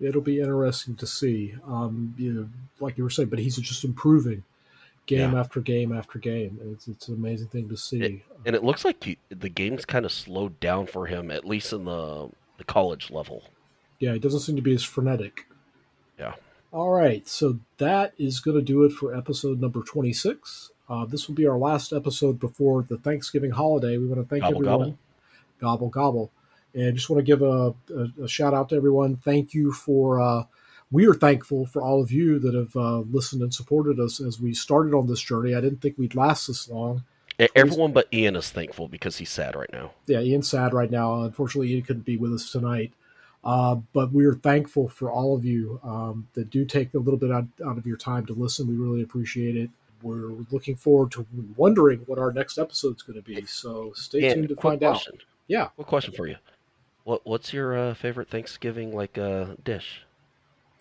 It'll 0.00 0.20
be 0.20 0.40
interesting 0.40 0.94
to 0.96 1.06
see. 1.06 1.54
Um, 1.66 2.14
you 2.18 2.32
know, 2.32 2.48
like 2.80 2.98
you 2.98 3.04
were 3.04 3.10
saying, 3.10 3.28
but 3.30 3.38
he's 3.38 3.56
just 3.56 3.82
improving 3.84 4.42
game 5.06 5.32
Yeah. 5.32 5.40
after 5.40 5.60
game 5.60 5.92
after 5.96 6.18
game. 6.18 6.58
It's, 6.72 6.88
it's 6.88 7.08
an 7.08 7.14
amazing 7.14 7.46
thing 7.48 7.68
to 7.70 7.76
see. 7.76 8.22
And 8.44 8.54
it 8.56 8.62
looks 8.64 8.84
like 8.84 9.02
he, 9.04 9.18
the 9.30 9.48
game's 9.48 9.84
kind 9.84 10.04
of 10.04 10.12
slowed 10.12 10.58
down 10.60 10.86
for 10.86 11.06
him, 11.06 11.30
at 11.30 11.44
least 11.46 11.72
in 11.72 11.84
the 11.84 12.28
the 12.58 12.64
college 12.64 13.10
level. 13.10 13.44
Yeah, 13.98 14.12
it 14.12 14.20
doesn't 14.20 14.40
seem 14.40 14.56
to 14.56 14.62
be 14.62 14.74
as 14.74 14.82
frenetic. 14.82 15.46
Yeah. 16.18 16.34
All 16.72 16.90
right, 16.90 17.26
so 17.26 17.58
that 17.78 18.12
is 18.18 18.40
going 18.40 18.56
to 18.56 18.62
do 18.62 18.84
it 18.84 18.92
for 18.92 19.14
episode 19.14 19.60
number 19.60 19.82
26. 19.82 20.72
Uh, 20.88 21.04
this 21.04 21.26
will 21.26 21.34
be 21.34 21.46
our 21.46 21.58
last 21.58 21.92
episode 21.92 22.38
before 22.38 22.82
the 22.82 22.98
Thanksgiving 22.98 23.50
holiday. 23.50 23.98
We 23.98 24.06
want 24.06 24.20
to 24.20 24.28
thank 24.28 24.42
Gobble, 24.42 24.56
everyone. 24.56 24.98
Gobble, 25.60 25.88
gobble. 25.88 26.30
And 26.74 26.94
just 26.94 27.08
want 27.08 27.18
to 27.18 27.24
give 27.24 27.42
a, 27.42 27.74
a, 27.94 28.24
a 28.24 28.28
shout 28.28 28.52
out 28.52 28.68
to 28.68 28.76
everyone. 28.76 29.16
Thank 29.16 29.54
you 29.54 29.72
for, 29.72 30.20
uh, 30.20 30.44
we 30.90 31.06
are 31.06 31.14
thankful 31.14 31.66
for 31.66 31.82
all 31.82 32.02
of 32.02 32.12
you 32.12 32.38
that 32.40 32.54
have 32.54 32.76
uh, 32.76 32.98
listened 32.98 33.42
and 33.42 33.54
supported 33.54 33.98
us 33.98 34.20
as 34.20 34.40
we 34.40 34.52
started 34.52 34.94
on 34.94 35.06
this 35.06 35.20
journey. 35.20 35.54
I 35.54 35.60
didn't 35.60 35.80
think 35.80 35.96
we'd 35.96 36.14
last 36.14 36.46
this 36.46 36.68
long. 36.68 37.04
Everyone 37.54 37.92
but 37.92 38.08
Ian 38.12 38.36
is 38.36 38.50
thankful 38.50 38.88
because 38.88 39.18
he's 39.18 39.30
sad 39.30 39.56
right 39.56 39.70
now. 39.72 39.90
yeah, 40.06 40.20
Ian's 40.20 40.48
sad 40.48 40.72
right 40.72 40.90
now. 40.90 41.22
Unfortunately, 41.22 41.72
Ian 41.72 41.82
couldn't 41.82 42.06
be 42.06 42.16
with 42.16 42.32
us 42.32 42.50
tonight. 42.50 42.92
Uh, 43.46 43.76
but 43.92 44.12
we 44.12 44.26
are 44.26 44.34
thankful 44.34 44.88
for 44.88 45.08
all 45.08 45.36
of 45.36 45.44
you 45.44 45.78
um, 45.84 46.26
that 46.34 46.50
do 46.50 46.64
take 46.64 46.92
a 46.94 46.98
little 46.98 47.18
bit 47.18 47.30
out, 47.30 47.46
out 47.64 47.78
of 47.78 47.86
your 47.86 47.96
time 47.96 48.26
to 48.26 48.32
listen. 48.32 48.66
We 48.66 48.74
really 48.74 49.02
appreciate 49.02 49.56
it. 49.56 49.70
We're 50.02 50.32
looking 50.50 50.74
forward 50.74 51.12
to 51.12 51.24
wondering 51.56 52.00
what 52.06 52.18
our 52.18 52.32
next 52.32 52.58
episode 52.58 52.96
is 52.96 53.02
going 53.02 53.22
to 53.22 53.22
be. 53.22 53.46
So 53.46 53.92
stay 53.94 54.34
tuned 54.34 54.48
to 54.48 54.56
find 54.56 54.82
out. 54.82 55.06
Yeah. 55.46 55.68
What 55.76 55.86
question 55.86 56.12
for 56.12 56.26
you? 56.26 56.34
What 57.04 57.24
What's 57.24 57.52
your 57.52 57.78
uh, 57.78 57.94
favorite 57.94 58.28
Thanksgiving 58.28 58.92
like 58.92 59.16
uh, 59.16 59.54
dish? 59.62 60.02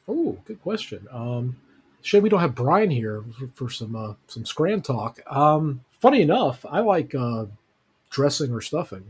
Oh, 0.08 0.40
good 0.46 0.60
question. 0.64 1.08
Um, 1.12 1.58
shame 2.02 2.24
we 2.24 2.30
don't 2.30 2.40
have 2.40 2.56
Brian 2.56 2.90
here 2.90 3.24
for, 3.38 3.48
for 3.54 3.70
some 3.70 3.96
uh, 3.96 4.14
some 4.26 4.44
Scran 4.44 4.82
talk. 4.82 5.20
Um, 5.28 5.82
funny 5.92 6.24
enough, 6.24 6.66
I 6.68 6.80
like 6.80 7.14
uh, 7.14 7.46
dressing 8.10 8.52
or 8.52 8.62
stuffing. 8.62 9.06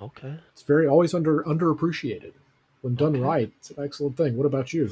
Okay. 0.00 0.34
It's 0.52 0.62
very 0.62 0.88
always 0.88 1.14
under 1.14 1.44
underappreciated. 1.44 2.32
When 2.82 2.94
done 2.94 3.16
Okay. 3.16 3.20
right, 3.20 3.52
it's 3.58 3.70
an 3.70 3.84
excellent 3.84 4.16
thing. 4.16 4.36
What 4.36 4.46
about 4.46 4.72
you? 4.72 4.90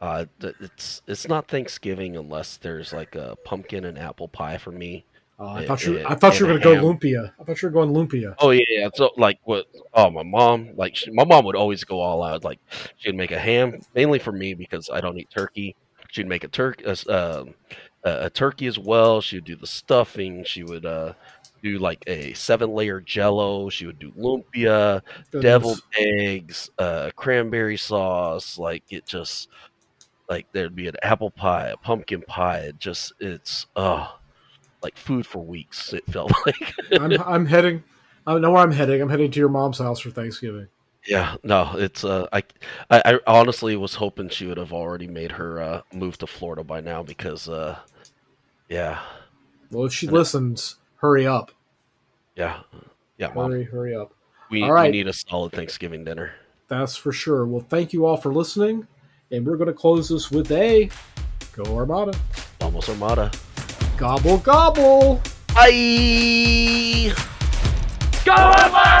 Uh, 0.00 0.24
it's 0.40 1.02
it's 1.06 1.28
not 1.28 1.46
Thanksgiving 1.48 2.16
unless 2.16 2.56
there's 2.56 2.92
like 2.92 3.14
a 3.14 3.36
pumpkin 3.44 3.84
and 3.84 3.98
apple 3.98 4.28
pie 4.28 4.58
for 4.58 4.72
me. 4.72 5.04
Uh, 5.38 5.44
I 5.44 5.58
And- 5.58 5.66
thought 5.68 5.84
you. 5.86 5.98
and- 5.98 6.06
I 6.06 6.14
thought 6.14 6.38
you 6.40 6.46
were 6.46 6.58
going 6.58 6.60
a 6.60 6.64
to 6.64 6.68
go 6.68 6.74
ham. 6.74 6.98
lumpia. 6.98 7.32
I 7.40 7.44
thought 7.44 7.62
you 7.62 7.68
were 7.68 7.72
going 7.72 7.90
lumpia. 7.90 8.34
Oh 8.38 8.50
yeah, 8.50 8.64
yeah. 8.68 8.88
So 8.94 9.10
like 9.16 9.38
what? 9.44 9.66
Oh, 9.94 10.10
my 10.10 10.22
mom, 10.22 10.70
like 10.76 10.96
she, 10.96 11.10
my 11.10 11.24
mom 11.24 11.44
would 11.44 11.56
always 11.56 11.84
go 11.84 12.00
all 12.00 12.22
out. 12.22 12.42
Like 12.44 12.58
she'd 12.96 13.14
make 13.14 13.30
a 13.30 13.38
ham 13.38 13.80
mainly 13.94 14.18
for 14.18 14.32
me 14.32 14.54
because 14.54 14.90
I 14.92 15.00
don't 15.00 15.18
eat 15.18 15.30
turkey. 15.30 15.76
She'd 16.10 16.26
make 16.26 16.44
a 16.44 16.48
turkey, 16.48 16.84
a, 16.84 16.90
um, 17.40 17.54
a, 18.04 18.26
a 18.26 18.30
turkey 18.30 18.66
as 18.66 18.78
well. 18.78 19.20
She 19.20 19.36
would 19.36 19.44
do 19.44 19.56
the 19.56 19.66
stuffing. 19.66 20.44
She 20.44 20.62
would 20.64 20.84
uh, 20.84 21.14
do 21.62 21.78
like 21.78 22.04
a 22.06 22.32
seven 22.34 22.72
layer 22.74 23.00
Jello. 23.00 23.68
She 23.70 23.86
would 23.86 23.98
do 23.98 24.12
lumpia, 24.12 25.02
Goodness. 25.30 25.42
deviled 25.42 25.82
eggs, 25.98 26.70
uh, 26.78 27.10
cranberry 27.16 27.76
sauce. 27.76 28.58
Like 28.58 28.84
it 28.90 29.06
just 29.06 29.48
like 30.28 30.46
there'd 30.52 30.74
be 30.76 30.88
an 30.88 30.96
apple 31.02 31.30
pie, 31.30 31.68
a 31.68 31.76
pumpkin 31.76 32.22
pie. 32.22 32.60
It 32.60 32.78
just 32.78 33.12
it's 33.20 33.66
uh 33.76 34.08
like 34.82 34.96
food 34.96 35.26
for 35.26 35.44
weeks. 35.44 35.92
It 35.92 36.04
felt 36.10 36.32
like. 36.46 36.74
I'm, 36.98 37.12
I'm 37.22 37.46
heading. 37.46 37.84
I 38.26 38.32
don't 38.32 38.42
know 38.42 38.52
where 38.52 38.62
I'm 38.62 38.72
heading. 38.72 39.00
I'm 39.02 39.08
heading 39.10 39.30
to 39.32 39.40
your 39.40 39.48
mom's 39.48 39.78
house 39.78 40.00
for 40.00 40.10
Thanksgiving. 40.10 40.68
Yeah, 41.06 41.36
no, 41.42 41.72
it's 41.74 42.04
uh, 42.04 42.28
I, 42.32 42.44
I, 42.90 43.02
I 43.04 43.20
honestly 43.26 43.74
was 43.76 43.94
hoping 43.96 44.28
she 44.28 44.46
would 44.46 44.56
have 44.56 44.72
already 44.72 45.08
made 45.08 45.32
her 45.32 45.60
uh, 45.60 45.82
move 45.92 46.16
to 46.18 46.28
Florida 46.28 46.62
by 46.62 46.80
now 46.80 47.02
because, 47.02 47.48
uh, 47.48 47.78
yeah, 48.68 49.00
Well, 49.70 49.86
if 49.86 49.92
she 49.92 50.06
And 50.06 50.14
listens, 50.14 50.76
hurry 51.02 51.26
up. 51.26 51.50
yeah, 52.36 52.60
yeah, 53.18 53.30
mom, 53.34 53.50
Hurry, 53.50 53.64
hurry 53.64 53.94
up. 53.94 54.14
we, 54.50 54.62
All 54.62 54.72
right. 54.72 54.90
we 54.90 54.98
need 54.98 55.08
a 55.08 55.12
solid 55.12 55.52
Thanksgiving 55.52 56.04
dinner. 56.04 56.32
That's 56.68 56.96
for 56.96 57.12
sure. 57.12 57.44
Well, 57.44 57.66
thank 57.68 57.92
you 57.92 58.06
all 58.06 58.16
for 58.16 58.32
listening, 58.32 58.86
and 59.30 59.44
we're 59.46 59.56
going 59.58 59.66
to 59.66 59.74
close 59.74 60.08
this 60.08 60.30
with 60.30 60.50
a 60.52 60.88
go 61.52 61.64
Armada. 61.76 62.12
Vamos 62.60 62.88
Armada. 62.88 63.30
Gobble 63.98 64.38
gobble. 64.38 65.20
Bye. 65.54 67.12
Go 68.24 68.32
Armada! 68.32 68.91